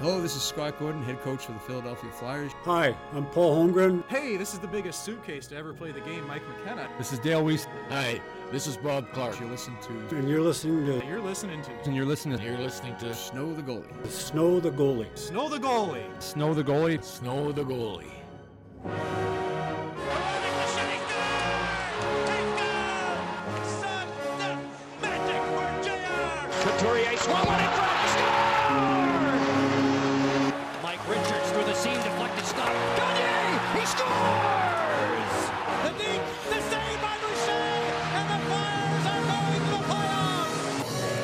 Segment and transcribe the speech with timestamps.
[0.00, 2.52] Hello, this is Scott Gordon, head coach for the Philadelphia Flyers.
[2.64, 4.02] Hi, I'm Paul Holmgren.
[4.08, 6.88] Hey, this is the biggest suitcase to ever play the game, Mike McKenna.
[6.96, 7.66] This is Dale Weise.
[7.90, 8.18] Hi,
[8.50, 9.38] this is Bob Clarke.
[9.38, 10.16] You listen to.
[10.16, 11.06] And you're listening to.
[11.06, 11.70] You're listening to.
[11.84, 12.42] And you're listening to.
[12.42, 13.12] You're listening to.
[13.12, 14.08] Snow the goalie.
[14.08, 15.18] Snow the goalie.
[15.18, 16.22] Snow the goalie.
[16.22, 17.04] Snow the goalie.
[17.04, 18.10] Snow the goalie.
[26.62, 27.69] Couturier swung on it,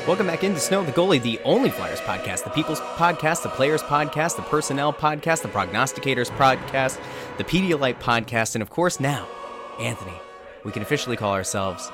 [0.07, 3.83] Welcome back into Snow the Goalie, the only Flyers podcast, the People's podcast, the Players
[3.83, 7.01] podcast, the Personnel podcast, the Prognosticators podcast,
[7.39, 9.27] the Pedialyte podcast, and of course now,
[9.81, 10.15] Anthony,
[10.63, 11.91] we can officially call ourselves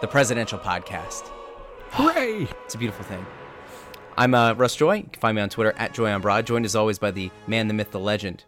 [0.00, 1.26] the Presidential Podcast.
[1.90, 2.46] Hooray!
[2.64, 3.26] It's a beautiful thing.
[4.16, 4.98] I'm uh, Russ Joy.
[4.98, 7.28] You can find me on Twitter at Joy on Broad, joined as always by the
[7.48, 8.44] man, the myth, the legend,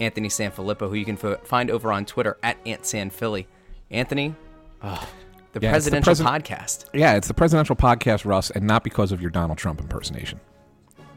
[0.00, 3.46] Anthony Sanfilippo, who you can f- find over on Twitter at AntSanPhilly.
[3.92, 4.34] Anthony,
[4.82, 5.08] oh,
[5.52, 6.84] the Yeah, it's the Presidential Podcast.
[6.92, 10.40] Yeah, it's the presidential podcast, Russ, and not because of your Donald Trump impersonation.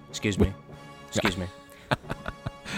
[0.10, 0.54] Excuse me.
[1.10, 1.48] Excuse me.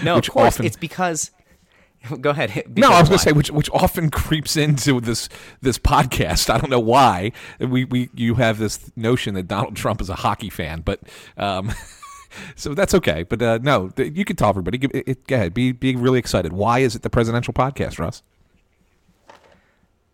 [0.03, 0.55] No, of course.
[0.55, 1.31] often- It's because.
[2.21, 2.63] Go ahead.
[2.77, 5.27] no, I was going to say which which often creeps into this
[5.61, 6.49] this podcast.
[6.53, 7.31] I don't know why.
[7.59, 10.99] We we you have this notion that Donald Trump is a hockey fan, but
[11.37, 11.71] um,
[12.55, 13.23] so that's okay.
[13.23, 14.77] But uh, no, you can tell everybody.
[14.93, 15.53] It, it, go ahead.
[15.55, 16.53] Be be really excited.
[16.53, 18.21] Why is it the presidential podcast, Russ?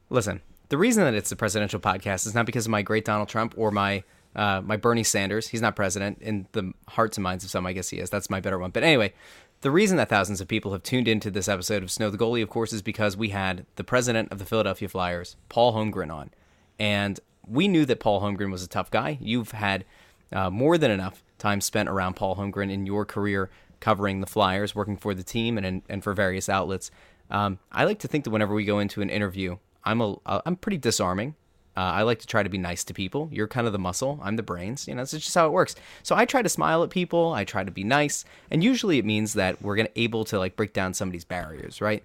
[0.10, 0.42] Listen,
[0.74, 3.54] the reason that it's the presidential podcast is not because of my great Donald Trump
[3.58, 4.04] or my
[4.36, 5.50] uh, my Bernie Sanders.
[5.50, 7.68] He's not president in the hearts and minds of some.
[7.68, 8.10] I guess he is.
[8.10, 8.72] That's my better one.
[8.72, 9.14] But anyway,
[9.62, 12.42] the reason that thousands of people have tuned into this episode of Snow the Goalie,
[12.42, 16.32] of course, is because we had the president of the Philadelphia Flyers, Paul Holmgren, on,
[16.80, 19.20] and we knew that Paul Holmgren was a tough guy.
[19.22, 19.86] You've had
[20.32, 24.74] uh, more than enough time spent around Paul Holmgren in your career covering the Flyers,
[24.74, 26.90] working for the team and and for various outlets.
[27.30, 30.42] Um, I like to think that whenever we go into an interview, I'm a uh,
[30.46, 31.36] I'm pretty disarming.
[31.76, 33.30] Uh, I like to try to be nice to people.
[33.32, 34.20] You're kind of the muscle.
[34.22, 34.88] I'm the brains.
[34.88, 35.76] You know, it's just how it works.
[36.04, 37.34] So I try to smile at people.
[37.34, 40.56] I try to be nice, and usually it means that we're gonna able to like
[40.56, 42.04] break down somebody's barriers, right?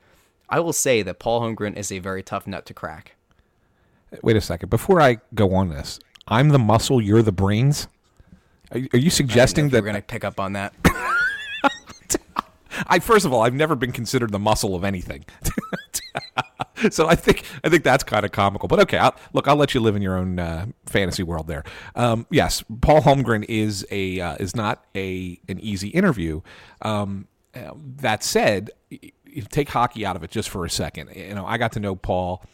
[0.49, 3.15] I will say that Paul Holmgren is a very tough nut to crack.
[4.22, 4.71] Wait a second.
[4.71, 7.03] Before I go on this, I'm the muscle.
[7.03, 7.88] You're the brains.
[8.72, 10.72] Are, you- are you suggesting that we're gonna pick up on that.
[12.87, 15.25] I first of all, I've never been considered the muscle of anything.
[16.91, 18.69] so I think I think that's kind of comical.
[18.69, 21.65] But okay, I'll, look, I'll let you live in your own uh, fantasy world there.
[21.94, 26.41] Um, yes, Paul Holmgren is a uh, is not a an easy interview.
[26.83, 28.71] Um, uh, that said,
[29.50, 31.11] take hockey out of it just for a second.
[31.15, 32.44] You know, I got to know Paul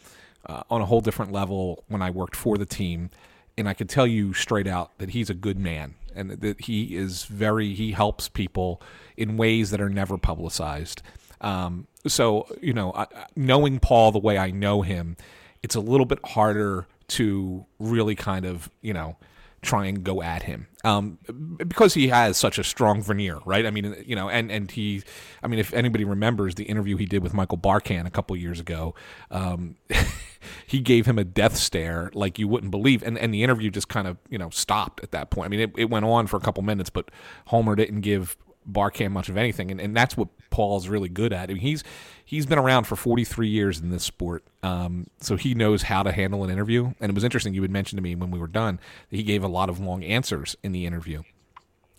[0.45, 3.09] uh, on a whole different level when I worked for the team,
[3.57, 6.95] and I can tell you straight out that he's a good man and that he
[6.95, 8.81] is very he helps people
[9.17, 11.01] in ways that are never publicized.
[11.41, 13.05] Um, so you know,
[13.35, 15.17] knowing Paul the way I know him,
[15.63, 19.17] it's a little bit harder to really kind of you know
[19.65, 21.17] try and go at him um,
[21.57, 23.65] because he has such a strong veneer, right?
[23.65, 25.03] I mean, you know, and and he,
[25.41, 28.59] I mean, if anybody remembers the interview he did with Michael Barkann a couple years
[28.59, 28.93] ago,
[29.31, 29.75] um,
[30.67, 33.89] he gave him a death stare like you wouldn't believe, and and the interview just
[33.89, 35.47] kind of you know stopped at that point.
[35.47, 37.09] I mean, it, it went on for a couple minutes, but
[37.47, 38.37] Homer didn't give
[38.69, 41.49] Barkann much of anything, and, and that's what Paul's really good at.
[41.49, 41.83] I mean, he's
[42.23, 46.11] he's been around for 43 years in this sport, um, so he knows how to
[46.11, 46.93] handle an interview.
[46.99, 49.23] And it was interesting you had mentioned to me when we were done that he
[49.23, 51.23] gave a lot of long answers in the interview,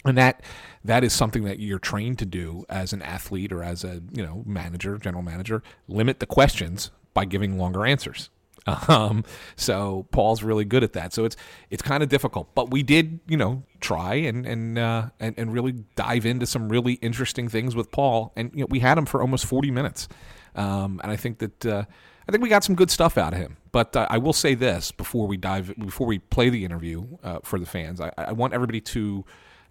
[0.05, 0.43] and that
[0.85, 4.25] that is something that you're trained to do as an athlete or as a you
[4.25, 5.63] know manager, general manager.
[5.89, 8.31] Limit the questions by giving longer answers.
[8.89, 9.25] Um,
[9.57, 11.13] so Paul's really good at that.
[11.13, 11.37] So it's
[11.71, 15.53] it's kind of difficult, but we did you know try and and uh, and and
[15.53, 19.07] really dive into some really interesting things with Paul, and you know we had him
[19.07, 20.09] for almost forty minutes,
[20.57, 21.85] um, and I think that uh,
[22.29, 23.57] I think we got some good stuff out of him.
[23.71, 27.41] But uh, I will say this before we dive before we play the interview uh,
[27.45, 29.25] for the fans, I, I want everybody to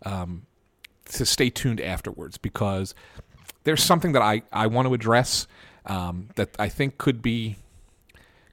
[0.05, 0.45] um,
[1.05, 2.95] to stay tuned afterwards because
[3.63, 5.47] there's something that I, I want to address
[5.85, 7.57] um, that I think could be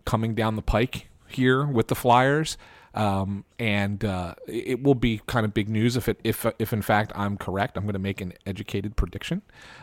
[0.04, 2.56] coming down the pike here with the Flyers.
[2.94, 6.82] Um, and uh, it will be kind of big news if it if if in
[6.82, 7.78] fact I'm correct.
[7.78, 9.40] I'm going to make an educated prediction,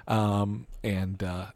[0.07, 1.47] um, and uh,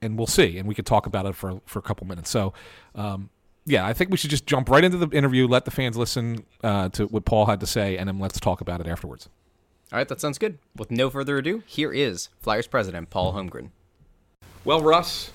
[0.00, 0.56] and we'll see.
[0.58, 2.30] And we could talk about it for for a couple minutes.
[2.30, 2.52] So.
[2.94, 3.30] Um,
[3.66, 6.44] yeah, I think we should just jump right into the interview, let the fans listen
[6.64, 9.28] uh, to what Paul had to say, and then let's talk about it afterwards.
[9.92, 10.58] All right, that sounds good.
[10.76, 13.70] With no further ado, here is Flyers president Paul Holmgren.
[14.64, 15.30] Well, Russ,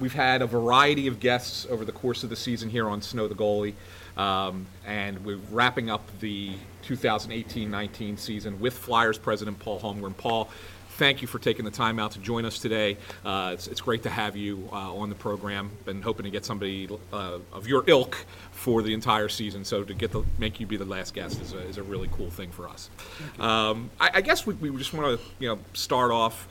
[0.00, 3.28] we've had a variety of guests over the course of the season here on Snow
[3.28, 3.74] the Goalie,
[4.16, 6.52] um, and we're wrapping up the
[6.84, 10.16] 2018-19 season with Flyers president Paul Holmgren.
[10.16, 10.48] Paul,
[10.90, 12.96] thank you for taking the time out to join us today.
[13.24, 15.70] Uh, it's, it's great to have you uh, on the program.
[15.84, 19.94] Been hoping to get somebody uh, of your ilk for the entire season, so to
[19.94, 22.50] get the make you be the last guest is a, is a really cool thing
[22.50, 22.90] for us.
[23.38, 26.48] Um, I, I guess we, we just want to you know start off.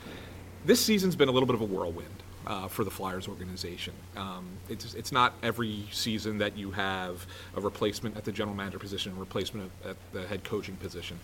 [0.66, 2.24] This season's been a little bit of a whirlwind.
[2.48, 3.94] Uh, for the Flyers organization.
[4.16, 7.26] Um, it's, it's not every season that you have
[7.58, 11.20] a replacement at the general manager position, a replacement at the head coaching position.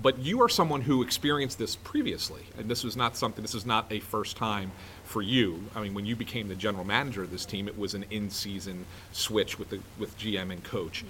[0.00, 3.42] But you are someone who experienced this previously, and this was not something.
[3.42, 4.72] This is not a first time
[5.04, 5.62] for you.
[5.76, 8.86] I mean, when you became the general manager of this team, it was an in-season
[9.12, 11.04] switch with the with GM and coach.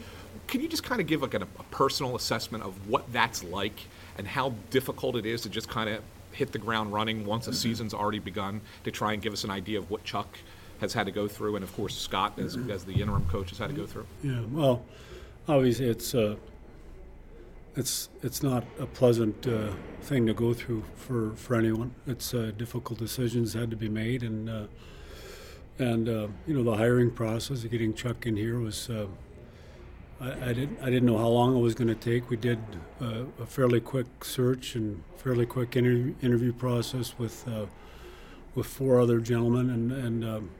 [0.48, 3.86] Can you just kind of give like a, a personal assessment of what that's like
[4.18, 7.52] and how difficult it is to just kind of hit the ground running once a
[7.52, 10.38] season's already begun to try and give us an idea of what Chuck
[10.80, 13.58] has had to go through, and of course Scott, as, as the interim coach, has
[13.58, 14.06] had to go through.
[14.22, 14.84] Yeah, well,
[15.48, 16.36] obviously it's uh,
[17.76, 19.70] it's it's not a pleasant uh,
[20.02, 21.94] thing to go through for, for anyone.
[22.06, 24.66] It's uh, difficult decisions had to be made, and uh,
[25.78, 28.90] and uh, you know the hiring process, of getting Chuck in here was.
[30.22, 32.30] Uh, I, I didn't I didn't know how long it was going to take.
[32.30, 32.58] We did
[33.00, 37.46] uh, a fairly quick search and fairly quick interview, interview process with
[38.54, 40.50] with four other gentlemen, and and um,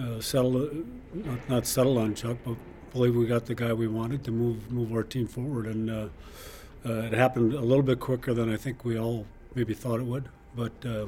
[0.00, 2.56] uh, settled not, not settled on Chuck, but
[2.92, 6.08] believe we got the guy we wanted to move move our team forward, and uh,
[6.86, 10.06] uh, it happened a little bit quicker than I think we all maybe thought it
[10.06, 10.28] would.
[10.54, 11.06] But uh,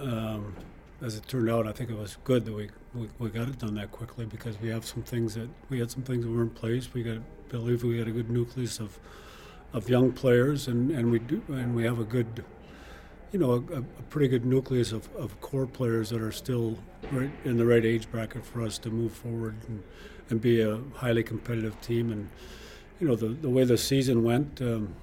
[0.00, 0.54] um,
[1.00, 2.70] as it turned out, I think it was good that we,
[3.18, 6.02] we, got it done that quickly because we have some things that we had some
[6.02, 6.92] things that were in place.
[6.92, 7.18] We got
[7.48, 8.98] believe we got a good nucleus of
[9.72, 12.44] of young players, and, and we do and we have a good
[13.32, 16.76] you know, a, a, pretty good nucleus of, of core players that are still
[17.10, 19.82] right in the right age bracket for us to move forward and,
[20.28, 22.12] and be a highly competitive team.
[22.12, 22.28] And,
[23.00, 24.94] you know, the, the way the season went, um,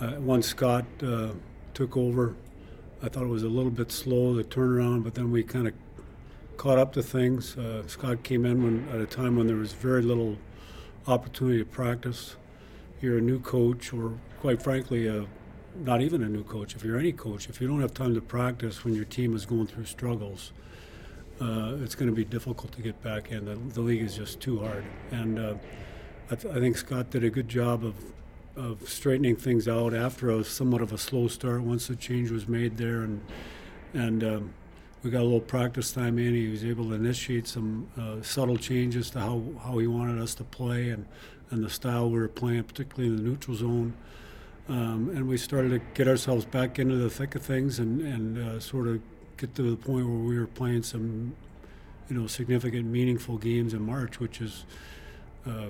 [0.00, 1.28] uh, once Scott uh,
[1.74, 2.34] took over,
[3.04, 5.74] I thought it was a little bit slow, the turnaround, but then we kind of
[6.56, 7.56] caught up to things.
[7.56, 10.38] Uh, Scott came in when, at a time when there was very little
[11.06, 12.36] opportunity to practice.
[13.00, 15.26] You're a new coach, or quite frankly, a
[15.74, 18.20] not even a new coach, if you're any coach, if you don't have time to
[18.20, 20.52] practice when your team is going through struggles,
[21.40, 23.46] uh, it's going to be difficult to get back in.
[23.46, 24.84] The, the league is just too hard.
[25.10, 25.54] And uh,
[26.30, 27.94] I, th- I, think Scott did a good job of,
[28.54, 32.46] of straightening things out after a somewhat of a slow start once the change was
[32.46, 33.02] made there.
[33.02, 33.22] And,
[33.94, 34.54] and um,
[35.02, 36.34] we got a little practice time in.
[36.34, 40.34] He was able to initiate some uh, subtle changes to how, how he wanted us
[40.36, 41.06] to play and,
[41.50, 43.94] and the style we were playing, particularly in the neutral zone.
[44.68, 48.38] Um, and we started to get ourselves back into the thick of things and, and
[48.38, 49.00] uh, sort of
[49.36, 51.34] get to the point where we were playing some,
[52.08, 54.64] you know, significant, meaningful games in March, which is,
[55.46, 55.66] uh,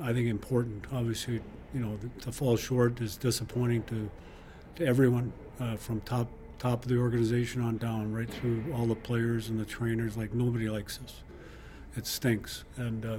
[0.00, 0.86] I think, important.
[0.92, 1.40] Obviously,
[1.72, 4.10] you know, to fall short is disappointing to
[4.76, 6.28] to everyone uh, from top
[6.62, 10.16] top of the organization on down, right through all the players and the trainers.
[10.16, 11.22] Like nobody likes this.
[11.96, 13.18] It stinks, and uh,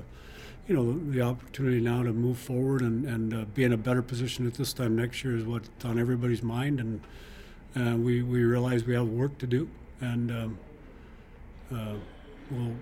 [0.67, 4.01] you know, the opportunity now to move forward and, and uh, be in a better
[4.01, 6.79] position at this time next year is what's on everybody's mind.
[6.79, 7.01] And
[7.75, 9.69] uh, we, we realize we have work to do.
[9.99, 10.59] And um,
[11.73, 11.95] uh,
[12.49, 12.75] we'll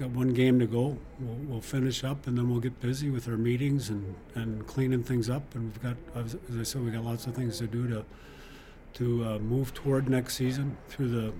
[0.00, 0.96] got one game to go.
[1.20, 5.02] We'll, we'll, finish up and then we'll get busy with our meetings and, and cleaning
[5.02, 5.54] things up.
[5.54, 8.04] And we've got, as I said, we got lots of things to do to
[8.94, 11.32] to uh, move toward next season through the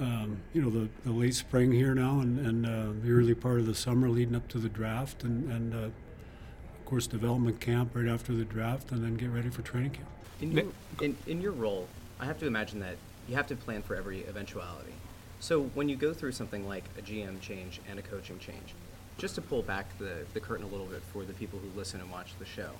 [0.00, 3.60] um, you know, the, the late spring here now and, and uh, the early part
[3.60, 7.94] of the summer leading up to the draft and, and uh, of course, development camp
[7.94, 10.08] right after the draft and then get ready for training camp.
[10.40, 10.64] In your,
[11.00, 11.86] in, in your role,
[12.18, 12.96] I have to imagine that
[13.28, 14.92] you have to plan for every eventuality.
[15.40, 18.74] So when you go through something like a GM change and a coaching change,
[19.16, 22.00] just to pull back the, the curtain a little bit for the people who listen
[22.00, 22.70] and watch the show,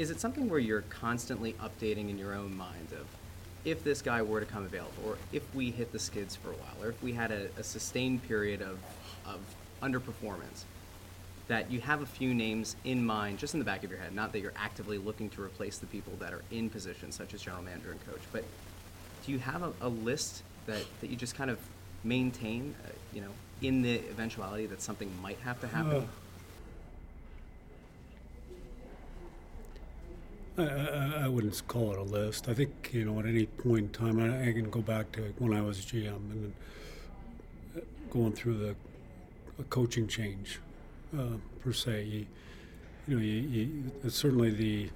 [0.00, 3.06] is it something where you're constantly updating in your own mind of
[3.66, 6.54] if this guy were to come available, or if we hit the skids for a
[6.54, 8.78] while, or if we had a, a sustained period of,
[9.26, 9.40] of
[9.82, 10.64] underperformance,
[11.48, 14.14] that you have a few names in mind, just in the back of your head,
[14.14, 17.42] not that you're actively looking to replace the people that are in positions such as
[17.42, 18.42] general manager and coach, but
[19.26, 21.58] do you have a, a list that, that you just kind of
[22.04, 23.30] maintain, uh, you know,
[23.60, 26.08] in the eventuality that something might have to happen?
[30.68, 32.48] I, I, wouldn't call it a list.
[32.48, 35.32] I think you know at any point in time I, I can go back to
[35.38, 36.52] when I was GM and
[37.76, 38.74] uh, going through the
[39.64, 40.60] coaching change
[41.18, 42.04] uh, per se.
[42.04, 42.26] You,
[43.08, 44.90] you know, you, you, it's certainly the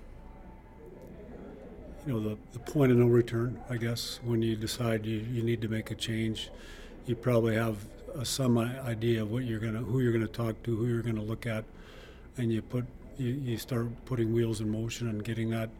[2.07, 3.61] you know the, the point of no return.
[3.71, 6.51] I guess when you decide you, you need to make a change,
[7.07, 7.77] you probably have
[8.15, 11.23] a, some idea of what you're gonna who you're gonna talk to, who you're gonna
[11.23, 11.65] look at,
[12.37, 12.85] and you put
[13.19, 15.71] you, you start putting wheels in motion and getting that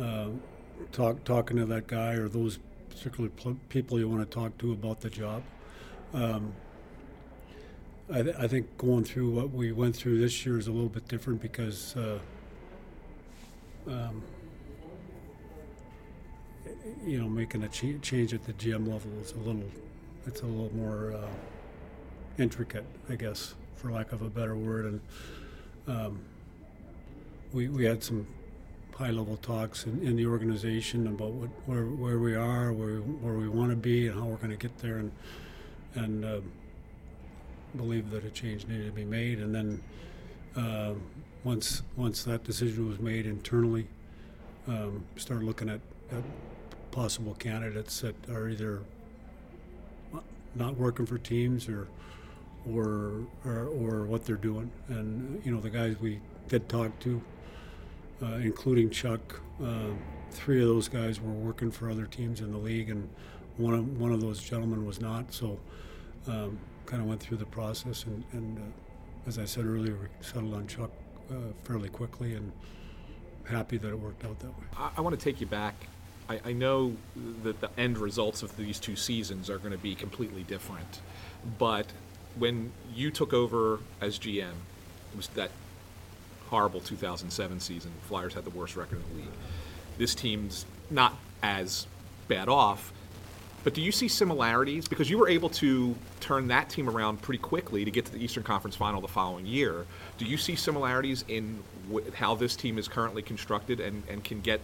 [0.00, 0.28] uh,
[0.92, 2.58] talk talking to that guy or those
[2.90, 5.42] particular pl- people you want to talk to about the job.
[6.12, 6.52] Um,
[8.12, 10.90] I, th- I, think going through what we went through this year is a little
[10.90, 12.18] bit different because uh,
[13.88, 14.22] um,
[17.04, 19.64] you know making a ch- change at the GM level is a little
[20.26, 21.28] it's a little more uh,
[22.38, 25.00] intricate, I guess, for lack of a better word, and
[25.86, 26.20] um,
[27.54, 28.26] we, we had some
[28.96, 33.34] high level talks in, in the organization about what, where, where we are, where, where
[33.34, 35.12] we want to be, and how we're going to get there, and
[35.94, 36.40] and uh,
[37.76, 39.38] believe that a change needed to be made.
[39.38, 39.82] And then
[40.56, 40.94] uh,
[41.44, 43.86] once once that decision was made internally,
[44.66, 45.80] um, start looking at,
[46.10, 46.24] at
[46.90, 48.80] possible candidates that are either
[50.56, 51.86] not working for teams or
[52.68, 54.72] or or, or what they're doing.
[54.88, 57.22] And you know the guys we did talk to
[58.22, 59.40] uh, including Chuck.
[59.62, 59.90] Uh,
[60.30, 63.08] three of those guys were working for other teams in the league, and
[63.56, 65.32] one of one of those gentlemen was not.
[65.32, 65.58] So,
[66.26, 70.08] um, kind of went through the process, and, and uh, as I said earlier, we
[70.20, 70.90] settled on Chuck
[71.30, 72.52] uh, fairly quickly, and
[73.44, 74.64] happy that it worked out that way.
[74.76, 75.74] I, I want to take you back.
[76.28, 76.96] I, I know
[77.42, 81.00] that the end results of these two seasons are going to be completely different,
[81.58, 81.86] but
[82.38, 84.52] when you took over as GM,
[85.12, 85.50] it was that
[86.54, 87.90] horrible 2007 season.
[88.06, 89.34] Flyers had the worst record in the league.
[89.98, 91.88] This team's not as
[92.28, 92.92] bad off,
[93.64, 94.86] but do you see similarities?
[94.86, 98.22] Because you were able to turn that team around pretty quickly to get to the
[98.22, 99.84] Eastern Conference Final the following year.
[100.16, 101.58] Do you see similarities in
[102.14, 104.60] how this team is currently constructed and, and can get,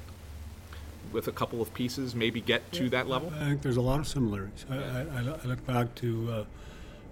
[1.10, 3.32] with a couple of pieces, maybe get to that level?
[3.34, 4.64] I think there's a lot of similarities.
[4.70, 5.06] I, I,
[5.42, 6.46] I look back to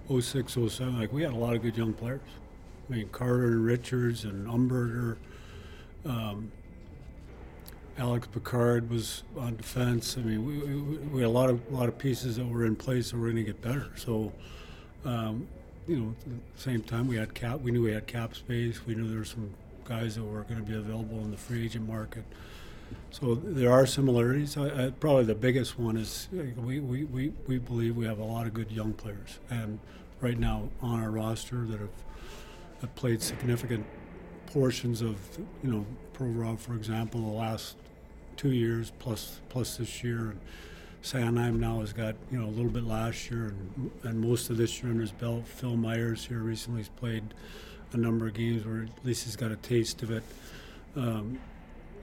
[0.09, 2.21] uh, 06, 07, like we had a lot of good young players.
[2.89, 5.17] I mean, Carter and Richards and Umberger.
[6.05, 6.51] Um,
[7.97, 10.17] Alex Picard was on defense.
[10.17, 12.75] I mean, we, we, had a lot of a lot of pieces that were in
[12.75, 13.87] place that were going to get better.
[13.97, 14.31] So,
[15.03, 15.47] um,
[15.85, 17.59] you know, at the same time, we had cap.
[17.59, 18.85] We knew we had cap space.
[18.85, 19.53] We knew there were some
[19.83, 22.23] guys that were going to be available in the free agent market.
[23.11, 24.55] So there are similarities.
[24.55, 28.23] I, I, probably the biggest one is we, we, we, we believe we have a
[28.23, 29.79] lot of good young players, and
[30.21, 31.89] right now on our roster that have
[32.81, 33.85] have played significant
[34.47, 35.17] portions of,
[35.63, 37.75] you know, Provorov example, the last
[38.35, 40.31] two years plus plus this year.
[40.31, 40.39] And
[41.03, 44.57] Sanheim now has got, you know, a little bit last year and, and most of
[44.57, 45.47] this year under his belt.
[45.47, 47.23] Phil Myers here recently has played
[47.93, 50.23] a number of games where at least he's got a taste of it.
[50.95, 51.39] Um,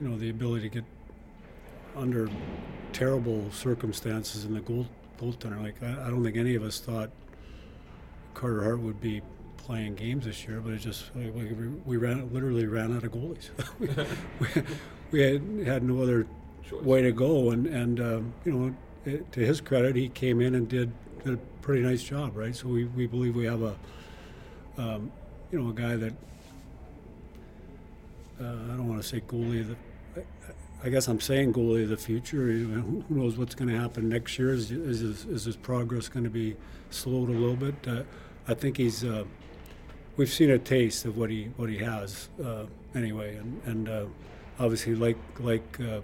[0.01, 0.83] you know, the ability to get
[1.95, 2.29] under
[2.93, 4.87] terrible circumstances in the goal
[5.19, 5.61] goaltender.
[5.61, 7.09] Like I, I don't think any of us thought
[8.33, 9.21] Carter Hart would be
[9.67, 11.29] playing games this year, but it just we,
[11.85, 13.49] we ran literally ran out of goalies.
[14.39, 14.63] we,
[15.11, 16.25] we had, had no other
[16.63, 16.81] Choice.
[16.83, 20.55] way to go, and and um, you know, it, to his credit, he came in
[20.55, 20.93] and did,
[21.25, 22.55] did, a pretty nice job, right?
[22.55, 23.75] So we, we believe we have a
[24.77, 25.11] um,
[25.51, 26.13] you know a guy that
[28.39, 29.77] uh, I don't want to say goalie that.
[30.81, 32.37] I guess I'm saying goalie of the future.
[32.37, 34.53] Who knows what's going to happen next year?
[34.53, 36.55] Is, is, his, is his progress going to be
[36.91, 37.75] slowed a little bit?
[37.85, 38.03] Uh,
[38.47, 39.23] I think he's uh,
[40.17, 44.05] we've seen a taste of what he what he has uh, anyway, and and uh,
[44.59, 46.01] obviously like like uh,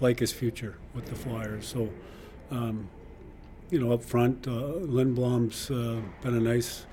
[0.00, 1.66] like his future with the Flyers.
[1.66, 1.90] So,
[2.50, 2.88] um,
[3.70, 6.86] you know, up front, uh, Lindblom's uh, been a nice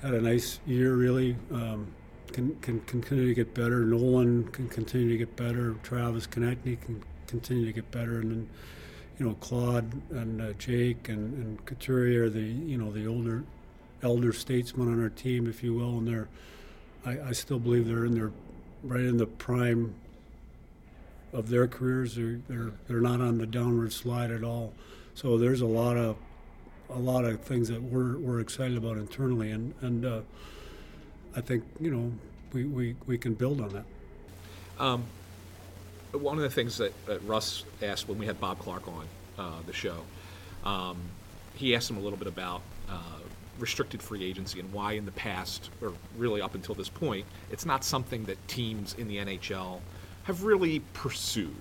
[0.00, 1.36] had a nice year really.
[1.52, 1.92] Um,
[2.32, 3.84] can, can continue to get better.
[3.84, 5.74] Nolan can continue to get better.
[5.82, 8.48] Travis Konecny can continue to get better, and then
[9.18, 13.44] you know Claude and uh, Jake and, and Couturier, the you know the older
[14.02, 16.28] elder statesmen on our team, if you will, and they're
[17.04, 18.32] I, I still believe they're in their
[18.82, 19.94] right in the prime
[21.32, 22.16] of their careers.
[22.16, 24.72] They're they're they're not on the downward slide at all.
[25.14, 26.16] So there's a lot of
[26.90, 30.20] a lot of things that we're we're excited about internally, and and uh,
[31.34, 32.12] I think you know
[32.52, 33.84] we, we, we can build on that.
[34.78, 35.04] Um,
[36.12, 39.06] one of the things that, that, Russ asked when we had Bob Clarke on
[39.38, 40.02] uh, the show,
[40.64, 40.96] um,
[41.54, 43.18] he asked him a little bit about uh,
[43.58, 47.64] restricted free agency and why in the past, or really up until this point, it's
[47.66, 49.80] not something that teams in the NHL
[50.24, 51.54] have really pursued.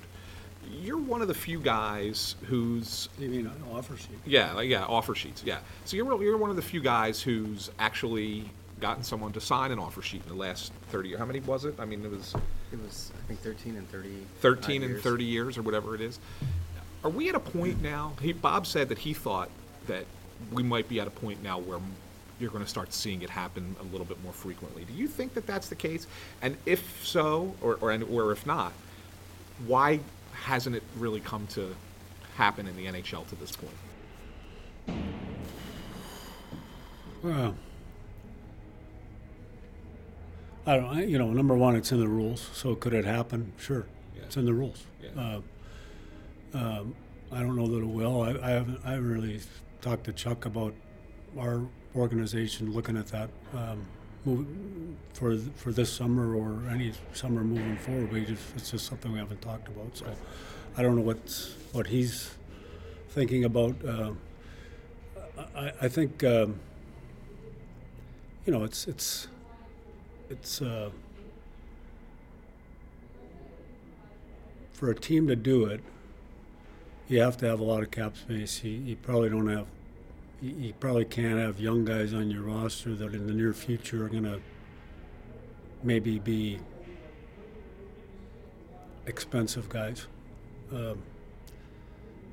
[0.82, 4.18] You're one of the few guys who's You mean an offer sheet?
[4.26, 5.44] yeah, yeah, offer sheets.
[5.46, 5.60] Yeah.
[5.86, 8.50] So you're you're one of the few guys who's actually
[8.82, 11.20] gotten someone to sign an offer sheet in the last 30 years.
[11.20, 11.76] How many was it?
[11.80, 12.34] I mean, it was
[12.74, 14.10] It was, I think, 13 and 30.
[14.42, 15.04] 13 and years.
[15.04, 16.20] 30 years or whatever it is.
[17.04, 18.14] Are we at a point now?
[18.20, 19.50] He, Bob said that he thought
[19.88, 20.06] that
[20.52, 21.80] we might be at a point now where
[22.40, 24.84] you're going to start seeing it happen a little bit more frequently.
[24.84, 26.06] Do you think that that's the case?
[26.42, 28.74] And if so, or, or, and, or if not,
[29.68, 30.02] why
[30.34, 31.74] hasn't it really come to
[32.36, 34.98] happen in the NHL to this point?
[37.24, 37.56] Well,
[40.68, 40.86] I don't.
[40.86, 42.50] I- You know, number one, it's in the rules.
[42.54, 43.54] So could it happen?
[43.58, 43.86] Sure,
[44.18, 44.84] it's in the rules.
[45.02, 45.40] Yeah.
[46.54, 46.96] Uh, um,
[47.32, 48.22] I don't know that it will.
[48.22, 48.80] I, I haven't.
[48.86, 49.40] I haven't really
[49.86, 50.74] talked to Chuck about
[51.40, 51.62] our
[51.96, 53.86] organization looking at that um,
[54.26, 54.48] move,
[55.14, 58.12] for for this summer or any summer moving forward.
[58.12, 59.96] We just it's just something we haven't talked about.
[59.96, 60.08] So
[60.76, 61.20] I don't know what
[61.72, 62.34] what he's
[63.10, 63.76] thinking about.
[63.86, 64.14] Uh,
[65.56, 66.60] I, I think um,
[68.48, 69.28] you know it's it's
[70.32, 70.90] it's uh,
[74.74, 75.82] for a team to do it.
[77.08, 78.64] You have to have a lot of cap space.
[78.64, 79.68] You, you probably don't have.
[80.42, 84.10] You, probably can't have young guys on your roster that in the near future are
[84.10, 84.42] going to
[85.82, 86.60] maybe be
[89.06, 90.08] expensive guys.
[90.72, 91.02] Um,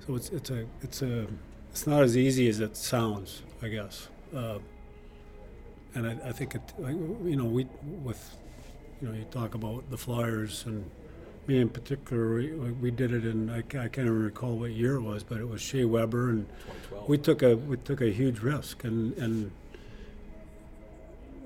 [0.06, 1.26] so it's it's a it's a
[1.71, 4.09] it's not as easy as it sounds, I guess.
[4.35, 4.59] Uh,
[5.94, 8.37] and I, I think it, you know, we with,
[9.00, 10.90] you know, you talk about the Flyers and
[11.47, 12.35] me in particular.
[12.35, 15.39] We, we did it in I, I can't even recall what year it was, but
[15.39, 16.47] it was Shea Weber, and
[17.07, 19.51] we took a we took a huge risk, and and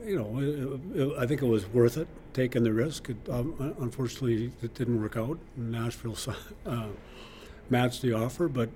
[0.04, 3.10] you know, it, it, I think it was worth it taking the risk.
[3.10, 5.38] It, um, unfortunately, it didn't work out.
[5.56, 6.16] Nashville
[6.66, 6.86] uh,
[7.70, 8.68] matched the offer, but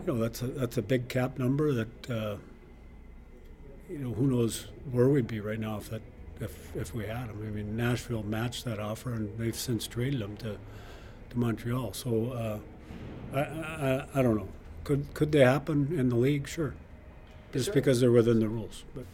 [0.00, 2.36] you know that's a that's a big cap number that uh,
[3.88, 6.02] you know who knows where we'd be right now if that
[6.40, 7.38] if if we had him.
[7.46, 10.56] I mean Nashville matched that offer and they've since traded him to
[11.30, 11.92] to Montreal.
[11.92, 14.48] So uh, I, I I don't know.
[14.84, 16.46] Could could they happen in the league?
[16.48, 16.74] Sure,
[17.52, 18.84] just there- because they're within the rules.
[18.94, 19.06] But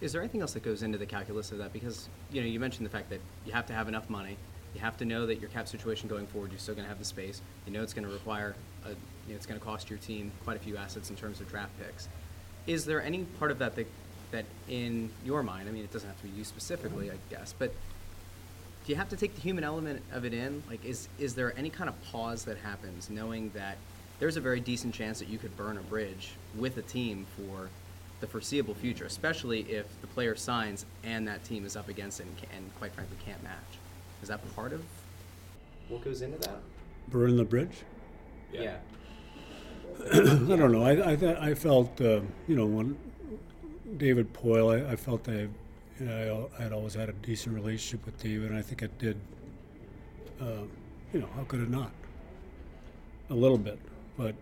[0.00, 1.72] Is there anything else that goes into the calculus of that?
[1.72, 4.36] Because you know, you mentioned the fact that you have to have enough money.
[4.74, 6.98] You have to know that your cap situation going forward, you're still going to have
[6.98, 7.40] the space.
[7.64, 8.94] You know, it's going to require, a, you
[9.28, 11.70] know, it's going to cost your team quite a few assets in terms of draft
[11.78, 12.08] picks.
[12.66, 13.86] Is there any part of that that,
[14.34, 15.68] that in your mind?
[15.68, 17.68] I mean, it doesn't have to be you specifically, I guess, but
[18.84, 20.62] do you have to take the human element of it in?
[20.68, 23.78] Like, is is there any kind of pause that happens, knowing that
[24.18, 27.68] there's a very decent chance that you could burn a bridge with a team for
[28.20, 32.26] the foreseeable future, especially if the player signs and that team is up against it
[32.26, 33.72] and, ca- and quite frankly can't match?
[34.22, 34.82] Is that part of
[35.88, 36.58] what goes into that?
[37.08, 37.76] burn the bridge.
[38.52, 38.76] Yeah.
[40.12, 40.82] I don't know.
[40.82, 42.96] I I, th- I felt uh, you know when
[43.96, 45.50] David Poile, I, I felt I, you
[46.00, 49.18] know, I had always had a decent relationship with David, and I think it did.
[50.40, 50.64] Uh,
[51.12, 51.92] you know, how could it not?
[53.30, 53.78] A little bit,
[54.18, 54.34] but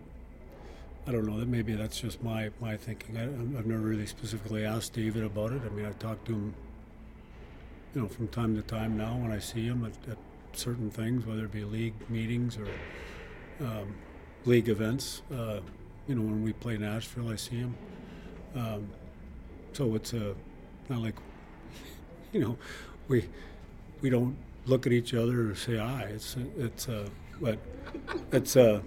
[1.05, 1.39] I don't know.
[1.39, 3.17] That maybe that's just my my thinking.
[3.17, 5.61] I, I've never really specifically asked David about it.
[5.65, 6.53] I mean, I talked to him,
[7.93, 10.17] you know, from time to time now when I see him at, at
[10.53, 12.67] certain things, whether it be league meetings or
[13.65, 13.95] um,
[14.45, 15.21] league events.
[15.31, 15.59] Uh,
[16.07, 17.75] you know, when we play Nashville, I see him.
[18.55, 18.89] Um,
[19.73, 20.35] so it's a
[20.89, 21.15] not like
[22.31, 22.57] you know
[23.07, 23.27] we
[24.01, 26.03] we don't look at each other or say hi.
[26.13, 27.07] It's it's uh,
[27.41, 27.59] but
[28.31, 28.81] it's uh,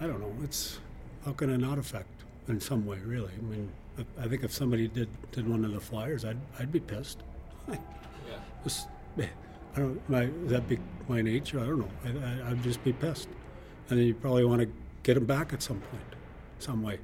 [0.00, 0.32] I don't know.
[0.42, 0.78] It's
[1.24, 2.98] how can it not affect in some way?
[3.04, 6.38] Really, I mean, I, I think if somebody did did one of the Flyers, I'd
[6.58, 7.22] I'd be pissed.
[8.64, 8.88] Just,
[9.18, 9.28] I
[9.76, 10.08] don't.
[10.08, 11.60] My that be my nature.
[11.60, 11.90] I don't know.
[12.04, 13.28] I, I, I'd just be pissed,
[13.88, 14.68] and then you probably want to
[15.02, 16.04] get him back at some point,
[16.58, 16.98] some way.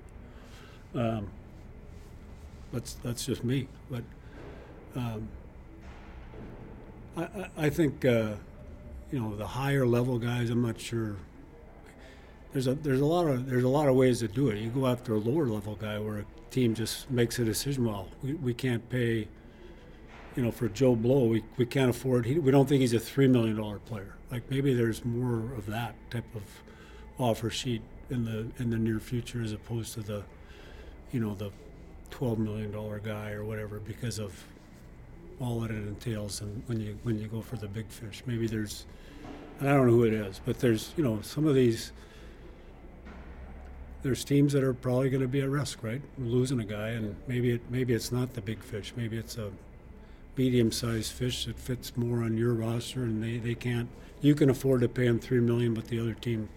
[0.95, 1.29] Um,
[2.73, 3.69] that's that's just me.
[3.91, 4.03] But
[4.97, 5.29] um,
[7.17, 8.35] I, I, think uh,
[9.11, 10.51] you know the higher level guys.
[10.51, 11.17] I'm not sure.
[12.53, 14.59] There's a there's a lot of there's a lot of ways to do it.
[14.59, 17.85] You go after a lower level guy where a team just makes a decision.
[17.85, 19.29] Well, we, we can't pay.
[20.37, 22.25] You know, for Joe Blow, we, we can't afford.
[22.25, 24.15] He, we don't think he's a three million dollar player.
[24.31, 26.43] Like maybe there's more of that type of
[27.19, 30.23] offer sheet in the in the near future as opposed to the,
[31.11, 31.51] you know, the
[32.11, 34.45] twelve million dollar guy or whatever because of
[35.41, 38.23] all that it entails and when you when you go for the big fish.
[38.27, 38.87] Maybe there's
[39.61, 41.93] and I don't know who it is, but there's you know some of these
[44.03, 46.01] there's teams that are probably going to be at risk, right?
[46.19, 48.93] Losing a guy, and maybe it maybe it's not the big fish.
[48.97, 49.51] Maybe it's a
[50.37, 53.89] medium-sized fish that fits more on your roster, and they, they can't.
[54.21, 56.49] You can afford to pay them three million, but the other team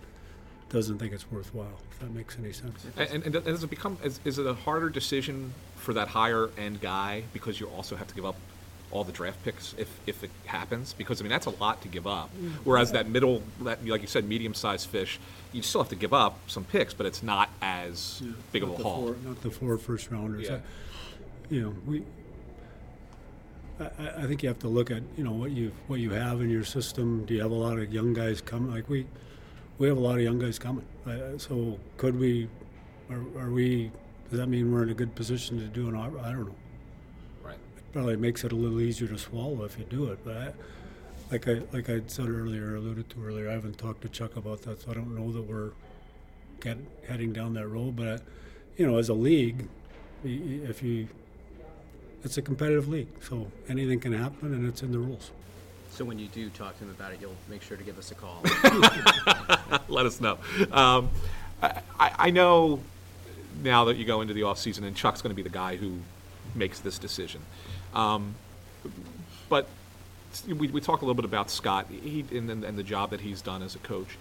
[0.71, 1.77] doesn't think it's worthwhile.
[1.91, 2.85] If that makes any sense.
[2.97, 6.49] And, and, and does it become is, is it a harder decision for that higher
[6.57, 8.35] end guy because you also have to give up
[8.91, 10.93] all the draft picks if, if it happens?
[10.93, 12.29] Because I mean that's a lot to give up.
[12.37, 12.51] Mm.
[12.63, 15.19] Whereas that middle, that like you said, medium sized fish,
[15.51, 18.75] you still have to give up some picks, but it's not as big of a
[18.77, 19.01] haul.
[19.07, 20.47] four- Not the four first rounders.
[20.47, 20.55] Yeah.
[20.55, 20.61] I-
[21.53, 22.03] You know, we,
[23.79, 26.11] I, I- I think you have to look at, you know, what you, what you
[26.11, 27.25] have in your system.
[27.25, 28.71] Do you have a lot of young guys coming?
[28.73, 29.05] Like we,
[29.81, 30.85] we have a lot of young guys coming.
[31.07, 32.47] I- So could we,
[33.09, 33.91] are, are we,
[34.29, 36.55] does that mean we're in a good position to do an, I don't know.
[37.43, 37.57] Right.
[37.91, 40.53] Probably makes it a little easier to swallow if you do it, but I,
[41.31, 44.61] like I, like I said earlier, alluded to earlier, I haven't talked to Chuck about
[44.61, 45.71] that, so I don't know that we're
[46.59, 48.17] get, heading down that road, but, I,
[48.77, 49.67] you know, as a league,
[50.23, 51.07] if you,
[52.23, 55.31] it's a competitive league, so anything can happen and it's in the rules.
[55.91, 58.11] So when you do talk to him about it, you'll make sure to give us
[58.11, 58.41] a call.
[59.89, 60.37] Let us know.
[60.71, 61.09] Um,
[61.61, 62.79] I, I know
[63.61, 65.75] now that you go into the off season, and Chuck's going to be the guy
[65.75, 65.99] who
[66.55, 67.41] makes this decision.
[67.93, 68.35] Um,
[69.49, 69.67] but
[70.47, 73.41] we, we a little bit about Scott he, and, and and the job that he's
[73.41, 74.17] done as a coach.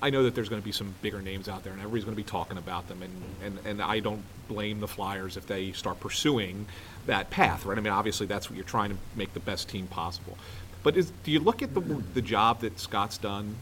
[0.00, 2.16] I know that there's going to be some bigger names out there, and everybody's going
[2.16, 3.02] to be talking about them.
[3.02, 6.66] And, and, and I don't blame the Flyers if they start pursuing
[7.06, 7.76] that path, right?
[7.76, 10.38] I mean, obviously, that's what you're trying to make the best team possible.
[10.82, 11.80] But is, do you look at the,
[12.14, 13.56] the job that Scott's done?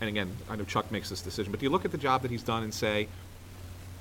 [0.00, 2.22] And again, I know Chuck makes this decision, but do you look at the job
[2.22, 3.08] that he's done and say,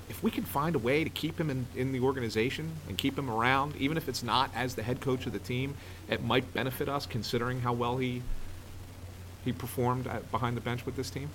[0.08, 3.18] if we can find a way to keep him in, in the organization and keep
[3.18, 5.76] him around, even if it's not as the head coach of the team,
[6.10, 8.22] it might benefit us considering how well he
[9.46, 11.30] he performed at, behind the bench with this team?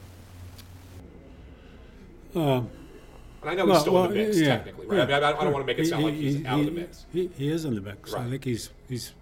[2.35, 2.71] Um,
[3.43, 5.01] And I know he's still in the mix, technically, right?
[5.01, 7.07] I mean, I- don't wanna make it sound like he's out of the mix.
[7.13, 8.13] He, he is in the mix.
[8.15, 9.13] I think he's, he's,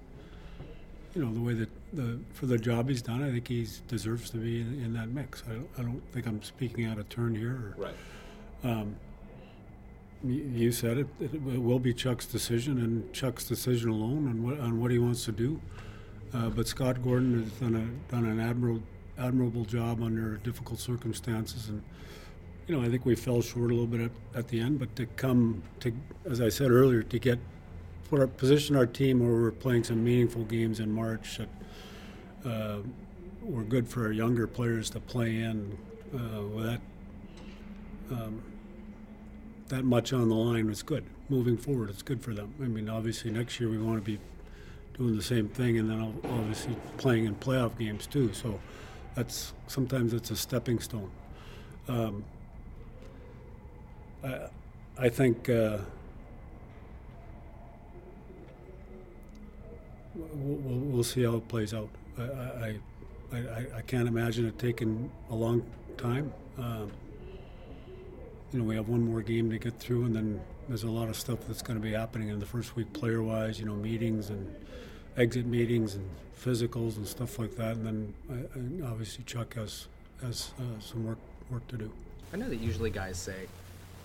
[1.14, 4.30] you know, the way that, the, for the job he's done, I think he deserves
[4.30, 5.44] to be in, in that mix.
[5.48, 7.74] I don't, I don't think I'm speaking out of turn here.
[7.78, 7.94] Or, Right.
[8.64, 8.96] Um,
[10.24, 14.58] you, you said it, it will be Chuck's decision and Chuck's decision alone on what,
[14.58, 15.60] on what he wants to do.
[16.34, 18.82] Uh, but Scott Gordon has done a, done an admirable,
[19.16, 21.82] admirable job under difficult circumstances and,
[22.68, 24.94] you know, I think we fell short a little bit at, at the end, but
[24.96, 25.90] to come to,
[26.30, 27.38] as I said earlier, to get
[28.12, 32.78] our position our team where we're playing some meaningful games in March that uh,
[33.42, 35.76] were good for our younger players to play in.
[36.14, 36.80] Uh, that
[38.10, 38.42] um,
[39.68, 41.04] that much on the line was good.
[41.28, 42.54] Moving forward, it's good for them.
[42.62, 44.18] I mean, obviously next year we want to be
[44.96, 48.32] doing the same thing, and then obviously playing in playoff games too.
[48.32, 48.58] So
[49.14, 51.10] that's sometimes it's a stepping stone.
[51.88, 52.24] Um,
[54.24, 54.48] I,
[54.98, 55.78] I think uh,
[60.14, 61.88] we'll, we'll, see how it plays out.
[62.18, 62.74] I, I,
[63.32, 65.64] I, I, can't imagine it taking a long
[65.96, 66.32] time.
[66.58, 66.90] Um,
[68.52, 71.08] you know, we have one more game to get through, and then there's a lot
[71.08, 73.60] of stuff that's going to be happening in the first week, player-wise.
[73.60, 74.54] You know, meetings and
[75.16, 76.08] exit meetings and
[76.42, 77.76] physicals and stuff like that.
[77.76, 78.14] And then
[78.54, 79.86] and obviously Chuck has
[80.22, 81.18] has uh, some work
[81.50, 81.92] work to do.
[82.32, 83.46] I know that usually guys say,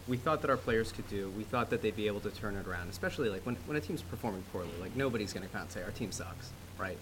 [0.07, 2.55] we thought that our players could do, we thought that they'd be able to turn
[2.55, 5.59] it around, especially like when, when a team's performing poorly, like nobody's going to come
[5.59, 6.97] out and say, our team sucks, right?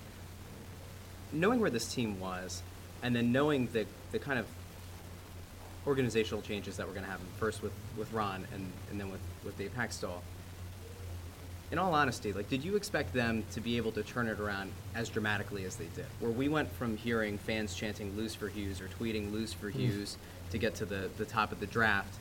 [1.33, 2.61] Knowing where this team was,
[3.01, 4.45] and then knowing the, the kind of
[5.87, 9.21] organizational changes that were going to happen, first with, with Ron and, and then with,
[9.43, 10.21] with Dave Hakstol,
[11.71, 14.73] in all honesty, like, did you expect them to be able to turn it around
[14.93, 16.05] as dramatically as they did?
[16.19, 19.79] Where we went from hearing fans chanting "Lose for Hughes" or tweeting "Lose for hmm.
[19.79, 20.17] Hughes"
[20.49, 22.13] to get to the, the top of the draft,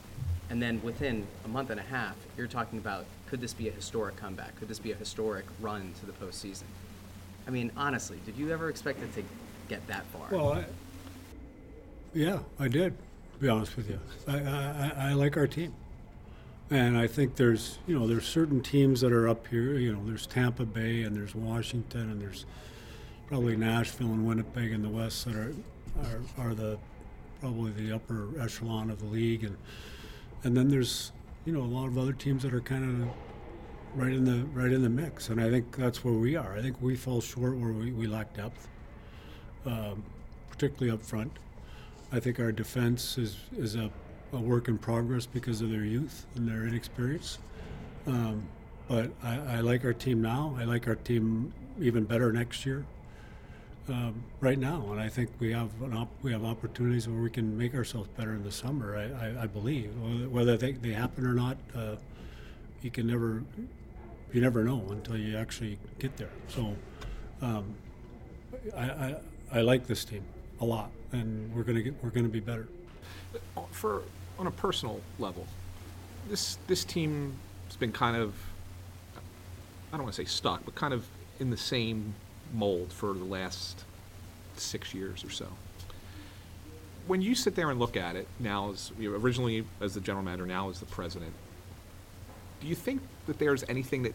[0.51, 3.73] and then within a month and a half, you're talking about could this be a
[3.73, 4.59] historic comeback?
[4.59, 6.65] Could this be a historic run to the postseason?
[7.47, 9.23] I mean, honestly, did you ever expect it to
[9.69, 10.27] get that far?
[10.31, 10.65] Well, I,
[12.13, 12.95] yeah, I did.
[13.35, 15.73] To be honest with you, I, I, I- like our team,
[16.71, 19.75] and I think there's you know there's certain teams that are up here.
[19.75, 22.45] You know, there's Tampa Bay and there's Washington and there's
[23.29, 25.55] probably Nashville and Winnipeg in the West that are
[26.03, 26.77] are, are the
[27.41, 29.57] probably the upper echelon of the league, and
[30.45, 31.13] and then there's
[31.45, 33.09] you know a lot of other teams that are kind of
[33.95, 36.57] right in the right in the mix, and I think that's where we are.
[36.57, 38.69] I think we fall short where we, we lack depth,
[39.67, 40.03] um,
[40.51, 41.33] particularly up front.
[42.13, 43.91] I think our defense is is a,
[44.33, 47.39] a work in progress because of their youth and their inexperience.
[48.07, 48.45] Um,
[48.89, 50.57] but I, I like our team now.
[50.59, 52.85] I like our team even better next year.
[53.91, 57.59] Um, right now, and I think we have op- we have opportunities where we can
[57.59, 58.97] make ourselves better in the summer.
[58.97, 61.97] I, I, I believe whether, whether they, they happen or not, uh,
[62.83, 63.43] you can never
[64.33, 66.31] you never know until you actually get there.
[66.47, 66.77] So
[67.43, 67.75] um,
[68.77, 69.17] I, I
[69.55, 70.23] I like this team
[70.61, 72.69] a lot, and we're gonna get we're gonna be better.
[73.73, 74.03] For
[74.39, 75.49] on a personal level,
[76.29, 77.35] this this team
[77.67, 78.35] has been kind of
[79.93, 81.09] I don't want to say stuck, but kind of
[81.41, 82.15] in the same
[82.53, 83.85] mold for the last
[84.57, 85.47] six years or so.
[87.07, 90.01] When you sit there and look at it now, as you know, originally as the
[90.01, 91.33] general manager, now as the president,
[92.61, 94.15] do you think that there's anything that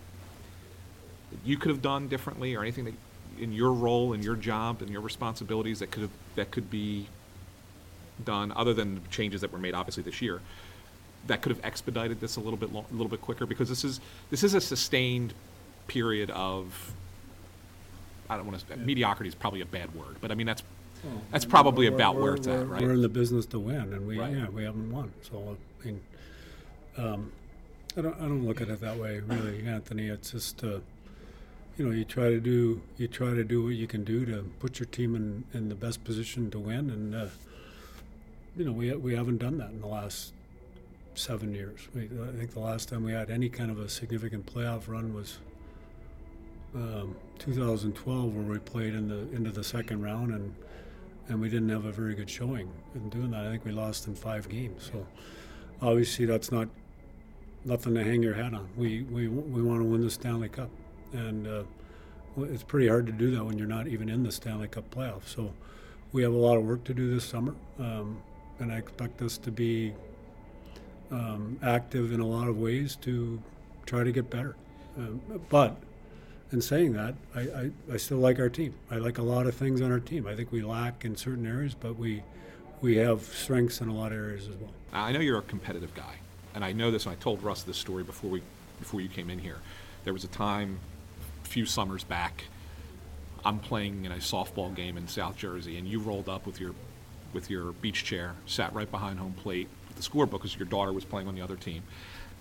[1.31, 2.93] that you could have done differently, or anything that
[3.39, 7.07] in your role, in your job, and your responsibilities that could have that could be
[8.23, 10.39] done, other than the changes that were made obviously this year,
[11.27, 13.45] that could have expedited this a little bit a little bit quicker?
[13.45, 15.33] Because this is this is a sustained
[15.87, 16.93] period of
[18.29, 20.63] I don't want to mediocrity is probably a bad word, but I mean that's
[21.31, 22.81] that's probably about where it's at, right?
[22.81, 24.33] We're in the business to win, and we Right.
[24.35, 25.11] yeah we haven't won.
[25.21, 26.01] So I mean,
[26.97, 27.31] um,
[27.97, 30.07] I don't I don't look at it that way really, Anthony.
[30.07, 30.79] It's just uh,
[31.77, 34.43] you know you try to do you try to do what you can do to
[34.59, 37.27] put your team in, in the best position to win, and uh,
[38.57, 40.33] you know we we haven't done that in the last
[41.13, 41.87] seven years.
[41.93, 45.13] We, I think the last time we had any kind of a significant playoff run
[45.13, 45.37] was
[46.75, 50.53] um, 2012, where we played in the into the second round and
[51.27, 53.45] and we didn't have a very good showing in doing that.
[53.45, 54.89] I think we lost in five games.
[54.91, 55.05] So
[55.81, 56.67] obviously that's not
[57.63, 58.67] nothing to hang your hat on.
[58.77, 60.69] We we we want to win the Stanley Cup,
[61.13, 61.63] and uh,
[62.37, 65.27] it's pretty hard to do that when you're not even in the Stanley Cup playoffs.
[65.27, 65.51] So
[66.11, 68.21] we have a lot of work to do this summer, um,
[68.59, 69.93] and I expect us to be
[71.11, 73.41] um, active in a lot of ways to
[73.85, 74.55] try to get better.
[74.97, 75.75] Um, but
[76.55, 78.73] in saying that, I, I, I still like our team.
[78.89, 80.25] I like a lot of things on our team.
[80.25, 82.23] I think we lack in certain areas, but we
[82.81, 84.71] we have strengths in a lot of areas as well.
[84.91, 86.15] I know you're a competitive guy,
[86.53, 87.05] and I know this.
[87.05, 88.41] And I told Russ this story before we
[88.79, 89.57] before you came in here.
[90.03, 90.79] There was a time,
[91.43, 92.45] a few summers back,
[93.45, 96.73] I'm playing in a softball game in South Jersey, and you rolled up with your
[97.33, 100.93] with your beach chair, sat right behind home plate with the scorebook because your daughter
[100.93, 101.83] was playing on the other team,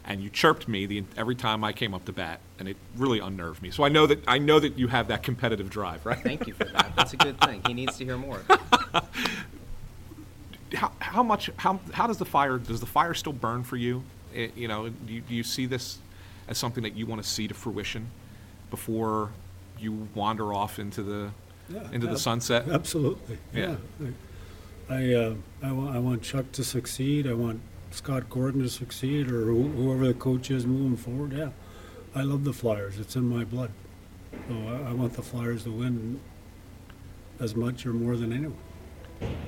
[0.07, 3.21] and you chirped me the, every time I came up to bat, and it really
[3.21, 3.71] unnerved me.
[3.71, 6.19] So I know that I know that you have that competitive drive, right?
[6.19, 6.93] Thank you for that.
[6.97, 7.63] That's a good thing.
[7.67, 8.43] He needs to hear more.
[10.75, 14.03] how, how much how how does the fire does the fire still burn for you?
[14.35, 15.99] Eh, you know, do you, do you see this
[16.49, 18.11] as something that you want to see to fruition
[18.71, 19.31] before
[19.79, 21.31] you wander off into the
[21.93, 22.69] into the ab- sunset?
[22.69, 23.39] Absolutely.
[23.55, 23.77] Yeah.
[23.99, 24.09] Yeah.
[24.91, 27.27] I uh, I, want, I want Chuck to succeed.
[27.27, 31.33] I want Scott Gordon to succeed, or who, whoever the coach is moving forward.
[31.33, 31.51] Yeah,
[32.15, 32.99] I love the Flyers.
[32.99, 33.71] It's in my blood.
[34.49, 36.21] So I, I want the Flyers to win
[37.41, 38.57] as much or more than anyone.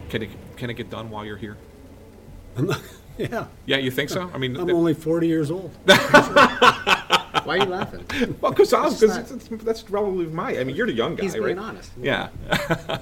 [0.08, 1.56] Can it can it get done while you're here?
[3.18, 3.46] Yeah.
[3.64, 4.30] Yeah, you think so?
[4.34, 5.70] I mean, I'm th- only 40 years old.
[5.86, 8.04] Why are you laughing?
[8.42, 10.58] well, because It's not- that's relatively my.
[10.58, 11.32] I mean, you're the young guy, right?
[11.32, 11.58] He's being right?
[11.58, 11.92] honest.
[11.98, 12.28] Yeah.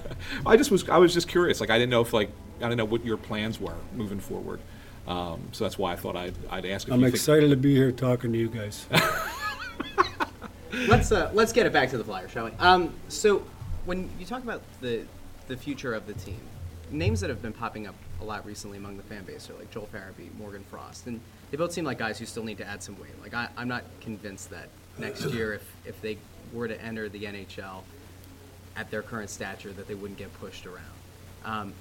[0.47, 1.61] I just was I was just curious.
[1.61, 4.61] Like I didn't know if like I didn't know what your plans were moving forward.
[5.07, 6.89] Um, so that's why I thought I'd, I'd ask.
[6.89, 8.87] If I'm you think- excited to be here talking to you guys.
[10.89, 12.53] let's uh, let's get it back to the Flyers, shall we?
[12.59, 13.45] Um, so
[13.85, 15.05] when you talk about the
[15.47, 16.41] the future of the team,
[16.91, 19.71] names that have been popping up a lot recently among the fan base are like
[19.71, 22.83] Joel Farabee, Morgan Frost, and they both seem like guys who still need to add
[22.83, 23.11] some weight.
[23.23, 26.19] Like I, I'm not convinced that next year, if if they
[26.53, 27.83] were to enter the NHL
[28.77, 30.85] at their current stature, that they wouldn't get pushed around.
[31.45, 31.75] Um,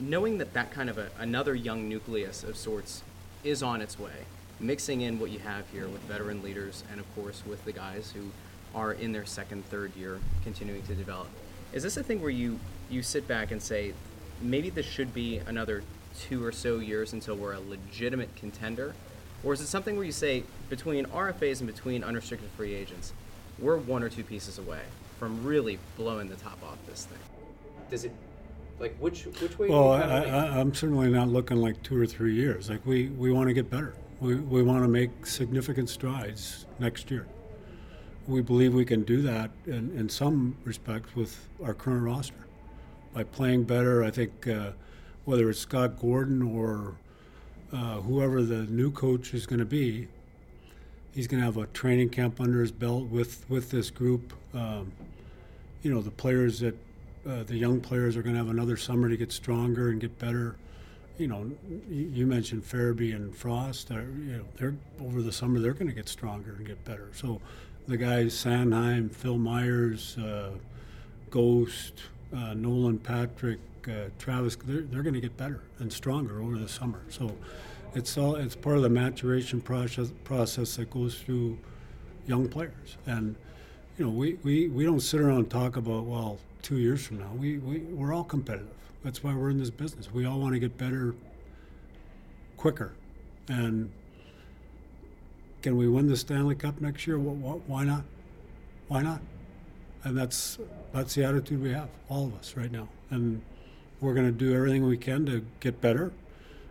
[0.00, 3.02] knowing that that kind of a, another young nucleus of sorts
[3.44, 4.26] is on its way,
[4.60, 8.12] mixing in what you have here with veteran leaders and of course with the guys
[8.14, 8.30] who
[8.74, 11.28] are in their second, third year continuing to develop.
[11.72, 12.58] Is this a thing where you
[12.90, 13.94] you sit back and say,
[14.40, 15.82] maybe this should be another
[16.18, 18.94] two or so years until we're a legitimate contender?
[19.42, 23.12] Or is it something where you say, between RFAs and between unrestricted free agents,
[23.58, 24.80] we're one or two pieces away
[25.18, 27.18] from really blowing the top off this thing?
[27.90, 28.12] Does it,
[28.82, 29.68] like, which which way?
[29.68, 32.68] Well, I, I, I'm certainly not looking like two or three years.
[32.68, 33.94] Like we, we want to get better.
[34.20, 37.26] We, we want to make significant strides next year.
[38.26, 42.46] We believe we can do that in, in some respects with our current roster
[43.14, 44.04] by playing better.
[44.04, 44.72] I think uh,
[45.24, 46.94] whether it's Scott Gordon or
[47.72, 50.08] uh, whoever the new coach is going to be,
[51.12, 54.32] he's going to have a training camp under his belt with with this group.
[54.54, 54.92] Um,
[55.82, 56.76] you know, the players that
[57.28, 60.18] uh, the young players are going to have another summer to get stronger and get
[60.18, 60.56] better.
[61.18, 61.50] You know,
[61.88, 63.90] you mentioned Farabee and Frost.
[63.90, 67.10] Are, you know, they're over the summer they're going to get stronger and get better.
[67.14, 67.40] So,
[67.86, 70.52] the guys Sanheim, Phil Myers, uh,
[71.30, 71.94] Ghost,
[72.34, 73.58] uh, Nolan Patrick,
[73.88, 77.02] uh, Travis, they're, they're going to get better and stronger over the summer.
[77.08, 77.36] So,
[77.94, 81.58] it's all it's part of the maturation process process that goes through
[82.26, 82.96] young players.
[83.06, 83.36] And
[83.98, 87.18] you know, we, we, we don't sit around and talk about well, two years from
[87.18, 87.30] now.
[87.36, 88.68] We, we we're all competitive.
[89.04, 90.12] That's why we're in this business.
[90.12, 91.14] We all want to get better
[92.56, 92.92] quicker.
[93.48, 93.90] And
[95.60, 97.18] can we win the Stanley Cup next year?
[97.18, 98.04] Wh- wh- Why not?
[98.88, 99.20] Why not?
[100.04, 100.58] And that's
[100.92, 102.88] that's the attitude we have, all of us right now.
[103.10, 103.42] And
[104.00, 106.12] we're going to do everything we can to get better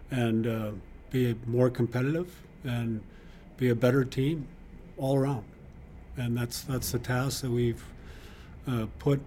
[0.10, 0.72] and uh,
[1.12, 3.02] be more competitive and
[3.58, 4.48] be a better team
[4.98, 5.44] all around.
[6.18, 7.84] And that's that's the task that we've
[8.68, 9.22] uh, put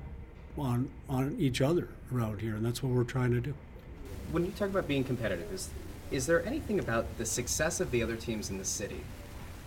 [0.59, 3.55] on on each other around here, and that's what we're trying to do.
[4.33, 5.71] When you talk about being competitive, is
[6.11, 9.01] is there anything about the success of the other teams in the city?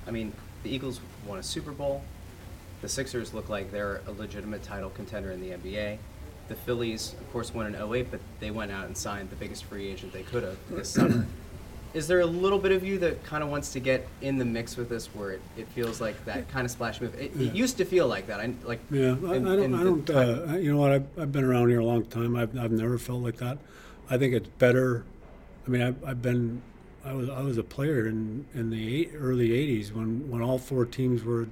[0.07, 2.03] I mean, the Eagles won a Super Bowl.
[2.81, 5.97] The Sixers look like they're a legitimate title contender in the NBA.
[6.47, 9.65] The Phillies, of course, won in 08, but they went out and signed the biggest
[9.65, 11.25] free agent they could have this summer.
[11.97, 14.45] Is there a little bit of you that kind of wants to get in the
[14.45, 17.15] mix with this, where it, it feels like that kind of splash move?
[17.15, 18.39] It, it used to feel like that.
[18.39, 18.79] I like.
[18.91, 19.73] Yeah, I, I don't.
[19.73, 20.07] I don't.
[20.07, 20.91] Uh, you know what?
[20.91, 22.35] I've, I've been around here a long time.
[22.35, 23.57] I've, I've never felt like that.
[24.11, 25.05] I think it's better.
[25.65, 26.61] I mean, I've, I've been.
[27.03, 30.59] I was I was a player in in the eight, early '80s when when all
[30.59, 31.47] four teams were,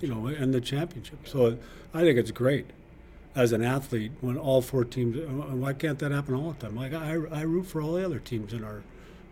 [0.00, 1.28] you know, in the championship.
[1.28, 1.56] So
[1.94, 2.66] I think it's great
[3.36, 5.16] as an athlete when all four teams.
[5.54, 6.74] Why can't that happen all the time?
[6.74, 8.82] Like I, I root for all the other teams in our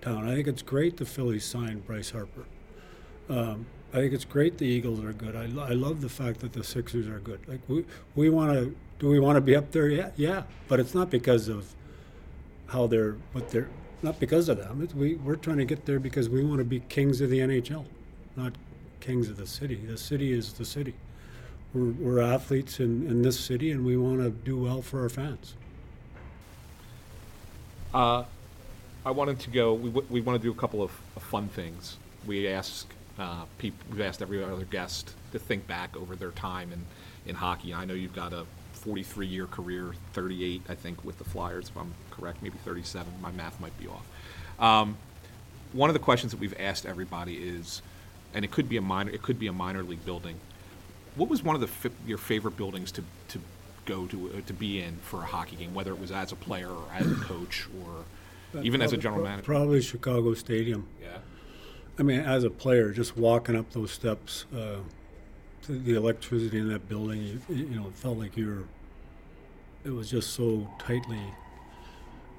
[0.06, 2.44] I think it's great the Phillies signed Bryce Harper.
[3.28, 5.36] Um, I think it's great the Eagles are good.
[5.36, 7.40] I, I love the fact that the Sixers are good.
[7.46, 9.88] Like we we want to do we want to be up there?
[9.88, 10.42] Yeah, yeah.
[10.68, 11.74] But it's not because of
[12.66, 13.68] how they're what they're
[14.02, 14.82] not because of them.
[14.82, 17.38] It's, we we're trying to get there because we want to be kings of the
[17.38, 17.86] NHL,
[18.36, 18.52] not
[19.00, 19.76] kings of the city.
[19.76, 20.94] The city is the city.
[21.72, 25.08] We're, we're athletes in, in this city, and we want to do well for our
[25.08, 25.54] fans.
[27.92, 28.24] Uh,
[29.06, 29.74] I wanted to go.
[29.74, 31.98] We, we want to do a couple of, of fun things.
[32.26, 32.86] We ask
[33.18, 33.78] uh, people.
[33.90, 36.84] We've asked every other guest to think back over their time in,
[37.26, 37.74] in hockey.
[37.74, 41.76] I know you've got a 43 year career, 38, I think, with the Flyers, if
[41.76, 43.12] I'm correct, maybe 37.
[43.20, 44.06] My math might be off.
[44.58, 44.96] Um,
[45.72, 47.82] one of the questions that we've asked everybody is,
[48.32, 50.36] and it could be a minor, it could be a minor league building.
[51.16, 53.40] What was one of the fi- your favorite buildings to, to
[53.84, 56.36] go to uh, to be in for a hockey game, whether it was as a
[56.36, 58.04] player or as a coach or
[58.62, 59.44] even as a general pro- manager?
[59.44, 60.86] Probably Chicago Stadium.
[61.02, 61.18] Yeah.
[61.98, 64.78] I mean, as a player, just walking up those steps, uh,
[65.66, 68.64] the, the electricity in that building, you, you know, it felt like you were.
[69.84, 71.20] It was just so tightly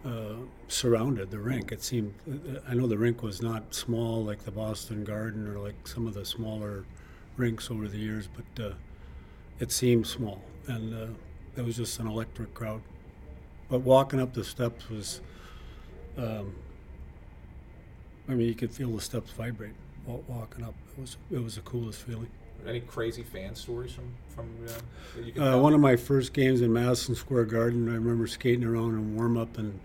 [0.03, 0.33] uh,
[0.67, 1.31] surrounded.
[1.31, 1.71] The rink.
[1.71, 2.13] It seemed.
[2.67, 6.13] I know the rink was not small like the Boston Garden or like some of
[6.15, 6.85] the smaller
[7.37, 8.73] rinks over the years, but uh,
[9.59, 11.07] it seemed small, and uh,
[11.55, 12.81] there was just an electric crowd.
[13.69, 15.21] But walking up the steps was.
[16.17, 16.55] Um,
[18.27, 19.73] I mean, you could feel the steps vibrate
[20.05, 20.73] wa- walking up.
[20.97, 22.27] It was it was the coolest feeling.
[22.67, 24.71] Any crazy fan stories from from uh,
[25.15, 28.25] that you can Uh, one of my first games in Madison Square Garden, I remember
[28.27, 29.79] skating around and warm up, and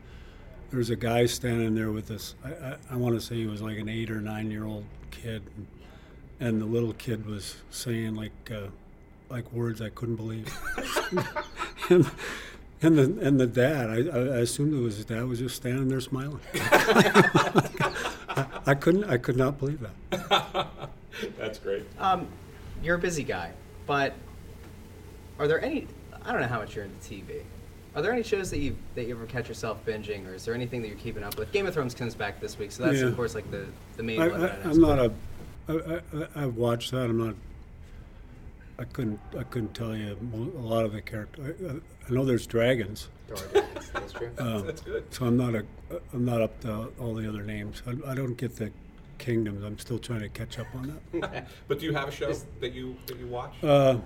[0.71, 2.35] there was a guy standing there with this.
[2.45, 4.85] I, I, I want to say he was like an eight or nine year old
[5.11, 5.67] kid, and,
[6.39, 8.69] and the little kid was saying like uh,
[9.29, 10.49] like words I couldn't believe.
[11.91, 12.11] and,
[12.83, 15.89] and the and the dad, I, I assumed it was his dad, was just standing
[15.89, 16.41] there smiling.
[16.55, 20.69] I, I couldn't, I could not believe that.
[21.39, 21.85] That's great.
[21.99, 22.29] Um,
[22.83, 23.53] you're a busy guy,
[23.87, 24.15] but
[25.39, 25.87] are there any?
[26.25, 27.43] I don't know how much you're into TV.
[27.95, 30.55] Are there any shows that you that you ever catch yourself binging, or is there
[30.55, 31.53] anything that you're keeping up with?
[31.53, 33.09] Game of Thrones comes back this week, so that's Yeah.
[33.09, 33.67] of course like the
[33.97, 34.37] the main I, one.
[34.37, 34.71] I, that I know.
[34.71, 35.13] I'm not a.
[35.69, 37.05] I, I, I've watched that.
[37.11, 37.35] I'm not.
[38.79, 39.21] I couldn't.
[39.39, 40.17] I couldn't tell you
[40.57, 41.55] a lot of the character.
[41.69, 41.75] I,
[42.11, 44.31] I, know there's dragons, dragons, That's true.
[44.39, 45.05] um, That's good.
[45.15, 45.65] so I'm not a.
[46.13, 47.83] I'm not up to all the other names.
[47.87, 48.71] I, I don't get the
[49.19, 49.63] kingdoms.
[49.65, 51.49] I'm still trying to catch up on that.
[51.69, 53.99] But do you have a show that you that you watch Uh,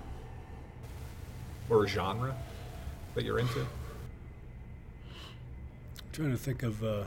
[1.69, 2.35] or a genre
[3.15, 3.65] that you're into?
[6.13, 6.83] trying to think of.
[6.83, 7.03] Uh,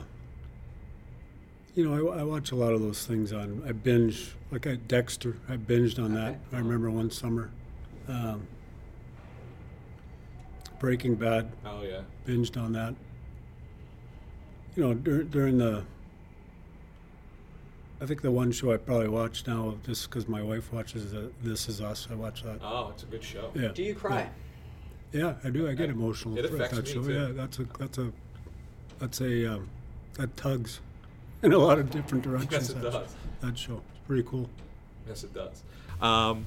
[1.75, 3.63] you know, I, I watch a lot of those things on.
[3.67, 5.37] I binge like I Dexter.
[5.47, 6.29] I binged on that.
[6.31, 6.37] Okay.
[6.53, 7.51] I remember one summer.
[8.07, 8.47] Um,
[10.79, 11.51] Breaking Bad.
[11.65, 12.01] Oh yeah.
[12.27, 12.95] binged on that.
[14.75, 15.83] You know, dur- during the,
[18.01, 21.31] I think the one show I probably watch now, just because my wife watches the
[21.43, 22.59] This Is Us, I watch that.
[22.63, 23.51] Oh, it's a good show.
[23.53, 23.69] Yeah.
[23.69, 24.29] Do you cry?
[25.11, 25.67] Yeah, I do.
[25.67, 27.03] I get emotional It affects that me, show.
[27.03, 27.13] too.
[27.13, 28.11] Yeah, that's a that's a
[28.99, 29.69] that's a um,
[30.13, 30.79] that tugs
[31.43, 32.51] in a lot of different directions.
[32.51, 33.15] Yes, it that, does.
[33.41, 33.81] that show.
[33.95, 34.49] It's pretty cool.
[35.07, 35.63] Yes, it does.
[36.01, 36.45] Um,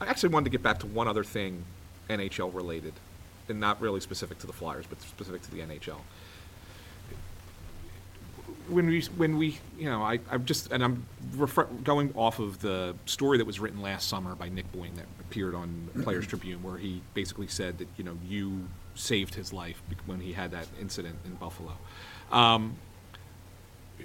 [0.00, 1.64] I actually wanted to get back to one other thing,
[2.10, 2.92] NHL related,
[3.48, 5.98] and not really specific to the Flyers, but specific to the NHL.
[8.68, 12.60] when we when we you know I I'm just and I'm refer- going off of
[12.60, 16.62] the story that was written last summer by Nick Boynton that appeared on Players Tribune
[16.62, 20.66] where he basically said that you know you saved his life when he had that
[20.80, 21.72] incident in Buffalo.
[22.30, 22.76] Um,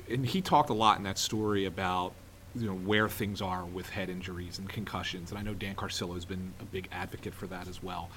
[0.09, 2.13] and he talked a lot in that story about
[2.55, 6.15] you know where things are with head injuries and concussions, and I know Dan Carcillo
[6.15, 8.09] has been a big advocate for that as well.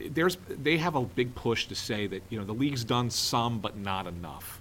[0.00, 3.60] There's they have a big push to say that you know the league's done some
[3.60, 4.60] but not enough.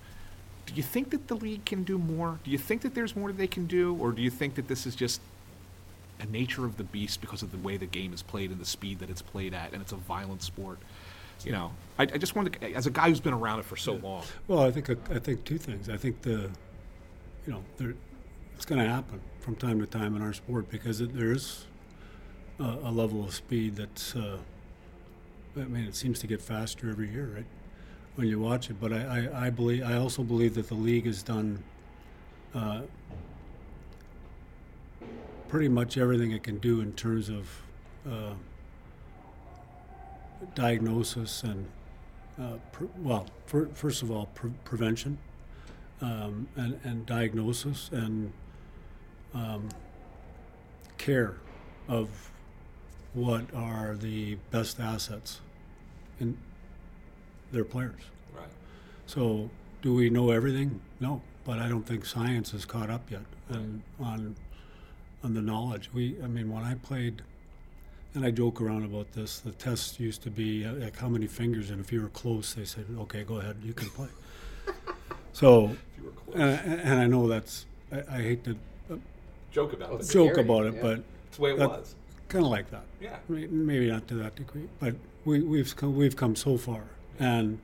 [0.66, 2.40] Do you think that the league can do more?
[2.44, 4.68] Do you think that there's more that they can do, or do you think that
[4.68, 5.22] this is just
[6.20, 8.66] a nature of the beast because of the way the game is played and the
[8.66, 10.80] speed that it's played at, and it's a violent sport?
[11.44, 13.76] You know, I, I just wanted, to, as a guy who's been around it for
[13.76, 14.24] so long.
[14.48, 15.90] Well, I think I think two things.
[15.90, 16.50] I think the,
[17.46, 17.96] you know, there,
[18.56, 21.66] it's going to happen from time to time in our sport because it, there is
[22.60, 24.16] a, a level of speed that's.
[24.16, 24.38] Uh,
[25.56, 27.46] I mean, it seems to get faster every year, right?
[28.16, 31.06] When you watch it, but I, I, I believe I also believe that the league
[31.06, 31.64] has done
[32.54, 32.82] uh,
[35.48, 37.50] pretty much everything it can do in terms of
[38.10, 38.34] uh,
[40.56, 41.66] diagnosis and
[42.40, 45.18] uh, pre- well, fir- first of all, pre- prevention
[46.02, 48.32] um, and, and diagnosis and
[49.34, 49.70] um,
[50.98, 51.36] care
[51.88, 52.10] of
[53.14, 55.40] what are the best assets
[56.20, 56.38] in
[57.52, 58.02] their players.
[58.36, 58.48] Right.
[59.06, 59.50] So,
[59.82, 60.82] do we know everything?
[61.00, 64.36] No, but I don't think science has caught up yet and on
[65.24, 65.90] on the knowledge.
[65.94, 67.22] We, I mean, when I played,
[68.14, 69.40] and I joke around about this.
[69.40, 72.54] The test used to be uh, like how many fingers, and if you were close,
[72.54, 74.10] they said, "Okay, go ahead, you can play."
[75.34, 75.76] so,
[76.34, 78.58] and, and I know that's I, I hate to
[78.92, 78.96] uh,
[79.52, 80.10] Joke about it.
[80.10, 81.96] joke about it, but It's the way it that- was.
[82.34, 82.86] Kind of like that.
[83.00, 83.18] Yeah.
[83.30, 86.82] Maybe not to that degree, but we, we've come, we've come so far,
[87.20, 87.60] and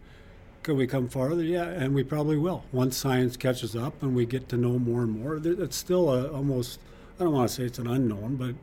[0.61, 1.41] could we come farther?
[1.41, 5.01] Yeah, and we probably will once science catches up and we get to know more
[5.01, 5.41] and more.
[5.43, 6.80] It's still a, almost
[7.20, 8.53] I don't want to say it's an unknown, but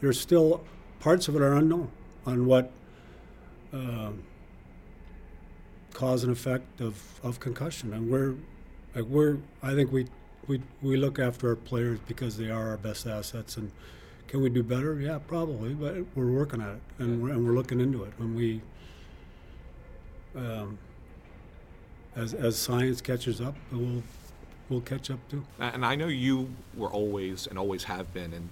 [0.00, 0.62] there's still
[1.00, 1.90] parts of it are unknown
[2.24, 2.70] on what
[3.72, 4.22] um
[5.92, 8.36] cause and effect of, of concussion, and we're
[8.94, 10.06] like we're I think we
[10.46, 13.72] we we look after our players because they are our best assets and
[14.28, 15.00] can we do better?
[15.00, 18.12] Yeah, probably, but we're working at it and we're, and we're looking into it.
[18.18, 18.60] When we,
[20.36, 20.78] um,
[22.14, 24.02] as as science catches up, we'll
[24.68, 25.44] we'll catch up too.
[25.58, 28.48] And I know you were always and always have been, and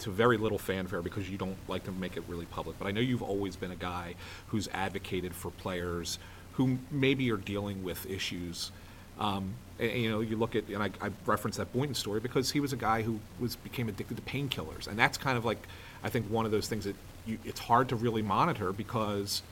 [0.00, 2.78] to very little fanfare because you don't like to make it really public.
[2.78, 4.14] But I know you've always been a guy
[4.46, 6.18] who's advocated for players
[6.52, 8.72] who maybe are dealing with issues.
[9.20, 12.50] Um, and, you know, you look at, and I, I referenced that Boynton story because
[12.50, 15.58] he was a guy who was became addicted to painkillers, and that's kind of like,
[16.02, 16.96] I think one of those things that
[17.26, 19.42] you, it's hard to really monitor because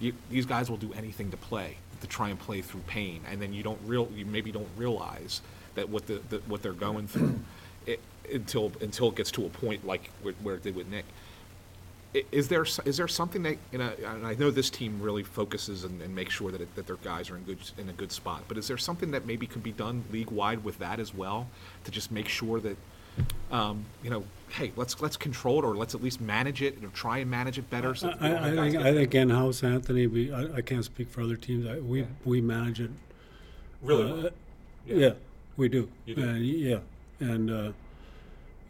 [0.00, 3.40] you, these guys will do anything to play to try and play through pain, and
[3.40, 5.42] then you don't real you maybe don't realize
[5.74, 7.38] that what the, the what they're going through
[7.86, 8.00] it,
[8.32, 11.04] until until it gets to a point like where, where it did with Nick.
[12.14, 13.92] I- Is there s- is there something that you know?
[14.04, 16.96] And I know this team really focuses and, and makes sure that it, that their
[16.96, 18.42] guys are in good in a good spot.
[18.48, 21.48] But is there something that maybe could be done league wide with that as well
[21.84, 22.76] to just make sure that
[23.50, 26.88] um, you know, hey, let's let's control it or let's at least manage it or
[26.88, 27.94] try and manage it better.
[27.94, 30.06] So that I, I think I think in house, Anthony.
[30.06, 31.66] We I, I can't speak for other teams.
[31.68, 32.90] I, we we manage it
[33.82, 34.30] really uh, well.
[34.86, 35.10] Yeah.
[35.56, 35.88] we do.
[36.06, 36.28] You do?
[36.28, 36.78] Uh, yeah,
[37.20, 37.72] and uh,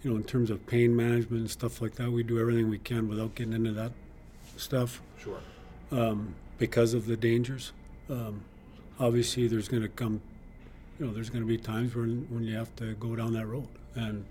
[0.02, 2.78] you know, in terms of pain management and stuff like that, we do everything we
[2.78, 3.92] can without getting into that
[4.56, 5.38] stuff Sure.
[5.92, 7.72] um, because of the dangers.
[8.08, 8.42] Um,
[8.98, 10.20] obviously, there's going to come,
[10.98, 13.46] you know, there's going to be times when when you have to go down that
[13.46, 14.24] road, and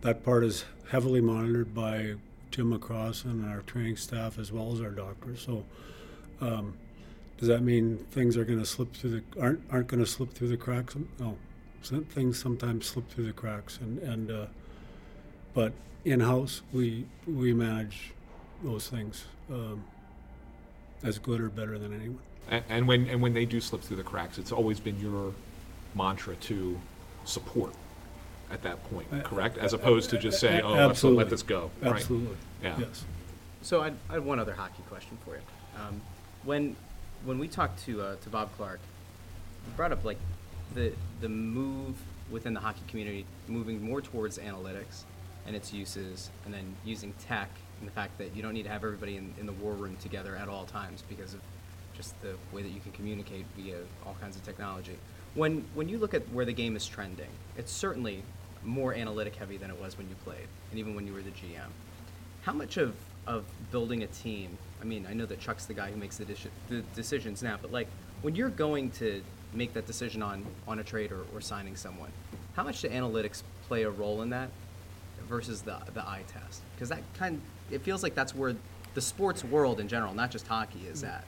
[0.00, 2.14] that part is heavily monitored by
[2.50, 5.42] Jim McCrossin and our training staff as well as our doctors.
[5.42, 5.64] So.
[6.40, 6.74] Um,
[7.36, 10.32] does that mean things are going to slip through the aren't aren't going to slip
[10.34, 10.94] through the cracks?
[11.18, 11.36] No,
[11.82, 14.46] things sometimes slip through the cracks, and and uh,
[15.54, 15.72] but
[16.04, 18.12] in house we we manage
[18.62, 19.84] those things um,
[21.02, 22.20] as good or better than anyone.
[22.50, 25.32] And, and when and when they do slip through the cracks, it's always been your
[25.94, 26.78] mantra to
[27.24, 27.72] support
[28.50, 29.58] at that point, correct?
[29.58, 31.94] As opposed to just say, "Oh, let's let this go." right?
[31.94, 32.36] Absolutely.
[32.62, 32.76] Yeah.
[32.78, 33.04] Yes.
[33.62, 35.42] So I, I have one other hockey question for you.
[35.78, 36.00] Um,
[36.44, 36.76] when
[37.24, 38.80] when we talked to uh, to Bob Clarke,
[39.64, 40.18] he brought up like
[40.74, 41.96] the the move
[42.30, 45.04] within the hockey community, moving more towards analytics
[45.46, 48.68] and its uses, and then using tech and the fact that you don't need to
[48.68, 51.40] have everybody in, in the war room together at all times because of
[51.94, 53.76] just the way that you can communicate via
[54.06, 54.96] all kinds of technology.
[55.34, 58.22] When when you look at where the game is trending, it's certainly
[58.64, 61.30] more analytic heavy than it was when you played, and even when you were the
[61.30, 61.70] GM.
[62.42, 62.94] How much of,
[63.26, 64.56] of building a team?
[64.80, 67.58] I mean, I know that Chuck's the guy who makes the, deci- the decisions now,
[67.60, 67.88] but like
[68.22, 69.22] when you're going to
[69.52, 72.10] make that decision on on a trade or, or signing someone.
[72.54, 74.50] How much do analytics play a role in that
[75.30, 76.60] versus the the eye test?
[76.74, 78.54] Because that kind it feels like that's where
[78.92, 81.24] the sports world in general, not just hockey, is at.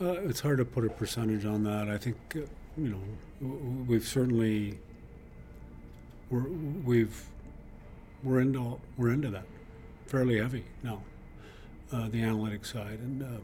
[0.00, 1.88] Uh, it's hard to put a percentage on that.
[1.88, 2.40] I think, uh,
[2.76, 2.90] you
[3.40, 3.48] know,
[3.88, 4.78] we've certainly
[6.30, 6.46] we're
[6.84, 7.24] we've
[8.22, 9.46] we're into we're into that
[10.06, 11.02] fairly heavy now,
[11.92, 13.40] uh, the analytics side, and uh,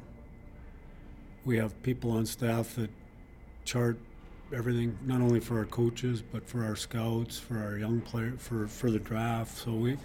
[1.45, 2.91] we have people on staff that
[3.65, 3.99] chart
[4.55, 8.67] everything, not only for our coaches but for our scouts, for our young player, for
[8.67, 9.57] for the draft.
[9.59, 9.99] So we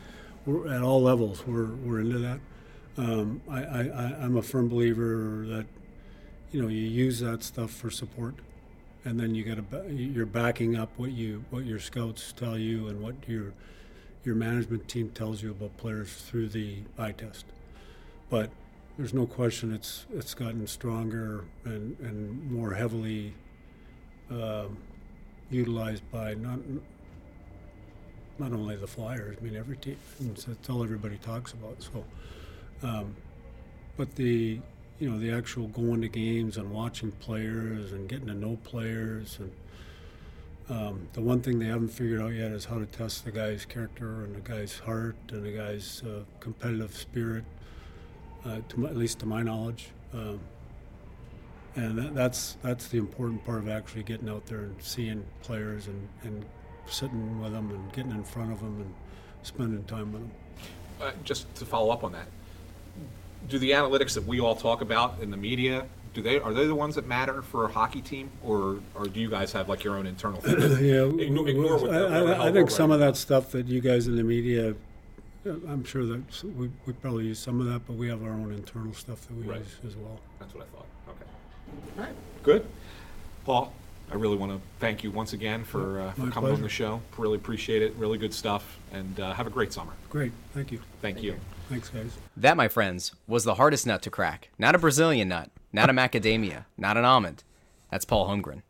[0.45, 1.45] we're at all levels.
[1.45, 2.39] We're we're into that.
[2.97, 3.81] Um, I, I,
[4.21, 5.65] I'm a firm believer that
[6.51, 8.35] you know you use that stuff for support
[9.05, 12.87] and then you got to you're backing up what you what your scouts tell you
[12.87, 13.53] and what your
[14.23, 17.45] your management team tells you about players through the eye test
[18.29, 18.49] but
[18.97, 23.33] there's no question it's it's gotten stronger and and more heavily
[24.32, 24.77] um,
[25.49, 26.59] utilized by not
[28.38, 32.05] not only the Flyers I mean every team it's all everybody talks about so
[32.84, 33.15] um,
[33.97, 34.59] but the
[34.99, 39.39] you know the actual going to games and watching players and getting to know players
[39.39, 39.51] and
[40.69, 43.65] um, the one thing they haven't figured out yet is how to test the guy's
[43.65, 47.43] character and the guy's heart and the guy's uh, competitive spirit
[48.45, 50.39] uh, to at least to my knowledge um,
[51.76, 55.88] and that, that's that's the important part of actually getting out there and seeing players
[55.88, 56.45] and, and
[56.88, 58.93] sitting with them and getting in front of them and
[59.43, 60.32] spending time with them
[61.01, 62.28] Uh, just to follow up on that,
[63.47, 66.65] do the analytics that we all talk about in the media do they are they
[66.65, 69.84] the ones that matter for a hockey team or or do you guys have like
[69.84, 70.59] your own internal thing?
[70.84, 73.67] yeah, ignore, ignore w- what the, I, I- I think some of that stuff that
[73.67, 74.72] you guys in the media,
[75.45, 78.32] uh, I'm sure that we, we probably use some of that, but we have our
[78.32, 79.59] own internal stuff that we Right.
[79.59, 80.20] use as well.
[80.39, 80.86] That's what I thought.
[81.70, 81.99] Okay.
[81.99, 82.15] All right.
[82.43, 82.65] Good.
[83.45, 83.74] Paul,
[84.11, 86.63] I really want to thank you once again for, uh, for My coming on pleasure.
[86.63, 87.01] the show.
[87.17, 87.93] Really appreciate it.
[87.95, 88.78] Really good stuff.
[88.91, 89.93] And uh, have a great summer.
[90.09, 90.82] Great, thank you.
[91.01, 91.36] Thank, you.
[91.70, 92.17] Thanks, guys.
[92.36, 94.49] That, my friends, was the hardest nut to crack.
[94.57, 97.43] Not a Brazilian nut, not a macadamia, not an almond.
[97.91, 98.61] That's Paul Holmgren.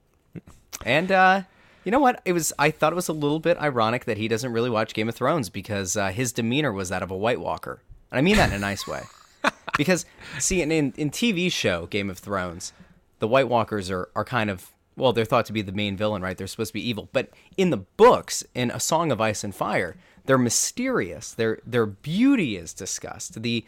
[0.85, 1.43] And uh,
[1.83, 2.21] you know what?
[2.25, 2.53] It was.
[2.59, 5.15] I thought it was a little bit ironic that he doesn't really watch Game of
[5.15, 7.81] Thrones because uh, his demeanor was that of a White Walker,
[8.11, 9.03] and I mean that in a nice way.
[9.77, 10.05] Because
[10.39, 12.73] see, in in TV show Game of Thrones,
[13.19, 16.21] the White Walkers are are kind of well, they're thought to be the main villain,
[16.21, 16.37] right?
[16.37, 19.55] They're supposed to be evil, but in the books, in A Song of Ice and
[19.55, 19.95] Fire,
[20.25, 21.31] they're mysterious.
[21.31, 23.41] Their their beauty is discussed.
[23.41, 23.65] The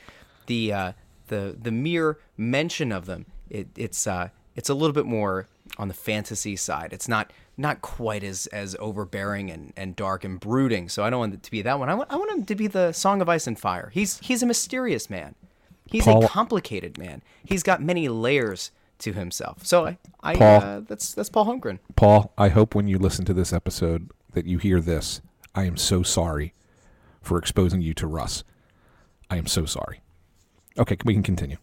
[0.47, 0.91] the uh,
[1.28, 5.47] the the mere mention of them, it, it's uh, it's a little bit more
[5.78, 6.91] on the fantasy side.
[6.91, 10.89] It's not not quite as as overbearing and, and dark and brooding.
[10.89, 11.89] So I don't want it to be that one.
[11.89, 13.89] I want I want him to be the Song of Ice and Fire.
[13.93, 15.36] He's he's a mysterious man.
[15.86, 17.22] He's Paul- a complicated man.
[17.43, 18.72] He's got many layers
[19.02, 19.66] to himself.
[19.66, 20.62] So I, I Paul.
[20.62, 21.80] Uh, that's that's Paul Holmgren.
[21.95, 25.22] Paul, I hope when you listen to this episode that you hear this.
[25.54, 26.54] I am so sorry
[27.22, 28.43] for exposing you to Russ.
[29.30, 30.02] I am so sorry.
[30.78, 31.58] Okay, we can continue.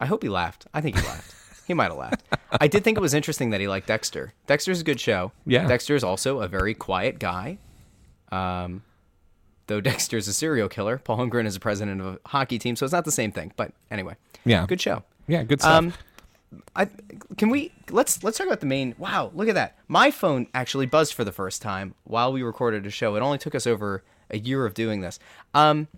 [0.00, 0.66] I hope he laughed.
[0.74, 1.34] I think he laughed.
[1.66, 2.22] he might have laughed.
[2.60, 4.32] I did think it was interesting that he liked Dexter.
[4.46, 5.32] Dexter's a good show.
[5.46, 5.66] Yeah.
[5.68, 7.58] Dexter is also a very quiet guy.
[8.30, 8.82] Um,
[9.66, 12.84] though Dexter's a serial killer, Paul Holmgren is a president of a hockey team, so
[12.84, 13.52] it's not the same thing.
[13.56, 14.66] But anyway, Yeah.
[14.66, 15.04] good show.
[15.32, 15.72] Yeah, good stuff.
[15.72, 15.94] Um,
[16.76, 16.86] I
[17.38, 18.94] can we let's let's talk about the main.
[18.98, 19.78] Wow, look at that!
[19.88, 23.16] My phone actually buzzed for the first time while we recorded a show.
[23.16, 25.18] It only took us over a year of doing this.
[25.54, 25.88] Um,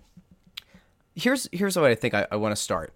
[1.15, 2.93] here's here's what I think I, I want to start.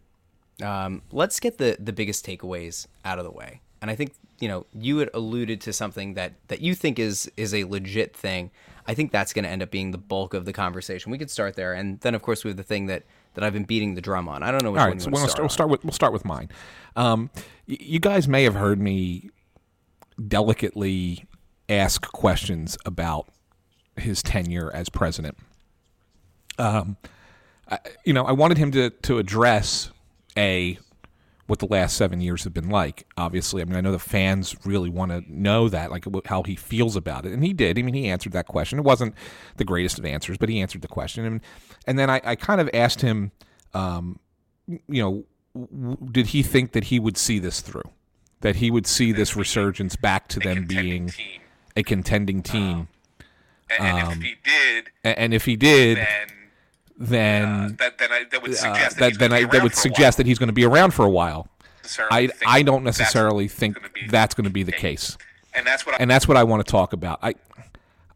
[0.63, 3.59] Um, let's get the the biggest takeaways out of the way.
[3.81, 7.29] And I think you know you had alluded to something that that you think is
[7.35, 8.49] is a legit thing.
[8.87, 11.11] I think that's going to end up being the bulk of the conversation.
[11.11, 13.03] We could start there, and then of course we have the thing that
[13.39, 14.43] that I've been beating the drum on.
[14.43, 15.43] I don't know which All one so we'll to start, start.
[15.43, 16.49] we'll start with we'll start with mine.
[16.95, 17.29] Um,
[17.67, 19.29] y- you guys may have heard me
[20.27, 21.25] delicately
[21.69, 23.29] ask questions about
[23.95, 25.37] his tenure as president.
[26.57, 26.97] Um,
[27.69, 29.91] I, you know, I wanted him to to address
[30.37, 30.77] a
[31.49, 33.07] what the last seven years have been like.
[33.17, 36.55] Obviously, I mean, I know the fans really want to know that, like how he
[36.55, 37.77] feels about it, and he did.
[37.77, 38.77] I mean, he answered that question.
[38.79, 39.15] It wasn't
[39.57, 41.41] the greatest of answers, but he answered the question, and
[41.87, 43.31] and then I, I kind of asked him,
[43.73, 44.19] um,
[44.67, 45.23] you know,
[45.55, 47.89] w- did he think that he would see this through,
[48.41, 51.11] that he would see this resurgence back to them being
[51.75, 52.87] a contending team,
[53.71, 56.27] And, and Um, if he did, a- and if he did, then
[56.99, 59.63] then uh, that then I, that would uh, suggest that, that he's then I that
[59.63, 61.47] would suggest that he's going to be around for a while.
[62.11, 65.17] I I don't that's necessarily think gonna be that's going to be the case,
[65.53, 67.19] and that's what I, and that's what I want to talk about.
[67.23, 67.33] I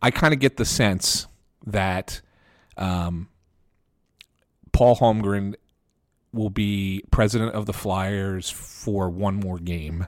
[0.02, 1.26] I kind of get the sense
[1.66, 2.22] that
[2.78, 3.30] um,
[4.74, 5.56] Paul Holmgren
[6.34, 10.08] will be president of the Flyers for one more game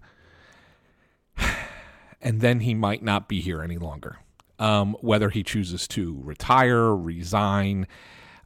[2.22, 4.18] and then he might not be here any longer.
[4.58, 7.88] Um, whether he chooses to retire, resign,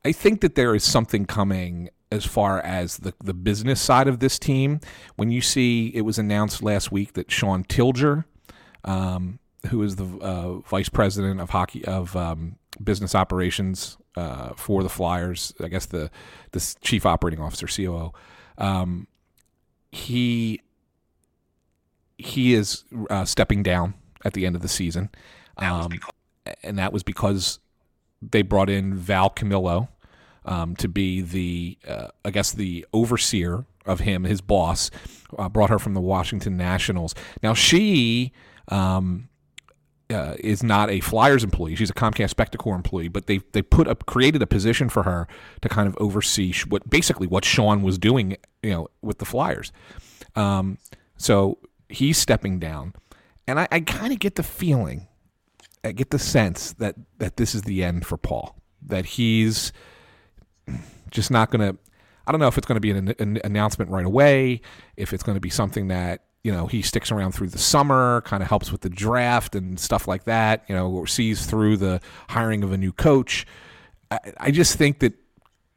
[0.06, 4.20] I think that there is something coming as far as the, the business side of
[4.20, 4.80] this team.
[5.16, 8.26] When you see it was announced last week that Shawn Tilger,
[8.84, 14.84] um, who is the uh, vice president of hockey of um, business operations uh, for
[14.84, 16.10] the Flyers, I guess the
[16.52, 18.14] the chief operating officer (COO),
[18.58, 19.08] um,
[19.92, 20.62] he
[22.18, 23.94] he is uh, stepping down
[24.26, 25.10] at the end of the season,
[25.58, 25.92] um,
[26.64, 27.60] and that was because
[28.22, 29.90] they brought in Val Camillo
[30.46, 34.92] um, to be the, uh, I guess, the overseer of him, his boss.
[35.38, 37.14] Uh, brought her from the Washington Nationals.
[37.44, 38.32] Now she
[38.70, 39.30] um,
[40.10, 43.10] uh, is not a Flyers employee; she's a Comcast Spectacor employee.
[43.10, 45.28] But they they put up created a position for her
[45.62, 49.72] to kind of oversee what basically what Sean was doing, you know, with the Flyers.
[50.36, 50.80] Um,
[51.16, 51.60] so
[51.90, 52.94] he's stepping down,
[53.48, 55.08] and I, I kind of get the feeling,
[55.84, 58.56] I get the sense that that this is the end for Paul.
[58.82, 59.72] That he's
[61.10, 61.80] just not going to.
[62.28, 64.62] I don't know if it's going to be an, an announcement right away,
[64.98, 68.22] if it's going to be something that you know he sticks around through the summer,
[68.22, 70.64] kind of helps with the draft and stuff like that.
[70.68, 73.46] You know, or sees through the hiring of a new coach.
[74.12, 75.14] I, I just think that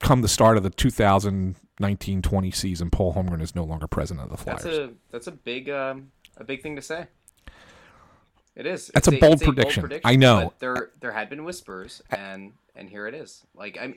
[0.00, 4.36] come the start of the 2019-20 season, Paul Holmgren is no longer president of the
[4.36, 4.64] Flyers.
[4.64, 7.06] That's a that's a big um, a big thing to say.
[8.54, 8.90] It is.
[8.94, 10.00] That's It's a bold it's prediction.
[10.04, 10.44] I know.
[10.44, 13.46] but there there had been whispers, and and here it is.
[13.54, 13.96] Like I'm,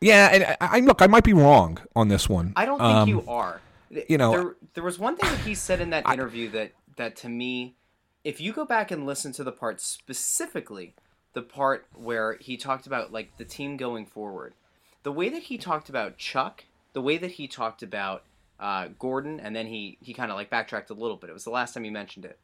[0.00, 2.52] Yeah, and I, I look, I might be wrong on this one.
[2.56, 3.60] I don't think Um, you are.
[4.08, 7.14] you know- there there was one thing that he said in that interview that that
[7.16, 7.74] to me,
[8.24, 10.94] if you go back and listen to the part specifically,
[11.32, 14.54] the part where he talked about like the team going forward,
[15.04, 18.24] the way that he talked about Chuck, the way that he talked about
[18.58, 21.30] uh, Gordon, and then he he kind of like backtracked a little bit.
[21.30, 22.38] It was the last time he mentioned it,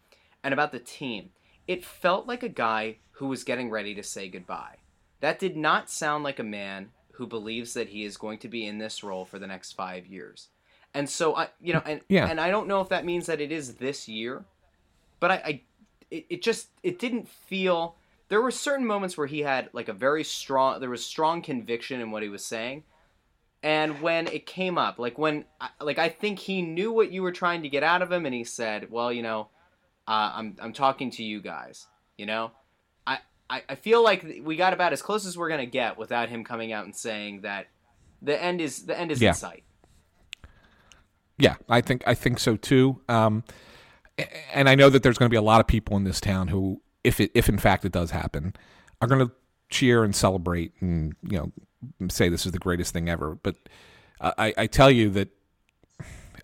[0.44, 1.30] and about the team.
[1.66, 4.76] It felt like a guy who was getting ready to say goodbye.
[5.20, 8.66] That did not sound like a man who believes that he is going to be
[8.66, 10.48] in this role for the next five years.
[10.92, 12.26] And so I, you know, and Yeah.
[12.26, 14.44] and I don't know if that means that it is this year,
[15.18, 15.60] but I, I
[16.10, 17.96] it, it just it didn't feel.
[18.28, 20.80] There were certain moments where he had like a very strong.
[20.80, 22.84] There was strong conviction in what he was saying,
[23.62, 25.44] and when it came up, like when,
[25.80, 28.34] like I think he knew what you were trying to get out of him, and
[28.34, 29.48] he said, "Well, you know,
[30.08, 31.86] uh, I'm I'm talking to you guys.
[32.16, 32.52] You know,
[33.06, 33.18] I,
[33.50, 36.44] I I feel like we got about as close as we're gonna get without him
[36.44, 37.66] coming out and saying that
[38.22, 39.30] the end is the end is Yeah.
[39.30, 39.64] in sight.
[41.38, 43.00] Yeah, I think I think so too.
[43.08, 43.42] Um,
[44.52, 46.48] and I know that there's going to be a lot of people in this town
[46.48, 48.54] who, if it if in fact it does happen,
[49.00, 49.32] are going to
[49.68, 53.34] cheer and celebrate and you know say this is the greatest thing ever.
[53.34, 53.56] But
[54.20, 55.28] I, I tell you that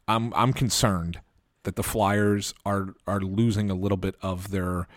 [0.09, 1.21] I'm I'm concerned
[1.65, 4.89] that the Flyers are are losing a little bit of their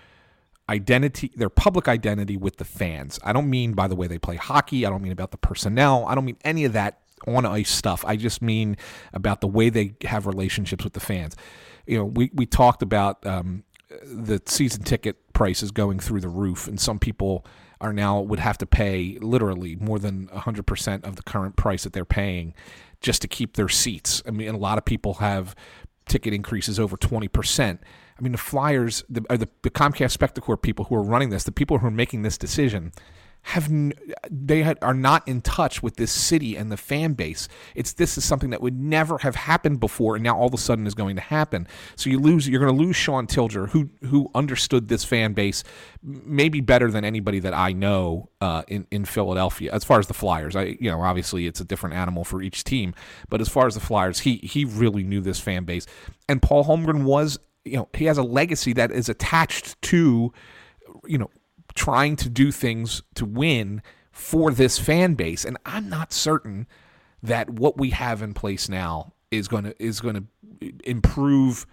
[0.70, 3.20] identity, their public identity with the fans.
[3.24, 4.86] I don't mean by the way they play hockey.
[4.86, 6.06] I don't mean about the personnel.
[6.08, 8.04] I don't mean any of that on ice stuff.
[8.06, 8.78] I just mean
[9.14, 11.36] about the way they have relationships with the fans.
[11.86, 13.64] You know, we we talked about um,
[14.04, 17.46] the season ticket prices going through the roof, and some people
[17.82, 21.92] are now would have to pay literally more than 100% of the current price that
[21.92, 22.54] they're paying
[23.02, 24.24] just to keep their seats.
[24.26, 25.54] I mean, a lot of people have
[26.08, 27.80] ticket increases over 20%.
[28.18, 31.52] I mean, the Flyers, the, the, the Comcast Spectacor people who are running this, the
[31.52, 32.92] people who are making this decision,
[33.44, 33.70] have
[34.32, 37.50] they had, are not in touch with this city and the fan base.
[37.76, 40.58] It's this is something that would never have happened before, and now all of a
[40.58, 41.68] sudden is going to happen.
[41.98, 45.64] So you lose, you're going to lose Shawn Tilger, who who understood this fan base
[46.02, 49.72] maybe better than anybody that I know uh, in in Philadelphia.
[49.74, 52.64] As far as the Flyers, I you know obviously it's a different animal for each
[52.64, 52.96] team,
[53.30, 55.86] but as far as the Flyers, he he really knew this fan base,
[56.30, 60.32] and Paul Holmgren was you know he has a legacy that is attached to
[61.06, 61.30] you know
[61.76, 66.68] trying to do things to win for this fan base and I'm not certain
[67.22, 70.16] that what we have in place now is going to is going
[70.60, 71.66] to improve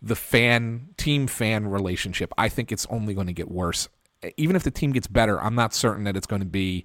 [0.00, 2.32] the fan team fan relationship.
[2.38, 3.88] I think it's only going to get worse.
[4.36, 6.84] Even if the team gets better, I'm not certain that it's going to be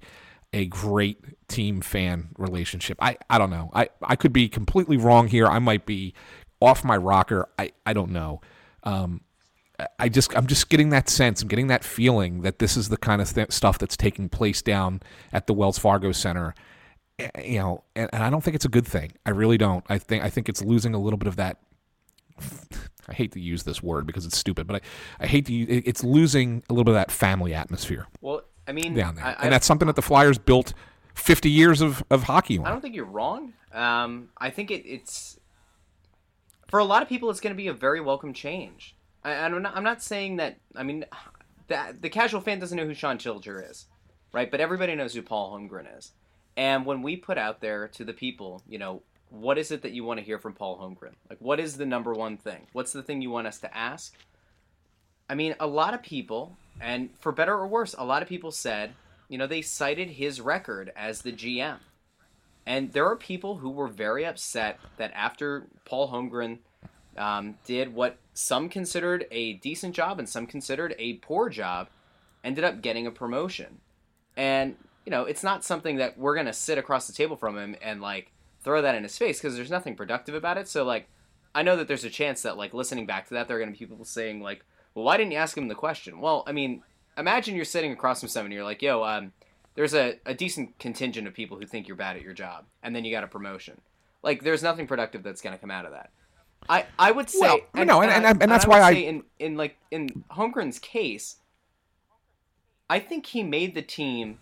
[0.52, 1.18] a great
[1.48, 2.96] team fan relationship.
[3.00, 3.70] I, I don't know.
[3.74, 5.46] I, I could be completely wrong here.
[5.46, 6.14] I might be
[6.60, 7.48] off my rocker.
[7.58, 8.40] I, I don't know.
[8.84, 9.20] Um,
[9.98, 11.42] I just I'm just getting that sense.
[11.42, 14.62] I'm getting that feeling that this is the kind of th- stuff that's taking place
[14.62, 15.00] down
[15.32, 16.54] at the Wells Fargo Center.
[17.18, 19.12] Eh, You know, and, and I don't think it's a good thing.
[19.26, 19.84] I really don't.
[19.88, 21.58] I think I think it's losing a little bit of that.
[23.08, 25.52] I hate to use this word because it's stupid, but I, I hate to.
[25.52, 29.24] use- It's losing a little bit of that family atmosphere Well, I mean, down there,
[29.26, 30.72] I, and that's something that the Flyers built
[31.14, 32.66] 50 years of, of hockey on.
[32.66, 33.52] I don't think you're wrong.
[33.72, 35.38] Um, I think it, it's
[36.68, 38.96] for a lot of people, it's going to be a very welcome change.
[39.24, 39.76] I, I'm not.
[39.76, 40.58] I'm not saying that.
[40.76, 41.04] I mean,
[41.68, 43.86] the the casual fan doesn't know who Shawn Tilger is,
[44.32, 44.50] right?
[44.50, 46.12] But everybody knows who Paul Holmgren is.
[46.56, 49.92] And when we put out there to the people, you know, what is it that
[49.92, 51.14] you want to hear from Paul Holmgren?
[51.28, 52.66] Like, what is the number one thing?
[52.72, 54.14] What's the thing you want us to ask?
[55.28, 58.52] I mean, a lot of people, and for better or worse, a lot of people
[58.52, 58.94] said,
[59.28, 61.78] you know, they cited his record as the GM.
[62.66, 66.58] And there are people who were very upset that after Paul Holmgren
[67.16, 71.88] um, did what some considered a decent job and some considered a poor job,
[72.42, 73.78] ended up getting a promotion.
[74.36, 74.76] And,
[75.06, 77.76] you know, it's not something that we're going to sit across the table from him
[77.80, 78.32] and, like,
[78.62, 80.68] throw that in his face because there's nothing productive about it.
[80.68, 81.08] So, like,
[81.54, 83.72] I know that there's a chance that, like, listening back to that, there are going
[83.72, 84.64] to be people saying, like,
[84.94, 86.20] well, why didn't you ask him the question?
[86.20, 86.82] Well, I mean,
[87.16, 89.32] imagine you're sitting across from someone and you're like, yo, um,
[89.74, 92.94] there's a, a decent contingent of people who think you're bad at your job, and
[92.94, 93.80] then you got a promotion.
[94.22, 96.10] Like, there's nothing productive that's going to come out of that.
[96.68, 99.22] I, I would say, Well, no, and- and- and that's why would I- say in,
[99.38, 101.36] in like in Holmgren's case,
[102.88, 104.38] I think he made the team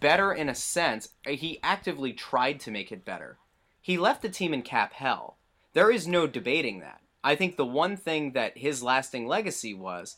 [0.00, 1.10] better in a sense.
[1.26, 3.38] He actively tried to make it better.
[3.80, 5.36] He left the team in cap hell.
[5.74, 7.00] There is no debating that.
[7.22, 10.16] I think the one thing that his lasting legacy was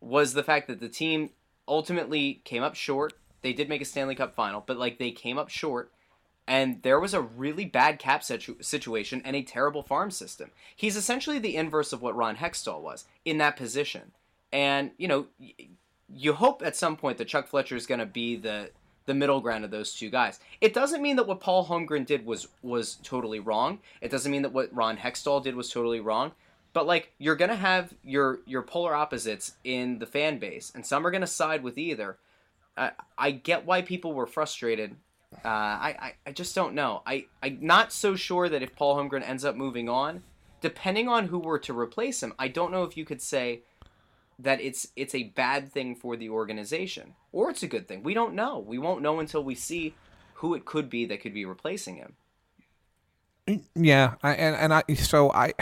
[0.00, 1.30] was the fact that the team
[1.66, 3.14] ultimately came up short.
[3.42, 5.90] They did make a Stanley Cup final, but like they came up short
[6.46, 10.50] and there was a really bad cap situ- situation and a terrible farm system.
[10.76, 14.12] He's essentially the inverse of what Ron Hextall was in that position.
[14.52, 15.54] And, you know, y-
[16.08, 18.70] you hope at some point that Chuck Fletcher is going to be the
[19.06, 20.40] the middle ground of those two guys.
[20.62, 23.80] It doesn't mean that what Paul Holmgren did was was totally wrong.
[24.00, 26.32] It doesn't mean that what Ron Hextall did was totally wrong.
[26.72, 31.06] But like you're gonna have your your polar opposites in the fan base, and some
[31.06, 32.16] are gonna side with either.
[32.76, 34.96] Uh, I get why people were frustrated.
[35.44, 37.02] Uh, I, I I just don't know.
[37.06, 40.22] I I'm not so sure that if Paul Holmgren ends up moving on,
[40.60, 43.62] depending on who were to replace him, I don't know if you could say
[44.38, 48.02] that it's it's a bad thing for the organization or it's a good thing.
[48.02, 48.58] We don't know.
[48.58, 49.94] We won't know until we see
[50.34, 52.14] who it could be that could be replacing him.
[53.74, 55.52] Yeah, I, and and I so I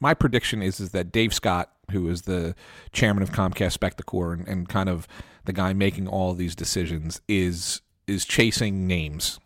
[0.00, 2.54] my prediction is is that Dave Scott, who is the
[2.92, 5.08] chairman of Comcast Spectacor and, and kind of
[5.44, 9.40] the guy making all these decisions, is is chasing names,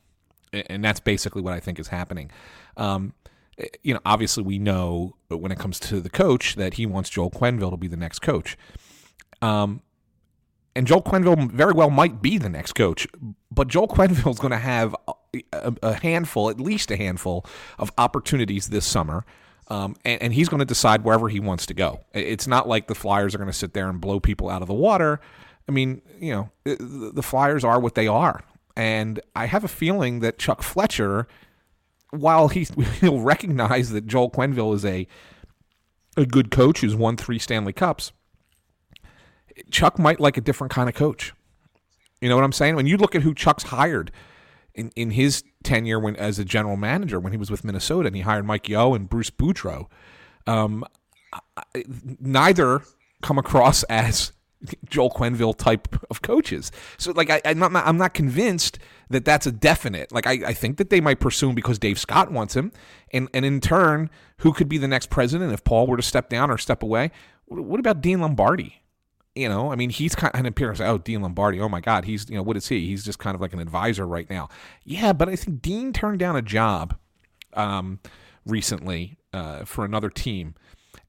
[0.53, 2.31] and that's basically what I think is happening.
[2.77, 3.15] Um,
[3.59, 7.11] eh, you know, obviously we know when it comes to the coach that he wants
[7.11, 8.57] Joel Quenneville to be the next coach.
[9.43, 9.83] Um,
[10.77, 13.07] and Joel Quenneville very well might be the next coach,
[13.51, 14.95] but Joel Quenneville is going to have
[15.53, 17.45] a, a, handful, at least a handful,
[17.79, 19.25] of opportunities this summer.
[19.69, 22.01] Um, and, and he's going to decide wherever he wants to go.
[22.13, 24.69] It's not like the Flyers are going to sit there and blow people out of
[24.69, 25.21] the water.
[25.69, 28.43] I mean, you know, the, the Flyers are what they are.
[28.81, 31.29] And I have a feeling that Chuck Fletcher,
[32.13, 32.67] while he,
[33.01, 35.07] he'll recognize that Joel Quenneville is a,
[36.17, 38.13] a good coach who's won three Stanley Cups,
[39.71, 41.35] Chuck might like a different kind of coach.
[42.23, 42.75] You know what I'm saying?
[42.75, 44.13] When you look at who Chuck's hired
[44.75, 48.17] in, in his tenure when as a general manager when he was with Minnesota and
[48.17, 49.89] he hired Mike Yeo and Bruce Boudreau,
[50.47, 50.87] um,
[52.19, 52.81] neither
[53.21, 54.33] come across as
[54.89, 56.71] Joel Quenneville type of coaches.
[56.99, 60.13] So like I, I'm not I'm not convinced that that's a definite.
[60.13, 62.73] Like I, I think that they might pursue him because Dave Scott wants him,
[63.13, 66.29] and and in turn, who could be the next president if Paul were to step
[66.29, 67.11] down or step away?
[67.47, 68.83] What, what about Dean Lombardi?
[69.35, 70.81] You know, I mean, he's kind of an appearance.
[70.81, 71.61] Oh, Dean Lombardi.
[71.61, 72.87] Oh my God, he's you know what is he?
[72.87, 74.49] He's just kind of like an advisor right now.
[74.85, 76.97] Yeah, but I think Dean turned down a job
[77.55, 78.01] um,
[78.45, 80.55] recently uh, for another team,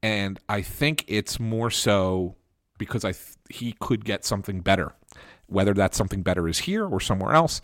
[0.02, 2.36] and I think it's more so
[2.78, 4.94] because I th- he could get something better.
[5.48, 7.62] Whether that something better is here or somewhere else,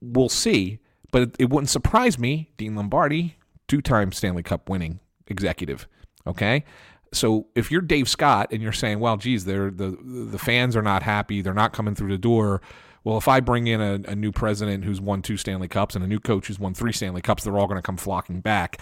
[0.00, 0.78] we'll see.
[1.12, 2.50] But it, it wouldn't surprise me.
[2.56, 3.36] Dean Lombardi,
[3.68, 5.86] two-time Stanley Cup winning executive.
[6.26, 6.64] Okay,
[7.12, 10.82] so if you're Dave Scott and you're saying, well, geez, they're, the the fans are
[10.82, 12.60] not happy, they're not coming through the door.
[13.04, 16.04] Well, if I bring in a, a new president who's won two Stanley Cups and
[16.04, 18.80] a new coach who's won three Stanley Cups, they're all going to come flocking back.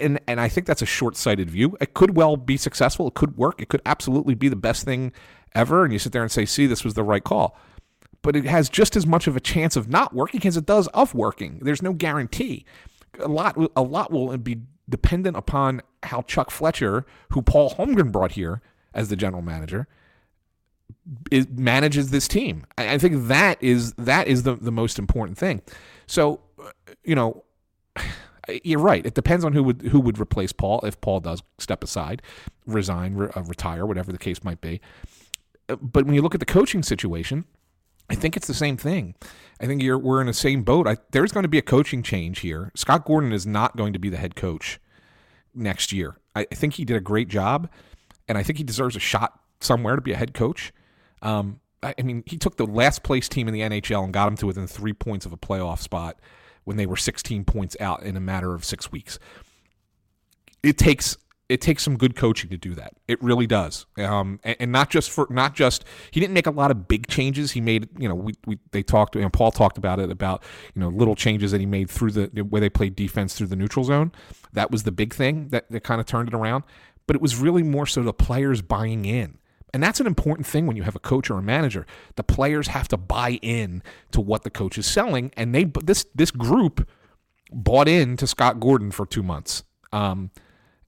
[0.00, 1.76] And and I think that's a short-sighted view.
[1.80, 3.08] It could well be successful.
[3.08, 3.60] It could work.
[3.60, 5.12] It could absolutely be the best thing
[5.54, 5.84] ever.
[5.84, 7.56] And you sit there and say, see, this was the right call.
[8.22, 10.88] But it has just as much of a chance of not working as it does
[10.88, 11.58] of working.
[11.62, 12.64] There's no guarantee.
[13.18, 18.32] A lot a lot will be dependent upon how Chuck Fletcher, who Paul Holmgren brought
[18.32, 18.62] here
[18.94, 19.88] as the general manager,
[21.30, 22.64] is, manages this team.
[22.78, 25.62] I, I think that is that is the the most important thing.
[26.06, 26.70] So, uh,
[27.04, 27.44] you know,
[28.64, 29.04] you're right.
[29.04, 32.22] It depends on who would who would replace Paul if Paul does step aside,
[32.66, 34.80] resign, re, uh, retire, whatever the case might be.
[35.68, 37.44] Uh, But when you look at the coaching situation,
[38.10, 39.14] I think it's the same thing.
[39.60, 40.86] I think we're in the same boat.
[40.88, 42.72] I, there's going to be a coaching change here.
[42.74, 44.80] Scott Gordon is not going to be the head coach
[45.54, 46.16] next year.
[46.34, 47.70] I, I think he did a great job.
[48.28, 50.72] and I think he deserves a shot somewhere to be a head coach.
[51.22, 54.24] Um, I, I mean, he took the last place team in the NHL and got
[54.26, 56.18] them to within three points of a playoff spot
[56.64, 59.18] when they were 16 points out in a matter of six weeks.
[60.62, 61.16] It takes
[61.48, 62.94] it takes some good coaching to do that.
[63.06, 63.84] It really does.
[63.98, 67.08] Um, and, and not just for not just he didn't make a lot of big
[67.08, 67.52] changes.
[67.52, 70.42] He made you know we, we they talked and Paul talked about it about
[70.74, 73.56] you know little changes that he made through the where they played defense through the
[73.56, 74.12] neutral zone.
[74.52, 76.64] That was the big thing that that kind of turned it around.
[77.06, 79.38] But it was really more so the players buying in.
[79.74, 81.86] And that's an important thing when you have a coach or a manager.
[82.16, 86.04] The players have to buy in to what the coach is selling, and they this
[86.14, 86.88] this group
[87.50, 89.62] bought in to Scott Gordon for two months.
[89.92, 90.30] Um,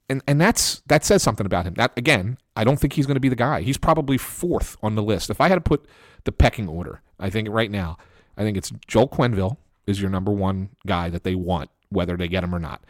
[0.08, 1.74] and and that's that says something about him.
[1.74, 3.62] That again, I don't think he's going to be the guy.
[3.62, 5.30] He's probably fourth on the list.
[5.30, 5.86] If I had to put
[6.24, 7.96] the pecking order, I think right now,
[8.36, 9.56] I think it's Joel Quenneville
[9.86, 12.84] is your number one guy that they want, whether they get him or not.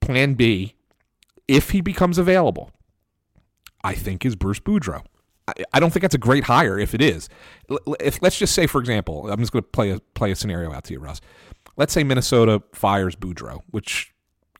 [0.00, 0.74] Plan B,
[1.48, 2.70] if he becomes available,
[3.84, 5.04] I think is Bruce Boudreau.
[5.72, 7.28] I, don't think that's a great hire if it is.
[8.00, 10.72] If let's just say, for example, I'm just going to play a play a scenario
[10.72, 11.20] out to you, Russ.
[11.76, 14.12] Let's say Minnesota fires Boudreau, which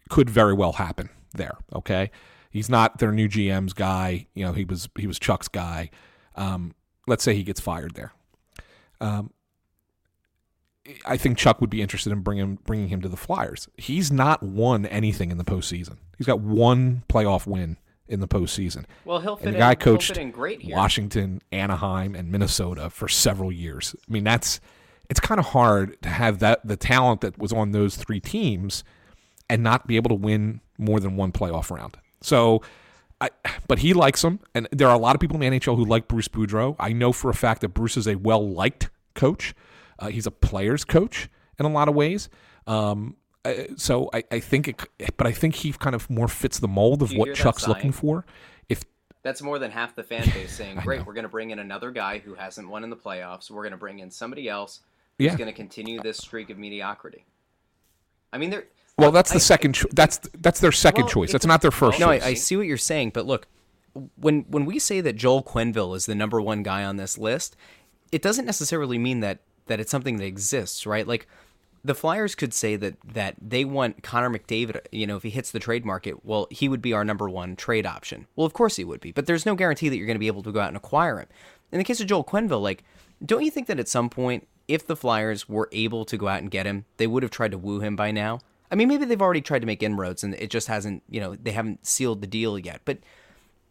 [0.08, 1.56] could very well happen there.
[1.74, 2.10] Okay,
[2.50, 4.26] he's not their new GM's guy.
[4.34, 5.90] You know, he was he was Chuck's guy.
[6.36, 6.74] Um,
[7.06, 8.12] let's say he gets fired there.
[9.00, 9.32] Um,
[11.04, 13.68] I think Chuck would be interested in bringing bringing him to the Flyers.
[13.76, 15.98] He's not won anything in the postseason.
[16.18, 17.76] He's got one playoff win
[18.12, 18.84] in the postseason.
[19.04, 20.76] Well, he'll fit and the guy coached in great here.
[20.76, 23.96] Washington, Anaheim, and Minnesota for several years.
[24.08, 24.60] I mean, that's
[25.08, 28.84] it's kind of hard to have that the talent that was on those three teams
[29.48, 31.96] and not be able to win more than one playoff round.
[32.20, 32.62] So,
[33.20, 33.30] I,
[33.66, 35.84] but he likes him, and there are a lot of people in the NHL who
[35.84, 36.76] like Bruce Boudreau.
[36.78, 39.54] I know for a fact that Bruce is a well liked coach.
[39.98, 42.28] Uh, he's a player's coach in a lot of ways.
[42.66, 43.16] Um,
[43.76, 47.02] so I, I think, it, but I think he kind of more fits the mold
[47.02, 47.74] of Do you hear what Chuck's sighing?
[47.76, 48.24] looking for.
[48.68, 48.82] If
[49.22, 51.90] That's more than half the fan base saying, "Great, we're going to bring in another
[51.90, 53.50] guy who hasn't won in the playoffs.
[53.50, 54.80] We're going to bring in somebody else
[55.18, 55.36] who's Yeah.
[55.36, 57.24] going to continue this streak of mediocrity."
[58.32, 58.66] I mean, they're
[58.96, 59.74] well, that's the I- second.
[59.74, 61.32] Cho- that's that's their second Well, choice.
[61.32, 62.20] That's not their first No, I.
[62.24, 63.46] I see what you're saying, but look,
[64.16, 67.56] when when we say that Joel Quenneville is the number one guy on this list,
[68.12, 71.06] it doesn't necessarily mean that that it's something that exists, right?
[71.06, 71.26] Like
[71.84, 74.80] the Flyers could say that that they want Connor McDavid.
[74.92, 77.56] You know, if he hits the trade market, well, he would be our number one
[77.56, 78.26] trade option.
[78.36, 80.26] Well, of course he would be, but there's no guarantee that you're going to be
[80.26, 81.28] able to go out and acquire him.
[81.70, 82.84] In the case of Joel Quenville, like,
[83.24, 86.40] don't you think that at some point, if the Flyers were able to go out
[86.40, 88.40] and get him, they would have tried to woo him by now?
[88.70, 91.34] I mean, maybe they've already tried to make inroads and it just hasn't, you know,
[91.34, 92.80] they haven't sealed the deal yet.
[92.84, 92.98] But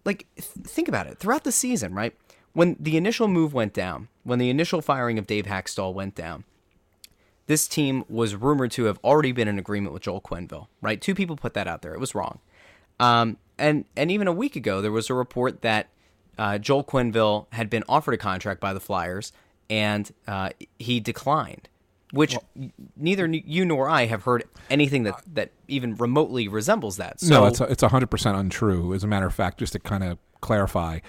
[0.05, 2.16] like th- think about it throughout the season right
[2.53, 6.43] when the initial move went down when the initial firing of dave hakstol went down
[7.52, 11.02] this team was rumored to have already been in agreement with joel quenneville right?
[11.02, 11.93] Two people put that out there.
[11.93, 12.39] It was wrong.
[12.99, 15.89] Um, and and even a week ago there was a report that
[16.38, 19.32] uh, joel quenneville had been offered a contract by the flyers
[19.70, 20.49] and uh,
[20.80, 21.68] he declined
[22.12, 22.36] which
[22.97, 27.20] neither you nor i have heard anything that, that even remotely resembles that.
[27.20, 28.93] So no, it's it's hundred percent untrue.
[28.93, 30.99] As a matter of fact, just to kind of clarify,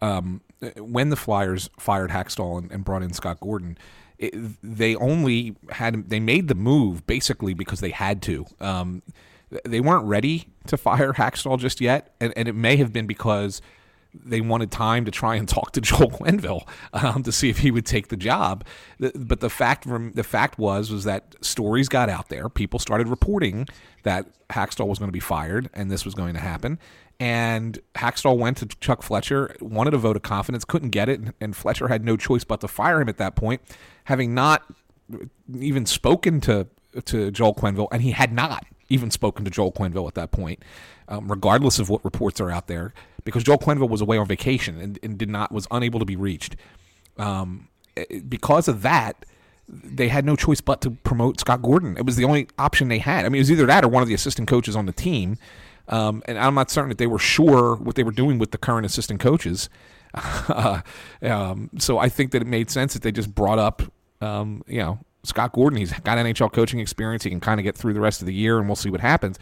[0.00, 0.42] um,
[0.76, 3.78] when the Flyers fired Hakstol and, and brought in Scott Gordon,
[4.20, 8.46] it, they only had they made the move basically because they had to.
[8.60, 9.02] Um,
[9.64, 13.60] they weren't ready to fire Hakstol just yet, and, and it may have been because
[14.12, 17.70] they wanted time to try and talk to Joel Quenneville um, to see if he
[17.70, 18.64] would take the job.
[18.98, 22.48] But the fact the fact was was that stories got out there.
[22.50, 23.66] People started reporting
[24.02, 26.78] that Hakstol was going to be fired and this was going to happen.
[27.20, 31.54] And Hakstol went to Chuck Fletcher, wanted a vote of confidence, couldn't get it, and
[31.54, 33.60] Fletcher had no choice but to fire him at that point,
[34.04, 34.62] having not
[35.58, 36.66] even spoken to
[37.04, 40.62] to Joel Quenneville, and he had not even spoken to Joel Quenneville at that point,
[41.08, 42.92] um, regardless of what reports are out there,
[43.24, 46.16] because Joel Quenneville was away on vacation and, and did not was unable to be
[46.16, 46.56] reached.
[47.18, 49.26] Um, eh, because of that,
[49.68, 51.96] they had no choice but to promote Scott Gordon.
[51.96, 53.24] It was the only option they had.
[53.24, 55.36] I mean, it was either that or one of the assistant coaches on the team.
[55.90, 58.58] Um, and I'm not certain that they were sure what they were doing with the
[58.58, 59.68] current assistant coaches.
[61.22, 63.82] um, so I think that it made sense that they just brought up,
[64.20, 65.78] um, you know, Scott Gordon.
[65.78, 67.24] He's got NHL coaching experience.
[67.24, 69.00] He can kind of get through the rest of the year, and we'll see what
[69.00, 69.38] happens.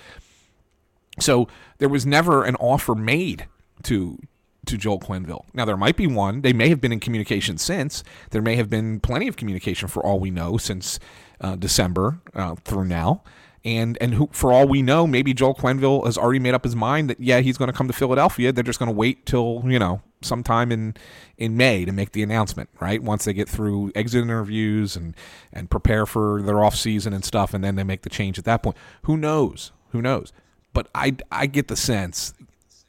[1.20, 3.46] So there was never an offer made
[3.84, 4.18] to
[4.66, 5.44] to Joel Quenneville.
[5.54, 6.42] Now there might be one.
[6.42, 8.04] They may have been in communication since.
[8.30, 10.98] There may have been plenty of communication for all we know since
[11.40, 13.22] uh, December uh, through now.
[13.64, 16.76] And and who, for all we know, maybe Joel Quenneville has already made up his
[16.76, 18.52] mind that yeah he's going to come to Philadelphia.
[18.52, 20.94] They're just going to wait till you know sometime in
[21.36, 23.02] in May to make the announcement, right?
[23.02, 25.14] Once they get through exit interviews and
[25.52, 28.44] and prepare for their off season and stuff, and then they make the change at
[28.44, 28.76] that point.
[29.02, 29.72] Who knows?
[29.90, 30.32] Who knows?
[30.72, 32.34] But I I get the sense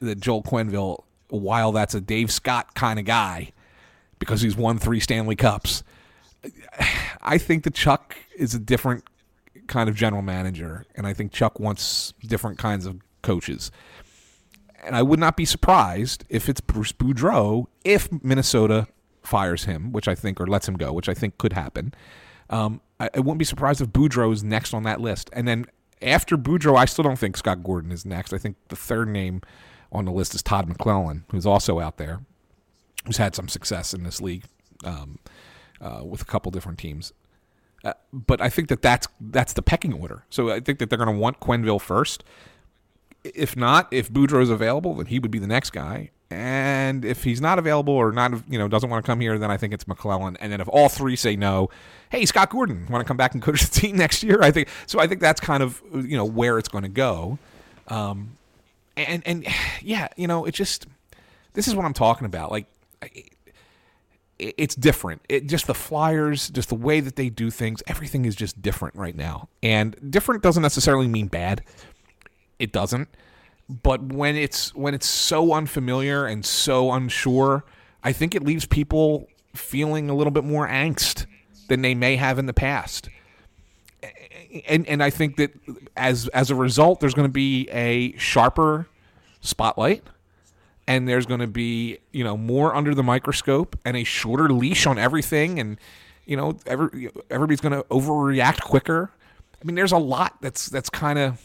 [0.00, 3.52] that Joel Quenneville while that's a Dave Scott kind of guy
[4.18, 5.82] because he's won three Stanley Cups.
[7.22, 9.04] I think that Chuck is a different
[9.70, 13.70] kind of general manager, and I think Chuck wants different kinds of coaches.
[14.84, 18.88] And I would not be surprised if it's Bruce Boudreau if Minnesota
[19.22, 21.94] fires him, which I think, or lets him go, which I think could happen.
[22.50, 25.30] Um, I, I wouldn't be surprised if Boudreau is next on that list.
[25.32, 25.66] And then
[26.02, 28.32] after Boudreau, I still don't think Scott Gordon is next.
[28.32, 29.42] I think the third name
[29.92, 32.20] on the list is Todd McLellan, who's also out there,
[33.04, 34.44] who's had some success in this league
[34.84, 35.18] um,
[35.80, 37.12] uh, with a couple different teams.
[37.84, 40.24] Uh, but I think that that's that's the pecking order.
[40.30, 42.24] So I think that they're going to want Quenneville first.
[43.24, 46.10] If not, if Boudreau is available, then he would be the next guy.
[46.30, 49.50] And if he's not available or not, you know, doesn't want to come here, then
[49.50, 50.36] I think it's McLellan.
[50.40, 51.70] And then if all three say no,
[52.10, 54.40] hey, Scott Gordon, want to come back and coach the team next year?
[54.40, 55.00] I think so.
[55.00, 57.38] I think that's kind of you know where it's going to go.
[57.88, 58.36] Um,
[58.96, 59.46] and and
[59.82, 60.86] yeah, you know, it just
[61.54, 62.50] this is what I'm talking about.
[62.50, 62.66] Like,
[64.40, 65.22] it's different.
[65.28, 68.96] It just the Flyers, just the way that they do things, everything is just different
[68.96, 69.48] right now.
[69.62, 71.62] And different doesn't necessarily mean bad.
[72.58, 73.08] It doesn't.
[73.68, 77.64] But when it's when it's so unfamiliar and so unsure,
[78.02, 81.26] I think it leaves people feeling a little bit more angst
[81.68, 83.08] than they may have in the past.
[84.66, 85.52] And and I think that
[85.96, 88.88] as as a result, there's going to be a sharper
[89.40, 90.02] spotlight
[90.86, 94.86] and there's going to be you know more under the microscope and a shorter leash
[94.86, 95.78] on everything and
[96.26, 99.10] you know every, everybody's going to overreact quicker
[99.60, 101.40] i mean there's a lot that's that's kind of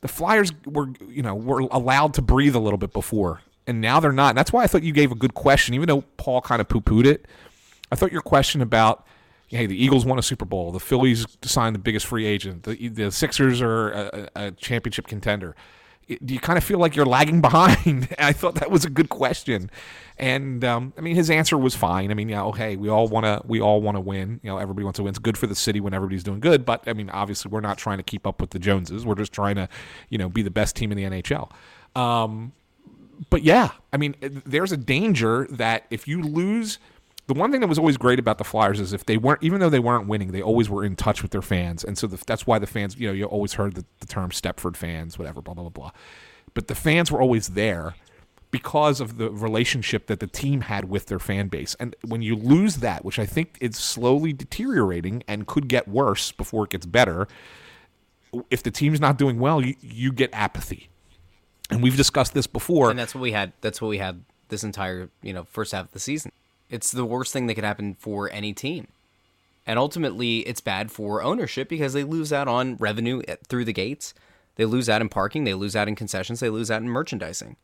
[0.00, 4.00] the flyers were you know were allowed to breathe a little bit before and now
[4.00, 6.40] they're not and that's why i thought you gave a good question even though paul
[6.40, 7.26] kind of poo-pooed it
[7.92, 9.06] i thought your question about
[9.50, 10.70] hey, the Eagles won a Super Bowl.
[10.70, 12.62] The Phillies signed the biggest free agent.
[12.62, 15.56] The, the Sixers are a, a championship contender
[16.24, 18.14] do you kind of feel like you're lagging behind?
[18.18, 19.70] I thought that was a good question,
[20.18, 22.10] and um, I mean his answer was fine.
[22.10, 24.40] I mean, yeah, okay, we all want to we all want to win.
[24.42, 25.10] You know, everybody wants to win.
[25.10, 27.78] It's good for the city when everybody's doing good, but I mean, obviously, we're not
[27.78, 29.04] trying to keep up with the Joneses.
[29.04, 29.68] We're just trying to,
[30.08, 31.50] you know, be the best team in the NHL.
[31.94, 32.52] Um,
[33.28, 36.78] but yeah, I mean, there's a danger that if you lose
[37.30, 39.60] the one thing that was always great about the Flyers is if they weren't, even
[39.60, 42.20] though they weren't winning, they always were in touch with their fans, and so the,
[42.26, 45.40] that's why the fans, you know, you always heard the, the term Stepford fans, whatever,
[45.40, 45.90] blah blah blah blah.
[46.54, 47.94] But the fans were always there
[48.50, 52.34] because of the relationship that the team had with their fan base, and when you
[52.34, 56.84] lose that, which I think is slowly deteriorating and could get worse before it gets
[56.84, 57.28] better,
[58.50, 60.88] if the team's not doing well, you, you get apathy,
[61.70, 62.90] and we've discussed this before.
[62.90, 63.52] And that's what we had.
[63.60, 66.32] That's what we had this entire you know first half of the season.
[66.70, 68.88] It's the worst thing that could happen for any team.
[69.66, 74.14] And ultimately, it's bad for ownership because they lose out on revenue through the gates.
[74.56, 77.56] They lose out in parking, they lose out in concessions, they lose out in merchandising.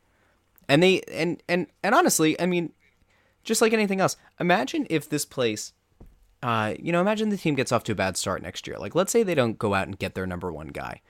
[0.69, 2.73] And they and and and honestly, I mean,
[3.43, 5.73] just like anything else, imagine if this place
[6.43, 8.77] uh, you know, imagine the team gets off to a bad start next year.
[8.77, 11.01] Like let's say they don't go out and get their number 1 guy.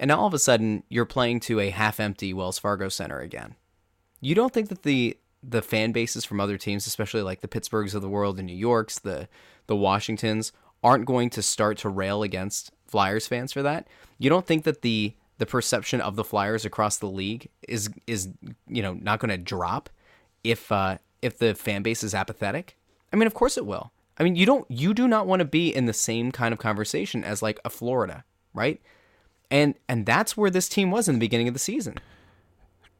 [0.00, 3.54] And now all of a sudden you're playing to a half-empty Wells Fargo Center again.
[4.20, 7.94] You don't think that the the fan bases from other teams, especially like the Pittsburghs
[7.94, 9.28] of the world, the New Yorks, the
[9.66, 13.86] the Washingtons, aren't going to start to rail against Flyers fans for that.
[14.18, 18.28] You don't think that the the perception of the Flyers across the league is is
[18.68, 19.90] you know not going to drop
[20.44, 22.76] if uh, if the fan base is apathetic?
[23.12, 23.92] I mean, of course it will.
[24.18, 26.58] I mean, you don't you do not want to be in the same kind of
[26.58, 28.24] conversation as like a Florida,
[28.54, 28.80] right?
[29.50, 31.96] And and that's where this team was in the beginning of the season.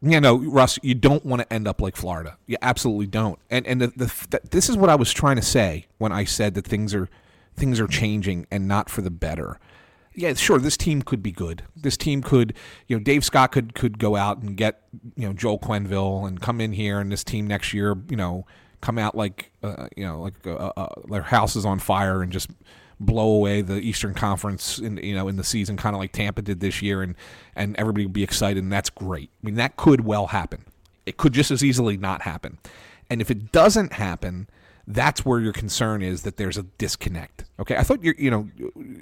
[0.05, 2.37] Yeah, no, Russ, you don't want to end up like Florida.
[2.47, 3.39] You absolutely don't.
[3.51, 6.25] And and the, the, the, this is what I was trying to say when I
[6.25, 7.09] said that things are
[7.55, 9.61] things are changing and not for the better.
[10.15, 11.63] Yeah, sure, this team could be good.
[11.75, 12.55] This team could,
[12.87, 14.83] you know, Dave Scott could could go out and get,
[15.17, 18.45] you know, Joel Quenneville and come in here and this team next year, you know,
[18.81, 22.33] come out like, uh, you know, like uh, uh, their house is on fire and
[22.33, 22.51] just
[23.07, 26.43] blow away the Eastern Conference in you know in the season, kind of like Tampa
[26.43, 27.15] did this year, and
[27.55, 29.31] and everybody would be excited, and that's great.
[29.43, 30.65] I mean, that could well happen.
[31.05, 32.59] It could just as easily not happen.
[33.11, 34.49] And if it doesn't happen,
[34.87, 37.45] that's where your concern is that there's a disconnect.
[37.59, 38.49] Okay, I thought your you know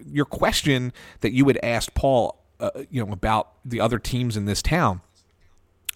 [0.07, 4.47] your question that you had asked Paul, uh, you know, about the other teams in
[4.47, 5.01] this town.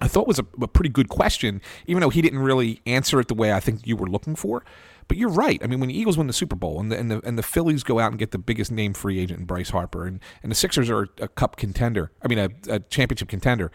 [0.01, 3.29] I thought was a, a pretty good question, even though he didn't really answer it
[3.29, 4.65] the way I think you were looking for.
[5.09, 5.61] But you're right.
[5.63, 7.43] I mean, when the Eagles win the Super Bowl and the, and the and the
[7.43, 10.51] Phillies go out and get the biggest name free agent in Bryce Harper, and, and
[10.51, 12.11] the Sixers are a cup contender.
[12.23, 13.71] I mean, a, a championship contender.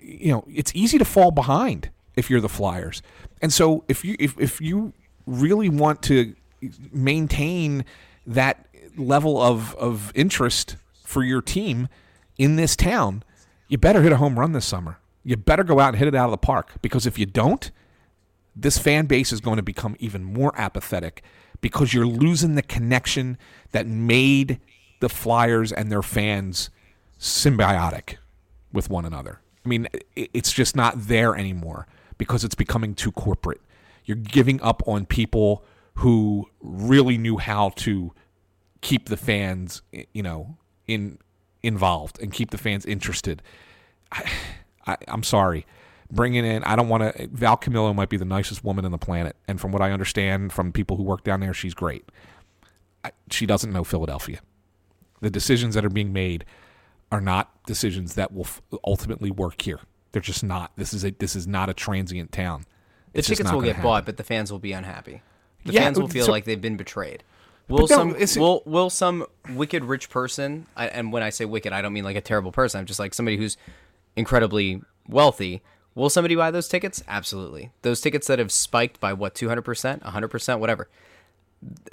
[0.00, 3.02] You know, it's easy to fall behind if you're the Flyers.
[3.42, 4.92] And so if you if if you
[5.26, 6.34] really want to
[6.92, 7.84] maintain
[8.26, 11.88] that level of of interest for your team
[12.38, 13.22] in this town,
[13.68, 14.98] you better hit a home run this summer.
[15.24, 17.70] you better go out and hit it out of the park because if you don't,
[18.56, 21.22] this fan base is going to become even more apathetic
[21.60, 23.38] because you're losing the connection
[23.72, 24.60] that made
[25.00, 26.70] the Flyers and their fans
[27.18, 28.16] symbiotic
[28.72, 29.40] with one another.
[29.64, 31.86] I mean, it's just not there anymore
[32.18, 33.60] because it's becoming too corporate.
[34.04, 38.12] You're giving up on people who really knew how to
[38.80, 39.82] keep the fans,
[40.12, 41.18] you know, in
[41.62, 43.42] involved and keep the fans interested.
[44.12, 44.30] I,
[44.86, 45.66] I, I'm sorry.
[46.14, 47.26] Bringing in, I don't want to.
[47.32, 50.52] Val Camillo might be the nicest woman on the planet, and from what I understand
[50.52, 52.08] from people who work down there, she's great.
[53.04, 54.38] I, she doesn't know Philadelphia.
[55.20, 56.44] The decisions that are being made
[57.10, 59.80] are not decisions that will f- ultimately work here.
[60.12, 60.70] They're just not.
[60.76, 62.64] This is a this is not a transient town.
[63.12, 63.82] The It's just tickets will get happen.
[63.82, 65.20] bought, but the fans will be unhappy.
[65.64, 67.24] The Yeah, fans will uh, feel so- like they've been betrayed.
[67.66, 70.66] Will no, some it's- will will some wicked rich person?
[70.76, 72.78] I, and when I say wicked, I don't mean like a terrible person.
[72.78, 73.56] I'm just like somebody who's
[74.16, 75.62] incredibly wealthy.
[75.94, 77.02] Will somebody buy those tickets?
[77.06, 77.70] Absolutely.
[77.82, 80.88] Those tickets that have spiked by what 200 percent, 100 percent, whatever.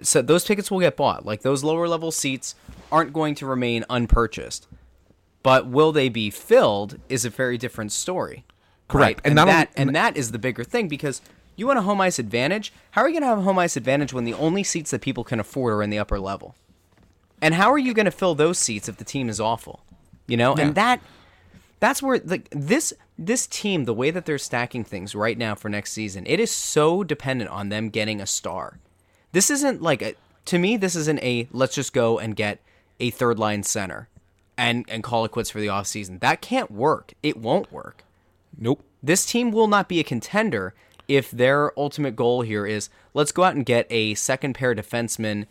[0.02, 1.26] So those tickets will get bought.
[1.26, 2.56] Like those lower level seats
[2.92, 4.68] aren't going to remain unpurchased.
[5.44, 8.44] But will they be filled is a very different story.
[8.88, 9.20] Correct.
[9.20, 9.22] Right?
[9.24, 11.22] And And, only- that and that is the bigger thing because
[11.56, 12.74] you want a home ice advantage.
[12.92, 15.02] How are you going to have a home ice advantage when the only seats that
[15.02, 16.56] people can afford are in the upper level?
[17.42, 19.84] And how are you going to fill those seats if the team is awful?
[20.28, 20.66] You know, Yeah.
[20.66, 21.02] and that
[21.80, 22.94] that's where like this
[23.26, 26.52] this team, the way that they're stacking things right now for next season, it is
[26.52, 28.80] so dependent on them getting a star.
[29.32, 30.16] This isn't like a,
[30.46, 30.76] to me.
[30.78, 32.60] This isn't a let's just go and get
[33.00, 34.10] a third line center
[34.58, 36.20] and and call it quits for the offseason.
[36.20, 37.14] That can't work.
[37.22, 38.04] It won't work.
[38.58, 38.84] Nope.
[39.02, 40.74] This team will not be a contender
[41.08, 45.46] if their ultimate goal here is let's go out and get a second pair defenseman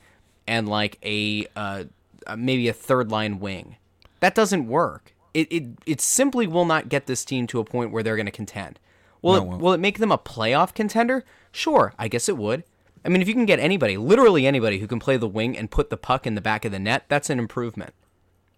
[0.47, 1.85] and like a uh,
[2.27, 3.77] uh, maybe a third line wing.
[4.21, 5.15] That doesn't work.
[5.33, 8.27] It, it it simply will not get this team to a point where they're going
[8.27, 8.79] to contend.
[9.23, 9.63] Will No, it won't.
[9.63, 11.25] will it make them a playoff contender?
[11.53, 12.65] Sure, I guess it would.
[13.05, 15.71] I mean, if you can get anybody, literally anybody who can play the wing and
[15.71, 17.95] put the puck in the back of the net, that's an improvement,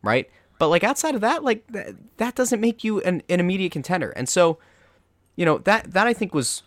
[0.03, 0.29] right?
[0.59, 4.11] But like outside of that, like th- that doesn't make you an, an immediate contender.
[4.11, 4.59] And so,
[5.37, 6.63] you know that that I think was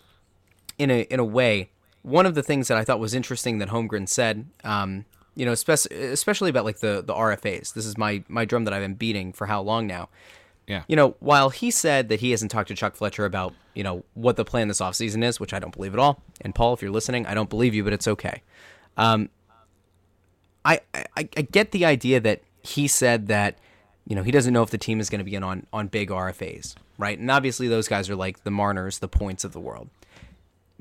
[0.77, 1.69] in a in a way
[2.01, 4.45] one of the things that I thought was interesting that Holmgren said.
[4.63, 5.05] Um,
[5.35, 7.73] you know, spec- especially about like the the RFAs.
[7.73, 10.09] This is my my drum that I've been beating for how long now.
[10.67, 10.83] Yeah.
[10.87, 14.03] You know, while he said that he hasn't talked to Chuck Fletcher about, you know,
[14.15, 16.21] what the plan this offseason is, which I don't believe at all.
[16.41, 18.41] And Paul, if you're listening, I don't believe you, but it's okay.
[18.97, 19.29] Um,
[20.63, 23.59] I, I, I get the idea that he said that,
[24.07, 25.87] you know, he doesn't know if the team is going to be in on, on
[25.87, 27.19] big RFAs, right?
[27.19, 29.89] And obviously those guys are like the Marners, the points of the world.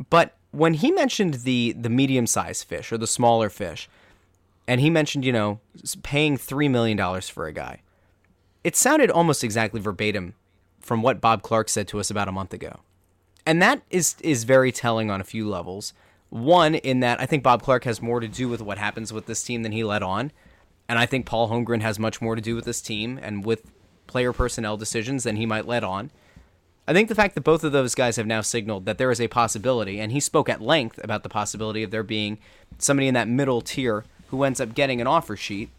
[0.09, 3.89] But when he mentioned the the medium sized fish or the smaller fish,
[4.67, 5.61] and he mentioned, you know,
[6.03, 7.83] paying $3 million for a guy,
[8.63, 10.35] it sounded almost exactly verbatim
[10.81, 12.81] from what Bob Clarke said to us about a month ago.
[13.47, 15.93] And that is is very telling on a few levels.
[16.31, 19.27] One, in that I think Bob Clarke has more to do with what happens with
[19.27, 20.33] this team than he let on.
[20.89, 23.71] And I think Paul Holmgren has much more to do with this team and with
[24.07, 26.11] player personnel decisions than he might let on.
[26.87, 29.21] I think the fact that both of those guys have now signaled that there is
[29.21, 32.39] a possibility, and he spoke at length about the possibility of there being
[32.79, 34.05] somebody in that middle tier
[34.35, 35.71] who ends up getting an offer sheet.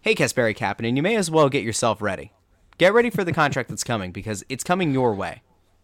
[0.00, 2.32] Hey, Kasperi Kapanen, you may as well get yourself ready.
[2.78, 5.42] Get ready for the contract that's coming because it's coming your way.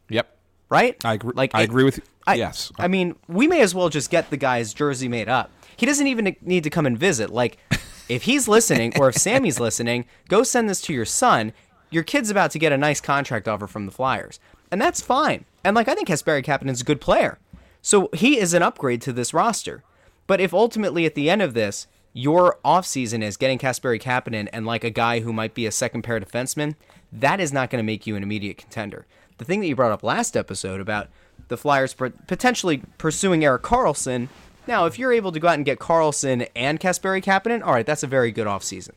[0.08, 0.34] Yep.
[0.70, 0.96] Right?
[1.04, 1.32] I agree.
[1.34, 2.02] Like I it- agree with you.
[2.28, 2.72] I, yes.
[2.78, 5.50] I mean, we may as well just get the guy's jersey made up.
[5.76, 7.30] He doesn't even need to come and visit.
[7.30, 7.58] Like,
[8.08, 11.52] if he's listening or if Sammy's listening, go send this to your son.
[11.90, 14.40] Your kid's about to get a nice contract offer from the Flyers.
[14.72, 15.44] And that's fine.
[15.62, 17.38] And, like, I think Kasperi Kapanen's a good player.
[17.80, 19.84] So he is an upgrade to this roster.
[20.26, 21.86] But if ultimately at the end of this,
[22.18, 26.00] your offseason is getting Kasperi Kapanen and, like, a guy who might be a second
[26.02, 26.74] pair defenseman,
[27.12, 29.04] that is not going to make you an immediate contender.
[29.36, 31.08] The thing that you brought up last episode about
[31.48, 34.28] the Flyers potentially pursuing Erik Karlsson.
[34.66, 37.84] Now, if you're able to go out and get Karlsson and Kasperi Kapanen, all right,
[37.86, 38.92] that's a very good offseason.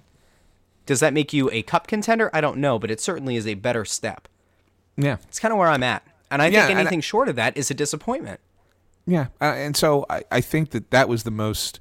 [0.85, 2.29] Does that make you a cup contender?
[2.33, 4.27] I don't know, but it certainly is a better step.
[4.97, 5.17] Yeah.
[5.27, 6.03] It's kind of where I'm at.
[6.31, 8.39] And I Yeah, think and I- anything short of that is a disappointment.
[9.05, 11.79] Yeah, uh, and so I, I think that that was the most,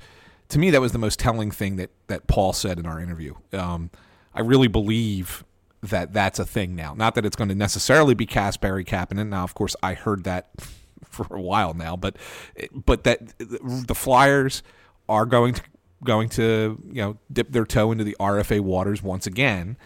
[0.48, 3.34] to me, that was the most telling thing that that Paul said in our interview.
[3.52, 3.90] Um,
[4.34, 5.44] I really believe
[5.82, 6.94] that that's a thing now.
[6.94, 9.28] Not that it's going to necessarily be Kasperi Kapanen.
[9.28, 10.50] Now, of course, I heard that
[11.04, 12.16] for a while now, but
[12.72, 14.62] but that the Flyers
[15.08, 15.62] are going to
[16.04, 19.76] going to you know dip their toe into the RFA waters once again,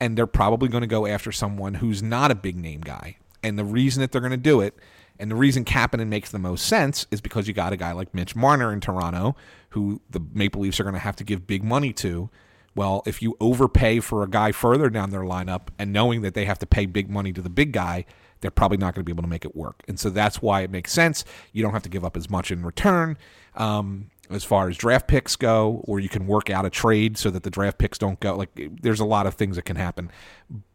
[0.00, 3.18] and they're probably going to go after someone who's not a big name guy.
[3.42, 4.74] And the reason that they're going to do it,
[5.18, 8.12] and the reason Kapanen makes the most sense, is because you got a guy like
[8.12, 9.36] Mitch Marner in Toronto,
[9.70, 12.30] who the Maple Leafs are going to have to give big money to.
[12.74, 16.44] Well, if you overpay for a guy further down their lineup, and knowing that they
[16.44, 18.04] have to pay big money to the big guy,
[18.40, 19.82] they're probably not going to be able to make it work.
[19.88, 21.24] And so that's why it makes sense.
[21.52, 23.18] You don't have to give up as much in return.
[23.56, 27.30] Um, as far as draft picks go, or you can work out a trade so
[27.30, 28.36] that the draft picks don't go.
[28.36, 28.50] Like,
[28.82, 30.10] there's a lot of things that can happen,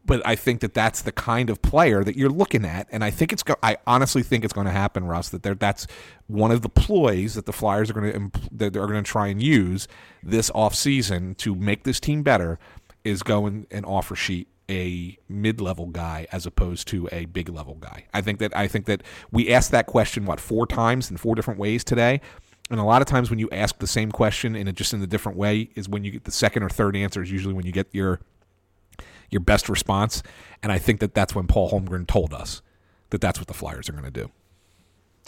[0.06, 3.10] but I think that that's the kind of player that you're looking at, and I
[3.10, 3.44] think it's.
[3.44, 5.30] Go- I honestly think it's going to happen, Russ.
[5.30, 5.88] That they're, that's
[6.28, 9.28] one of the ploys that the Flyers are going to that they're going to try
[9.28, 9.88] and use
[10.22, 12.60] this offseason to make this team better
[13.04, 17.76] is go and, and offer sheet a mid-level guy as opposed to a big level
[17.76, 18.06] guy.
[18.14, 21.36] I think that I think that we asked that question what four times in four
[21.36, 22.22] different ways today.
[22.70, 25.02] And a lot of times when you ask the same question in a, just in
[25.02, 27.66] a different way is when you get the second or third answer is usually when
[27.66, 28.22] you get your
[29.34, 30.24] your best response.
[30.62, 32.62] And I think that that's when Paul Holmgren told us
[33.10, 34.32] that that's what the Flyers are going to do.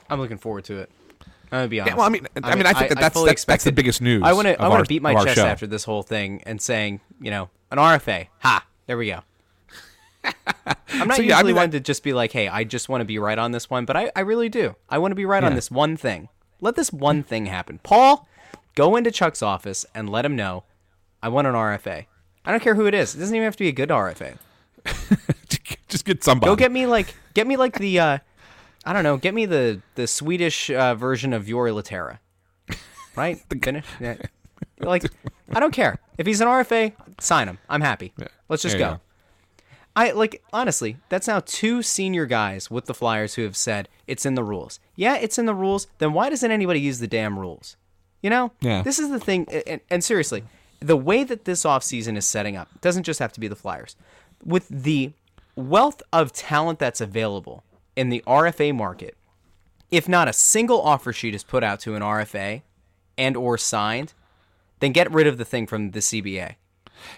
[0.09, 0.89] I'm looking forward to it.
[1.51, 1.97] I'm gonna be honest.
[1.97, 4.33] well, I mean- I mean, I think that that's- that's- that's the biggest news I
[4.33, 4.59] want to.
[4.61, 5.45] I want to beat my chest show.
[5.45, 8.27] after this whole thing and saying, you know, an RFA.
[8.39, 8.65] Ha!
[8.87, 9.19] There we go.
[10.25, 12.89] I'm not So, usually yeah, I mean, one to just be like, hey, I just
[12.89, 14.75] want to be right on this one, but I, I really do.
[14.89, 16.29] I want to be right on this one thing.
[16.61, 17.79] Let this one thing happen.
[17.83, 18.27] Paul,
[18.75, 20.63] go into Chuck's office and let him know
[21.21, 22.05] I want an RFA.
[22.45, 23.15] I don't care who it is.
[23.15, 24.37] It doesn't even have to be a good RFA.
[25.87, 26.49] just get somebody.
[26.49, 28.17] Go get me like get me like the uh
[28.85, 32.19] I don't know, get me the the Swedish uh, version of Jori Lehtera.
[33.15, 33.41] Right?
[33.49, 33.85] The Finnish.
[33.99, 34.17] Yeah.
[34.79, 35.05] Like
[35.53, 35.99] I don't care.
[36.17, 37.57] If he's an RFA, sign him.
[37.69, 38.13] I'm happy.
[38.47, 38.95] Let's just go.
[38.95, 38.99] go.
[39.95, 44.25] I like honestly, that's now two senior guys with the Flyers who have said it's
[44.25, 44.79] in the rules.
[44.95, 45.87] Yeah, it's in the rules.
[45.97, 47.77] Then why doesn't anybody use the damn rules?
[48.21, 48.51] You know?
[48.59, 48.81] Yeah.
[48.81, 50.43] This is the thing and, and seriously,
[50.79, 53.95] the way that this offseason is setting up doesn't just have to be the Flyers.
[54.43, 55.13] With the
[55.55, 57.63] wealth of talent that's available
[57.95, 59.15] in the RFA market,
[59.91, 62.61] if not a single offer sheet is put out to an RFA
[63.17, 64.13] and or signed,
[64.79, 66.55] then get rid of the thing from the CBA.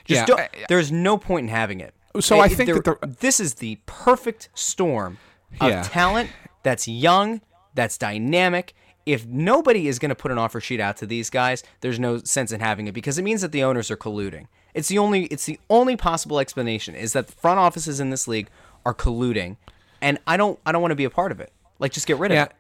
[0.06, 1.94] Just Yeah, there's no point in having it.
[2.20, 5.18] So I think there- this is the perfect storm
[5.62, 5.82] of Yeah.
[5.84, 6.30] talent
[6.64, 7.42] that's young,
[7.74, 8.74] that's dynamic.
[9.08, 12.18] If nobody is going to put an offer sheet out to these guys, there's no
[12.18, 14.48] sense in having it because it means that the owners are colluding.
[14.74, 18.28] It's the only it's the only possible explanation is that the front offices in this
[18.28, 18.50] league
[18.86, 19.58] are colluding,
[20.02, 21.52] and I don't I don't want to be a part of it.
[21.80, 22.54] Like just get rid of it.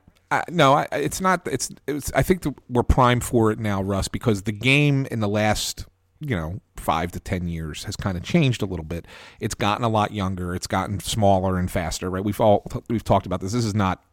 [0.49, 1.47] No, I, it's not.
[1.47, 1.71] It's.
[1.87, 2.11] It's.
[2.13, 5.85] I think that we're primed for it now, Russ, because the game in the last,
[6.19, 9.05] you know, five to ten years has kind of changed a little bit.
[9.39, 10.53] It's gotten a lot younger.
[10.53, 12.09] It's gotten smaller and faster.
[12.09, 12.23] Right?
[12.23, 13.53] We've all we've talked about this.
[13.53, 14.03] This is not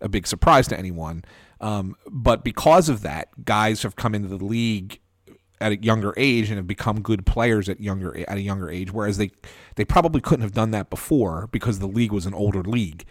[0.00, 1.24] a big surprise to anyone.
[1.60, 5.00] Um, but because of that, guys have come into the league
[5.60, 8.92] at a younger age and have become good players at younger at a younger age,
[8.92, 9.30] whereas they
[9.74, 13.04] they probably couldn't have done that before because the league was an older league.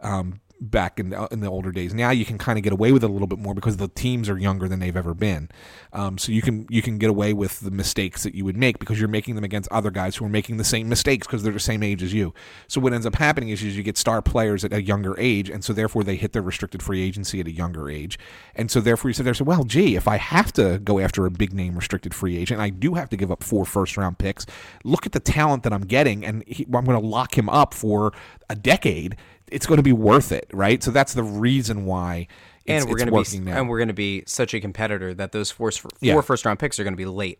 [0.00, 1.94] Um, back in the, in the older days.
[1.94, 3.88] Now you can kind of get away with it a little bit more because the
[3.88, 5.48] teams are younger than they've ever been.
[5.92, 8.78] Um, so you can you can get away with the mistakes that you would make
[8.78, 11.52] because you're making them against other guys who are making the same mistakes because they're
[11.52, 12.34] the same age as you.
[12.68, 15.48] So what ends up happening is, is you get star players at a younger age,
[15.50, 18.18] and so therefore they hit their restricted free agency at a younger age,
[18.54, 20.98] and so therefore you sit there and say, well, gee, if I have to go
[20.98, 23.96] after a big name restricted free agent, I do have to give up four first
[23.96, 24.46] round picks.
[24.82, 27.74] Look at the talent that I'm getting, and he, I'm going to lock him up
[27.74, 28.12] for
[28.48, 29.16] a decade
[29.50, 30.82] it's going to be worth it, right?
[30.82, 32.28] So that's the reason why
[32.66, 33.58] it's, and we're going to be now.
[33.58, 36.20] and we're going to be such a competitor that those four, four Yeah.
[36.22, 37.38] first round picks are going to be late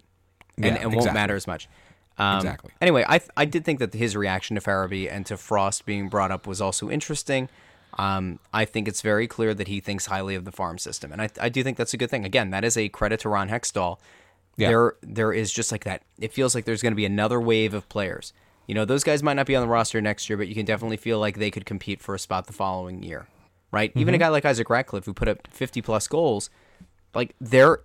[0.56, 1.68] and, Yeah, and won't matter as much.
[2.18, 2.70] Um, Exactly.
[2.80, 6.30] Anyway, I I did think that his reaction to Farabee and to Frost being brought
[6.30, 7.48] up was also interesting.
[7.98, 11.22] Um, I think it's very clear that he thinks highly of the farm system, and
[11.22, 12.24] I, I do think that's a good thing.
[12.24, 13.98] Again, that is a credit to Ron Hextall.
[14.56, 14.68] Yeah.
[14.68, 16.02] There there is just like that.
[16.20, 18.32] It feels like there's going to be another wave of players.
[18.66, 20.64] You know, those guys might not be on the roster next year, but you can
[20.64, 23.26] definitely feel like they could compete for a spot the following year,
[23.70, 23.92] right?
[23.94, 24.20] Even a Mhm.
[24.20, 26.48] guy like Isaac Ratcliffe who put up 50 plus goals,
[27.14, 27.80] like there,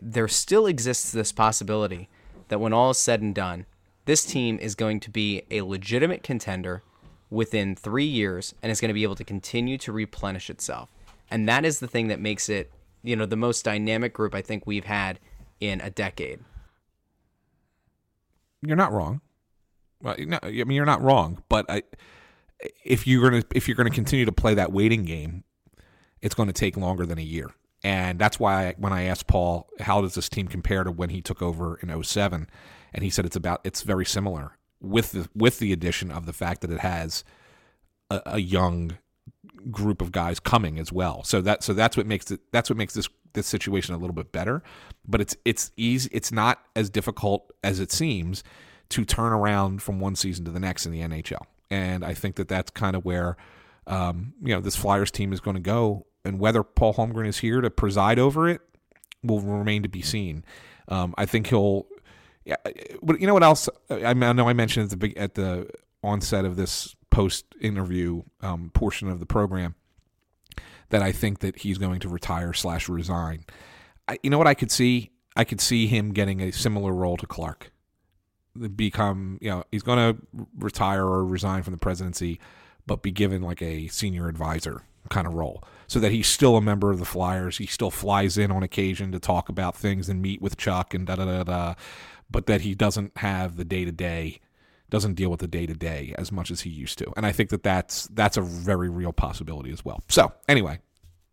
[0.00, 2.08] there still exists this possibility
[2.48, 3.66] that when all is said and done,
[4.06, 6.82] this team is going to be a legitimate contender
[7.30, 10.88] within three years and is going to be able to continue to replenish itself.
[11.30, 12.70] And that is the thing that makes it,
[13.02, 15.18] you know, the most dynamic group I think we've had
[15.60, 16.40] in a decade.
[18.64, 19.20] you're not wrong.
[20.02, 21.82] Well, no, I mean you're not wrong, but I,
[22.84, 25.44] if you're gonna if you're gonna continue to play that waiting game,
[26.22, 27.50] it's going to take longer than a year.
[27.84, 31.10] And that's why I, when I asked Paul, how does this team compare to when
[31.10, 32.48] he took over in 07?
[32.94, 36.32] And he said it's about it's very similar with the with the addition of the
[36.32, 37.24] fact that it has
[38.10, 38.98] a, a young
[39.70, 41.24] group of guys coming as well.
[41.24, 44.14] So that so that's what makes it that's what makes this this situation a little
[44.14, 44.62] bit better.
[45.06, 48.44] But it's it's easy it's not as difficult as it seems
[48.90, 51.42] to turn around from one season to the next in the NHL.
[51.70, 53.36] And I think that that's kind of where
[53.86, 56.06] um, you know this Flyers team is going to go.
[56.24, 58.60] And whether Paul Holmgren is here to preside over it
[59.22, 60.44] will remain to be seen.
[60.88, 61.86] Um, I think he'll.
[62.44, 62.56] Yeah,
[63.02, 63.68] but you know what else?
[63.88, 65.70] I, know I mentioned at the at the
[66.02, 69.76] onset of this post interview um, portion of the program
[70.88, 73.44] that I think that he's going to retire slash resign.
[74.22, 75.10] You know what I could see?
[75.36, 77.71] I could see him getting a similar role to Clarke.
[78.76, 82.38] Become, you know, he's going to retire or resign from the presidency,
[82.86, 86.60] but be given like a senior advisor kind of role so that he's still a
[86.60, 87.58] member of the Flyers.
[87.58, 91.06] He still flies in on occasion to talk about things and meet with Chuck and
[91.06, 91.74] da da da da,
[92.30, 94.40] but that he doesn't have the day to day,
[94.90, 97.12] doesn't deal with the day to day as much as he used to.
[97.16, 100.02] And I think that that's that's a very real possibility as well.
[100.08, 100.80] So anyway,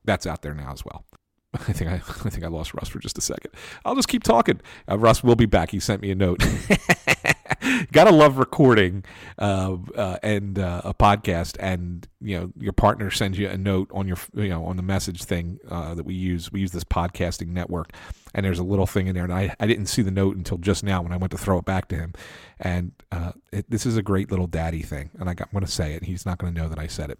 [0.04, 1.06] that's out there now as well.
[1.54, 1.96] I think I,
[2.26, 3.52] I think I lost Russ for just a second.
[3.86, 4.62] I'll just keep talking.
[4.90, 5.72] Uh, Russ will be back.
[5.72, 6.44] He sent me a note.
[7.92, 9.04] Gotta love recording
[9.38, 13.90] uh, uh, and uh, a podcast, and you know your partner sends you a note
[13.94, 16.52] on your you know on the message thing uh, that we use.
[16.52, 17.92] We use this podcasting network,
[18.34, 20.58] and there's a little thing in there, and I, I didn't see the note until
[20.58, 22.14] just now when I went to throw it back to him.
[22.60, 25.66] And uh, it, this is a great little daddy thing, and I got, I'm going
[25.66, 26.04] to say it.
[26.04, 27.20] He's not going to know that I said it.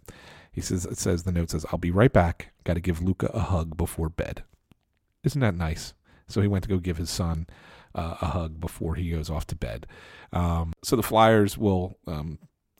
[0.52, 2.52] He says it says the note says I'll be right back.
[2.64, 4.42] Got to give Luca a hug before bed.
[5.22, 5.94] Isn't that nice?
[6.26, 7.46] So he went to go give his son
[7.94, 9.86] uh, a hug before he goes off to bed.
[10.32, 12.38] Um, so the Flyers will um,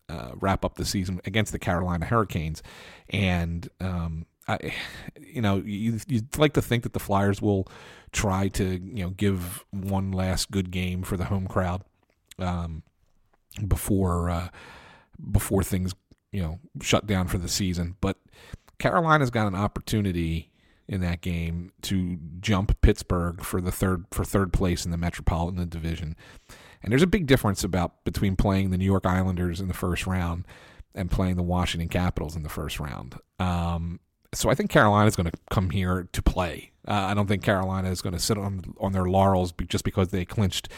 [0.08, 2.62] uh, wrap up the season against the Carolina Hurricanes,
[3.08, 4.72] and um, I,
[5.20, 7.68] you know, you, you'd like to think that the Flyers will
[8.12, 11.82] try to you know give one last good game for the home crowd
[12.38, 12.82] um,
[13.66, 14.48] before uh,
[15.30, 15.94] before things
[16.32, 18.16] you know shut down for the season, but
[18.78, 20.50] Carolina's got an opportunity
[20.88, 25.68] in that game to jump Pittsburgh for the third for third place in the Metropolitan
[25.68, 26.16] Division.
[26.82, 30.06] And there's a big difference about between playing the New York Islanders in the first
[30.06, 30.46] round
[30.94, 33.16] and playing the Washington Capitals in the first round.
[33.38, 34.00] Um,
[34.32, 36.70] so I think Carolina is going to come here to play.
[36.86, 40.08] Uh, I don't think Carolina is going to sit on on their laurels just because
[40.08, 40.68] they clinched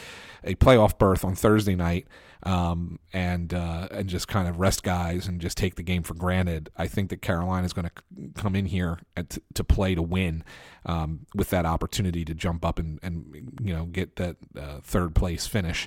[0.44, 2.06] a playoff berth on Thursday night
[2.42, 6.14] um, and uh, and just kind of rest guys and just take the game for
[6.14, 6.70] granted.
[6.76, 10.44] I think that Carolina is going to come in here at, to play to win
[10.86, 15.14] um, with that opportunity to jump up and, and you know get that uh, third
[15.14, 15.86] place finish.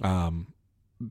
[0.00, 0.54] Um,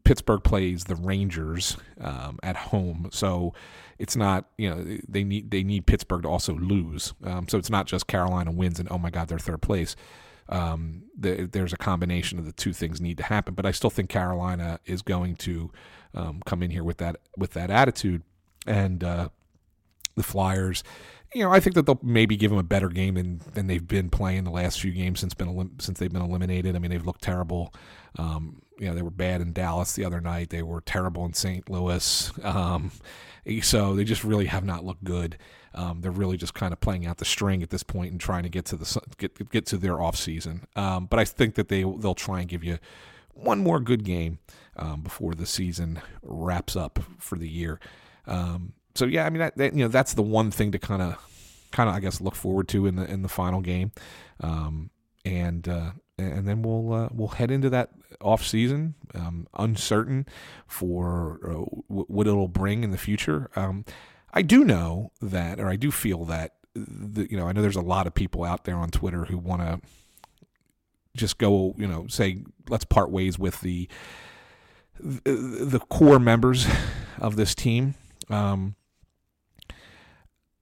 [0.03, 3.53] Pittsburgh plays the Rangers um, at home, so
[3.97, 7.13] it's not you know they need they need Pittsburgh to also lose.
[7.23, 9.95] Um, so it's not just Carolina wins and oh my God they're third place
[10.49, 13.53] um, the, there's a combination of the two things need to happen.
[13.53, 15.71] But I still think Carolina is going to
[16.13, 18.23] um, come in here with that with that attitude,
[18.65, 19.29] and uh,
[20.15, 20.83] the Flyers.
[21.35, 23.87] You know, I think that they'll maybe give them a better game than, than they've
[23.87, 26.75] been playing the last few games since been since they've been eliminated.
[26.75, 27.73] I mean, they've looked terrible.
[28.17, 30.49] Um, you know, they were bad in Dallas the other night.
[30.49, 31.69] They were terrible in St.
[31.69, 32.31] Louis.
[32.43, 32.91] Um,
[33.61, 35.37] so they just really have not looked good.
[35.73, 38.43] Um, they're really just kind of playing out the string at this point and trying
[38.43, 40.65] to get to the get get to their off season.
[40.75, 42.79] Um, but I think that they they'll try and give you
[43.33, 44.39] one more good game
[44.75, 47.79] um, before the season wraps up for the year.
[48.25, 51.01] Um, so yeah, I mean that, that, you know that's the one thing to kind
[51.01, 51.15] of
[51.71, 53.91] kind of I guess look forward to in the in the final game,
[54.41, 54.89] um,
[55.23, 57.91] and uh, and then we'll uh, we'll head into that
[58.21, 60.25] off season um, uncertain
[60.67, 61.53] for uh,
[61.87, 63.49] what it'll bring in the future.
[63.55, 63.85] Um,
[64.33, 67.75] I do know that, or I do feel that, the, you know, I know there's
[67.75, 69.81] a lot of people out there on Twitter who want to
[71.15, 73.87] just go, you know, say let's part ways with the
[75.01, 76.67] the core members
[77.19, 77.95] of this team.
[78.29, 78.75] Um,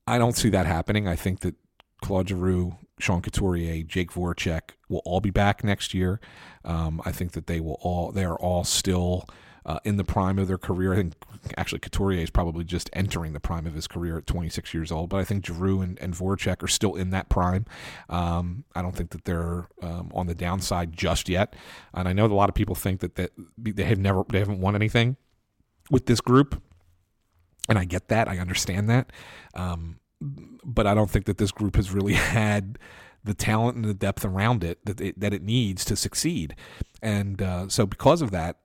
[0.05, 1.07] I don't see that happening.
[1.07, 1.55] I think that
[2.01, 6.19] Claude Giroux, Sean Couturier, Jake Voracek will all be back next year.
[6.65, 9.27] Um, I think that they will all they are all still
[9.67, 10.93] uh, in the prime of their career.
[10.93, 11.13] I think
[11.57, 15.09] actually Couturier is probably just entering the prime of his career at 26 years old,
[15.09, 17.65] but I think Giroux and, and Voracek are still in that prime.
[18.09, 21.55] Um, I don't think that they're um, on the downside just yet,
[21.93, 24.61] and I know a lot of people think that, that they have never they haven't
[24.61, 25.17] won anything
[25.91, 26.61] with this group,
[27.67, 29.11] and I get that, I understand that,
[29.53, 32.77] um, but I don't think that this group has really had
[33.23, 36.55] the talent and the depth around it that it, that it needs to succeed.
[37.01, 38.57] And uh, so, because of that,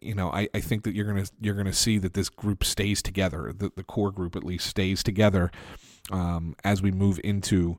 [0.00, 3.02] you know, I, I think that you're gonna you're gonna see that this group stays
[3.02, 5.50] together, the the core group at least stays together
[6.10, 7.78] um, as we move into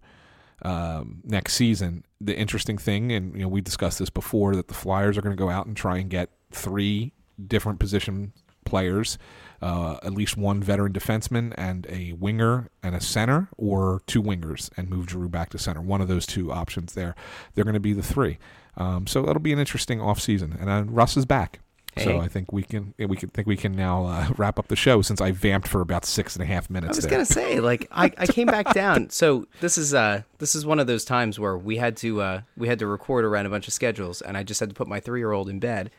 [0.61, 2.05] um, next season.
[2.21, 5.35] The interesting thing, and you know, we discussed this before, that the Flyers are going
[5.35, 7.13] to go out and try and get three
[7.47, 8.33] different position
[8.65, 9.17] players,
[9.61, 14.69] uh, at least one veteran defenseman and a winger and a center, or two wingers,
[14.77, 15.81] and move Giroux back to center.
[15.81, 17.15] One of those two options there.
[17.53, 18.38] They're going to be the three.
[18.77, 20.60] Um, so it'll be an interesting offseason.
[20.60, 21.60] And uh, Russ is back.
[21.95, 22.06] Hey.
[22.06, 24.76] So I think we can we can think we can now uh, wrap up the
[24.76, 26.94] show since I vamped for about six and a half minutes.
[26.94, 27.11] I was there.
[27.11, 29.10] gonna say like I, I came back down.
[29.10, 32.41] So this is uh this is one of those times where we had to uh
[32.56, 34.88] we had to record around a bunch of schedules, and I just had to put
[34.88, 35.91] my three year old in bed.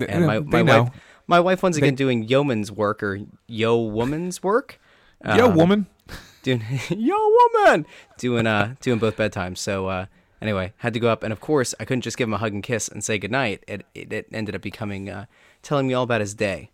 [0.00, 0.82] And my, they my know.
[0.84, 0.92] wife
[1.26, 4.80] my wife once again doing yeoman's work or yo woman's work.
[5.24, 5.86] Yo, Um, woman.
[6.42, 7.14] doing yo
[7.54, 7.86] woman
[8.18, 9.58] doing uh doing both bedtimes.
[9.58, 10.06] So uh
[10.40, 12.52] anyway, had to go up and of course I couldn't just give him a hug
[12.52, 13.62] and kiss and say goodnight.
[13.68, 15.26] It it, it ended up becoming uh
[15.62, 16.70] telling me all about his day.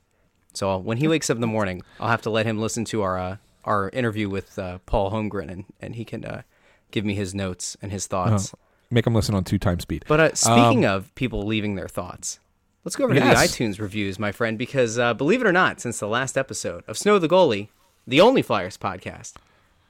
[0.54, 3.02] So when he wakes up in the morning, I'll have to let him listen to
[3.02, 6.42] our uh, our interview with uh, Paul Holmgren and and he can uh,
[6.90, 8.54] give me his notes and his thoughts.
[8.54, 8.58] Oh,
[8.90, 10.06] make him listen on two times speed.
[10.08, 12.40] But uh, speaking Um, of people leaving their thoughts,
[12.88, 15.78] let's go over to the iTunes reviews, my friend, because uh, believe it or not,
[15.78, 17.68] since the last episode of Snow the Goalie,
[18.06, 19.34] the only Flyers podcast,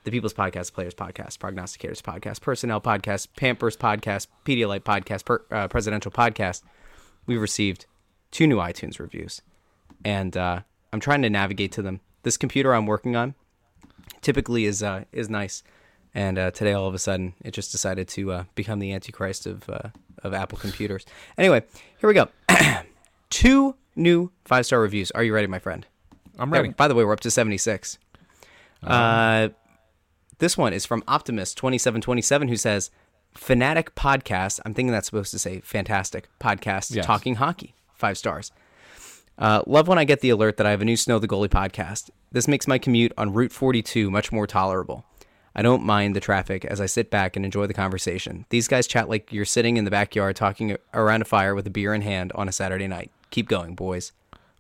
[0.03, 5.69] the People's Podcast, Players Podcast, Prognosticators Podcast, Personnel Podcast, Pampers Podcast, Pedialyte Podcast, per, uh,
[5.69, 6.65] Presidential Podcast,
[7.25, 7.87] we've received
[8.33, 9.43] two new iTunes reviews,
[10.05, 10.62] and uh,
[10.93, 12.01] I'm trying to navigate to them.
[12.25, 13.37] This computer I'm working on
[14.23, 15.62] typically is uh, is nice,
[16.16, 19.47] and uh, today all of a sudden it just decided to uh, become the antichrist
[19.47, 19.91] of uh,
[20.25, 21.07] of Apple computers.
[21.37, 21.62] Anyway,
[22.01, 22.29] here we go.
[23.31, 25.11] Two new five star reviews.
[25.13, 25.87] Are you ready, my friend?
[26.39, 26.73] I'm Yeah, ready.
[26.75, 27.99] by the way, we're up to seventy six.
[28.83, 29.49] Uh,
[30.39, 32.91] this one is from Optimist twenty seven twenty seven who says,
[33.35, 37.05] "Fanatic podcast." I'm thinking that's supposed to say fantastic podcast Yes.
[37.05, 37.75] talking hockey.
[37.95, 38.53] Five stars.
[39.37, 41.49] Uh, love when I get the alert that I have a new Snow the Goalie
[41.49, 42.11] podcast.
[42.33, 45.05] This makes my commute on Route 42 much more tolerable.
[45.59, 48.47] I don't mind the traffic as I sit back and enjoy the conversation.
[48.51, 51.70] These guys chat like you're sitting in the backyard talking around a fire with a
[51.70, 53.10] beer in hand on a Saturday night.
[53.30, 54.12] Keep going, boys.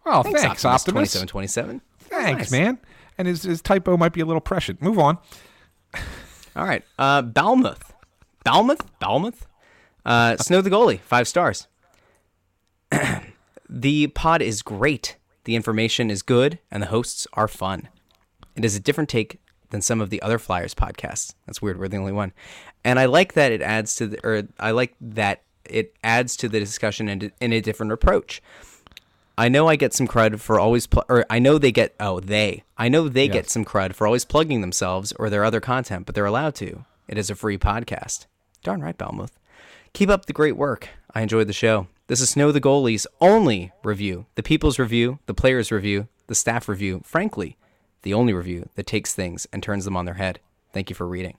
[0.04, 1.12] Oh, thanks, Optimus.
[1.12, 1.80] 2727.
[2.00, 2.50] Thanks, Nice.
[2.50, 2.78] man.
[3.16, 4.82] And his, his typo might be a little prescient.
[4.82, 5.18] Move on.
[6.56, 6.82] All right.
[6.98, 7.92] Uh, Balmouth.
[8.44, 8.80] Balmouth?
[9.00, 9.42] Balmouth?
[10.04, 11.68] Uh, Snow the Goalie, five stars.
[13.70, 15.16] the pod is great.
[15.44, 17.88] The information is good, and the hosts are fun.
[18.56, 19.40] It is a different take
[19.70, 21.34] than some of the other Flyers podcasts.
[21.46, 21.78] That's weird.
[21.78, 22.32] We're the only one.
[22.84, 26.48] And I like that it adds to the, or I like that it adds to
[26.48, 28.42] the discussion in, in a different approach.
[29.36, 32.18] I know I get some crud for always, pl- or I know they get, oh,
[32.18, 32.64] they.
[32.76, 36.16] I know they get some crud for always plugging themselves or their other content, but
[36.16, 36.84] they're allowed to.
[37.06, 38.26] It is a free podcast.
[38.64, 39.32] Darn right, Balmouth.
[39.92, 40.88] Keep up the great work.
[41.14, 41.86] I enjoyed the show.
[42.08, 46.68] This is Snow the Goalie's only review, the people's review, the players' review, the staff
[46.68, 47.56] review, frankly,
[48.02, 50.40] the only review that takes things and turns them on their head.
[50.72, 51.36] Thank you for reading.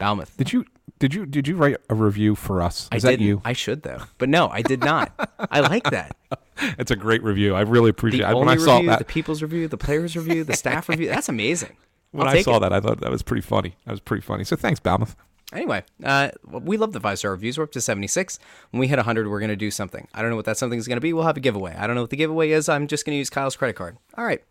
[0.00, 0.36] Balmouth.
[0.36, 0.64] Did you
[0.98, 2.88] did you did you write a review for us?
[2.90, 3.26] I Is that didn't.
[3.26, 3.42] you?
[3.44, 5.12] I should though, but no, I did not.
[5.50, 6.16] I like that.
[6.78, 7.54] It's a great review.
[7.54, 8.34] I really appreciate The it.
[8.34, 11.06] When only I saw review, that, the people's review, the players' review, the staff review.
[11.10, 11.76] That's amazing.
[12.12, 12.60] when I saw it.
[12.60, 13.76] that, I thought that was pretty funny.
[13.84, 14.42] That was pretty funny.
[14.44, 15.16] So thanks, Balmouth.
[15.52, 17.58] Anyway, uh, we love the five star reviews.
[17.58, 18.38] We're up to 76.
[18.70, 20.08] When we hit 100, we're going to do something.
[20.14, 21.12] I don't know what that something is going to be.
[21.12, 21.76] We'll have a giveaway.
[21.78, 22.70] I don't know what the giveaway is.
[22.70, 23.98] I'm just going to use Kyle's credit card.
[24.16, 24.42] All right.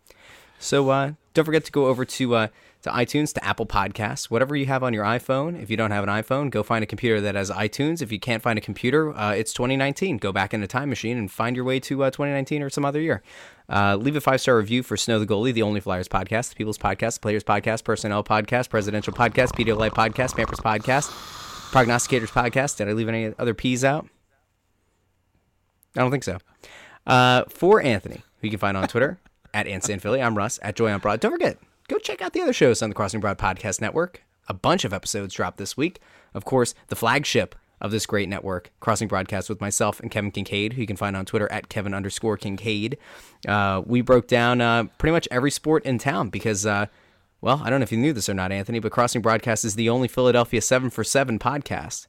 [0.60, 2.48] So uh, don't forget to go over to uh,
[2.86, 5.60] to iTunes, to Apple Podcasts, whatever you have on your iPhone.
[5.61, 8.02] If you don't have an iPhone, go find a computer that has iTunes.
[8.02, 10.18] If you can't find a computer, uh, it's 2019.
[10.18, 12.86] Go back in a time machine and find your way to uh, 2019 or some
[12.86, 13.23] other year.
[13.68, 16.56] Uh, leave a five star review for Snow the Goalie, the Only Flyers podcast, the
[16.56, 21.10] People's Podcast, the Players Podcast, Personnel Podcast, Presidential Podcast, Pedialyte Podcast, Pampers Podcast,
[21.72, 22.77] Prognosticators Podcast.
[22.77, 24.07] Did I leave any other P's out?
[25.95, 26.38] I don't think so.
[27.07, 29.19] Uh, for Anthony, who you can find on Twitter
[29.56, 31.22] at AntSanPhilly, I'm Russ at Joy on Broad.
[31.22, 31.57] Don't forget,
[31.88, 34.22] go check out the other shows on the Crossing Broad Podcast Network.
[34.49, 35.99] A bunch of episodes dropped this week.
[36.34, 40.73] Of course, the flagship of this great network, Crossing Broadcast with myself and Kevin Kincaid,
[40.73, 42.98] who you can find on Twitter at Kevin underscore Kincaid.
[43.48, 46.88] Uh, we broke down uh, pretty much every sport in town because, uh,
[47.40, 49.76] well, I don't know if you knew this or not, Anthony, but Crossing Broadcast is
[49.76, 52.07] the only Philadelphia 7 for 7 podcast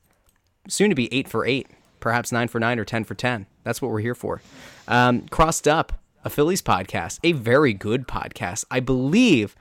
[0.68, 1.68] soon to be eight for eight,
[2.00, 3.46] perhaps nine for nine or ten for ten.
[3.62, 4.42] That's what we're here for.
[4.88, 5.92] Um, Crossed Up,
[6.26, 8.64] a Phillies podcast, a very good podcast.
[8.68, 9.54] I believe,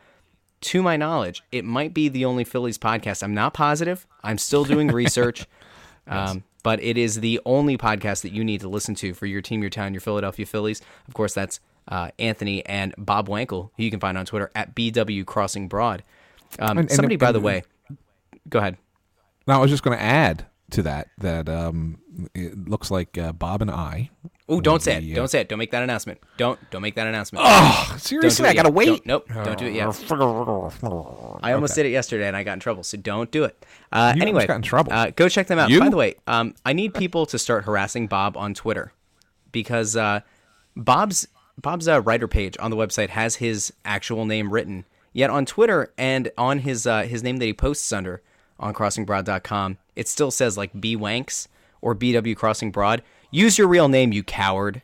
[0.61, 3.21] to my knowledge, it might be the only Phillies podcast.
[3.21, 4.07] I'm not positive.
[4.23, 5.45] I'm still doing research.
[6.07, 9.41] Um, but it is the only podcast that you need to listen to for your
[9.43, 10.81] team, your town, your Philadelphia Phillies.
[11.07, 14.73] Of course, that's uh, Anthony and Bob Wankel, who you can find on Twitter at
[14.75, 16.03] BW Crossing Broad.
[16.57, 17.63] Um, And- and- somebody, by the and- way,
[18.49, 18.77] go ahead.
[19.47, 21.99] Now I was just going to add to that that um,
[22.33, 24.09] it looks like uh, Bob and I.
[24.47, 25.11] Oh, don't say it.
[25.11, 25.49] uh, Don't say it.
[25.49, 26.19] Don't make that announcement.
[26.37, 27.43] Don't don't make that announcement.
[27.47, 28.73] Oh, seriously, I gotta yet.
[28.75, 28.85] wait.
[28.87, 29.87] Don't- nope, don't do it yet.
[31.41, 33.65] I almost did it yesterday and I got in trouble, so don't do it.
[33.91, 34.93] Uh, anyway, got in trouble.
[34.93, 35.69] Uh, go check them out.
[35.69, 35.79] You?
[35.79, 38.91] By the way, um, I need people to start harassing Bob on Twitter
[39.51, 40.21] because uh,
[40.75, 41.27] Bob's
[41.59, 44.85] Bob's uh, writer page on the website has his actual name written.
[45.13, 48.21] Yet on Twitter and on his uh, his name that he posts under
[48.59, 51.47] on crossingbroad.com, it still says like B Wanks
[51.81, 53.01] or BW Crossing Broad.
[53.31, 54.81] Use your real name, you coward.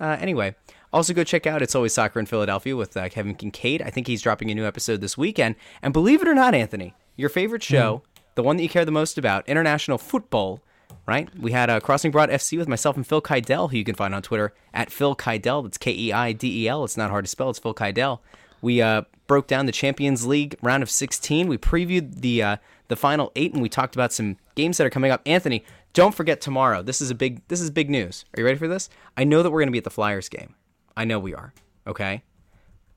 [0.00, 0.54] Uh, anyway,
[0.92, 3.82] also go check out It's Always Soccer in Philadelphia with uh, Kevin Kincaid.
[3.82, 5.56] I think he's dropping a new episode this weekend.
[5.82, 8.02] And believe it or not, Anthony, your favorite show,
[8.34, 10.62] the one that you care the most about, international football,
[11.06, 11.28] right?
[11.38, 14.14] We had uh, Crossing Broad FC with myself and Phil Keidel, who you can find
[14.14, 15.64] on Twitter at Phil Keidel.
[15.64, 16.84] That's K E I D E L.
[16.84, 17.50] It's not hard to spell.
[17.50, 18.20] It's Phil Keidel.
[18.60, 21.48] We uh, broke down the Champions League round of 16.
[21.48, 22.56] We previewed the uh,
[22.88, 25.22] the final eight, and we talked about some games that are coming up.
[25.24, 26.82] Anthony, don't forget tomorrow.
[26.82, 28.24] This is a big this is big news.
[28.34, 28.90] Are you ready for this?
[29.16, 30.54] I know that we're going to be at the Flyers game.
[30.96, 31.52] I know we are.
[31.86, 32.22] Okay,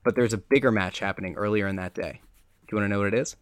[0.04, 2.20] but there's a bigger match happening earlier in that day.
[2.66, 3.36] Do you want to know what it is?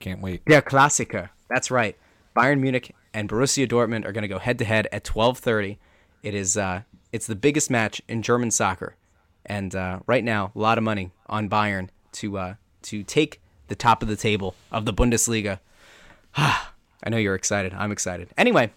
[0.00, 0.44] Can't wait.
[0.46, 1.30] Der Klassiker.
[1.48, 1.96] That's right.
[2.36, 5.78] Bayern Munich and Borussia Dortmund are going to go head to head at 12:30.
[6.22, 6.82] It is uh,
[7.12, 8.96] it's the biggest match in German soccer,
[9.44, 13.74] and uh, right now a lot of money on Bayern to uh, to take the
[13.74, 15.60] top of the table of the Bundesliga.
[16.36, 17.72] I know you're excited.
[17.74, 18.28] I'm excited.
[18.36, 18.70] Anyway,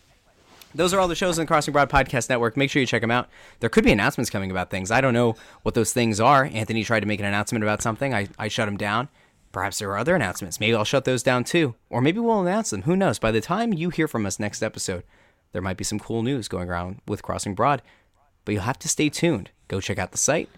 [0.76, 2.56] those are all the shows on the Crossing Broad Podcast Network.
[2.56, 3.28] Make sure you check them out.
[3.60, 4.92] There could be announcements coming about things.
[4.92, 6.46] I don't know what those things are.
[6.46, 8.14] Anthony tried to make an announcement about something.
[8.14, 9.10] I, I shut him down.
[9.52, 10.60] Perhaps there are other announcements.
[10.60, 11.74] Maybe I'll shut those down too.
[11.90, 12.84] Or maybe we'll announce them.
[12.84, 13.18] Who knows?
[13.18, 15.04] By the time you hear from us next episode,
[15.54, 17.82] there might be some cool news going around with Crossing Broad.
[18.46, 19.50] But you'll have to stay tuned.
[19.68, 20.50] Go check out the site,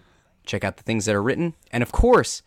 [0.44, 1.54] check out the things that are written.
[1.70, 2.42] And of course,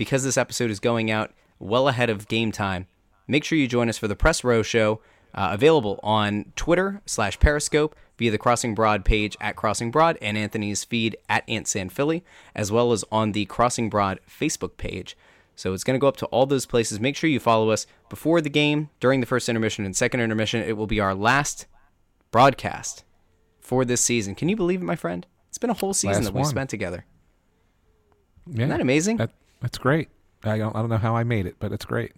[0.00, 2.86] because this episode is going out well ahead of game time,
[3.28, 5.02] make sure you join us for the Press Row Show,
[5.34, 10.38] uh, available on Twitter slash Periscope via the Crossing Broad page at Crossing Broad and
[10.38, 12.24] Anthony's feed at Ant San Philly,
[12.54, 15.18] as well as on the Crossing Broad Facebook page.
[15.54, 16.98] So it's going to go up to all those places.
[16.98, 20.62] Make sure you follow us before the game, during the first intermission, and second intermission.
[20.62, 21.66] It will be our last
[22.30, 23.04] broadcast
[23.60, 24.34] for this season.
[24.34, 25.26] Can you believe it, my friend?
[25.50, 27.04] It's been a whole season Last that we spent together.
[28.46, 29.18] Yeah, Isn't that amazing?
[29.18, 30.08] That, that's great.
[30.44, 32.12] I don't, I don't know how I made it, but it's great.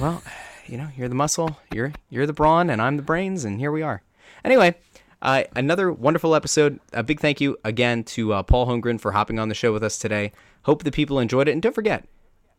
[0.00, 0.22] well,
[0.66, 3.72] you know, you're the muscle, you're you're the brawn, and I'm the brains, and here
[3.72, 4.02] we are.
[4.44, 4.76] Anyway,
[5.20, 6.80] uh, another wonderful episode.
[6.92, 9.82] A big thank you again to uh, Paul Holmgren for hopping on the show with
[9.82, 10.32] us today.
[10.62, 12.06] Hope the people enjoyed it, and don't forget,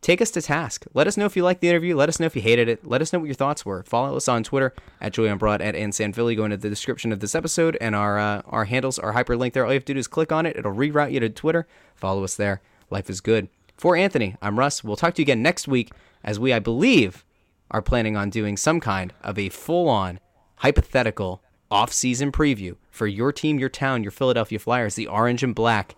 [0.00, 0.84] take us to task.
[0.94, 1.96] Let us know if you liked the interview.
[1.96, 2.86] Let us know if you hated it.
[2.86, 3.82] Let us know what your thoughts were.
[3.84, 6.36] Follow us on Twitter at Joy on Broad at AntSanPhilly.
[6.36, 9.64] Go into the description of this episode, and our uh, our handles are hyperlinked there.
[9.64, 10.56] All you have to do is click on it.
[10.56, 11.66] It'll reroute you to Twitter.
[11.96, 12.60] Follow us there.
[12.92, 13.48] Life is good.
[13.76, 14.84] For Anthony, I'm Russ.
[14.84, 15.90] We'll talk to you again next week
[16.22, 17.24] as we, I believe,
[17.70, 20.20] are planning on doing some kind of a full-on
[20.56, 25.96] hypothetical off-season preview for your team, your town, your Philadelphia Flyers, the orange and black.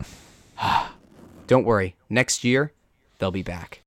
[1.48, 1.96] Don't worry.
[2.08, 2.72] Next year,
[3.18, 3.83] they'll be back.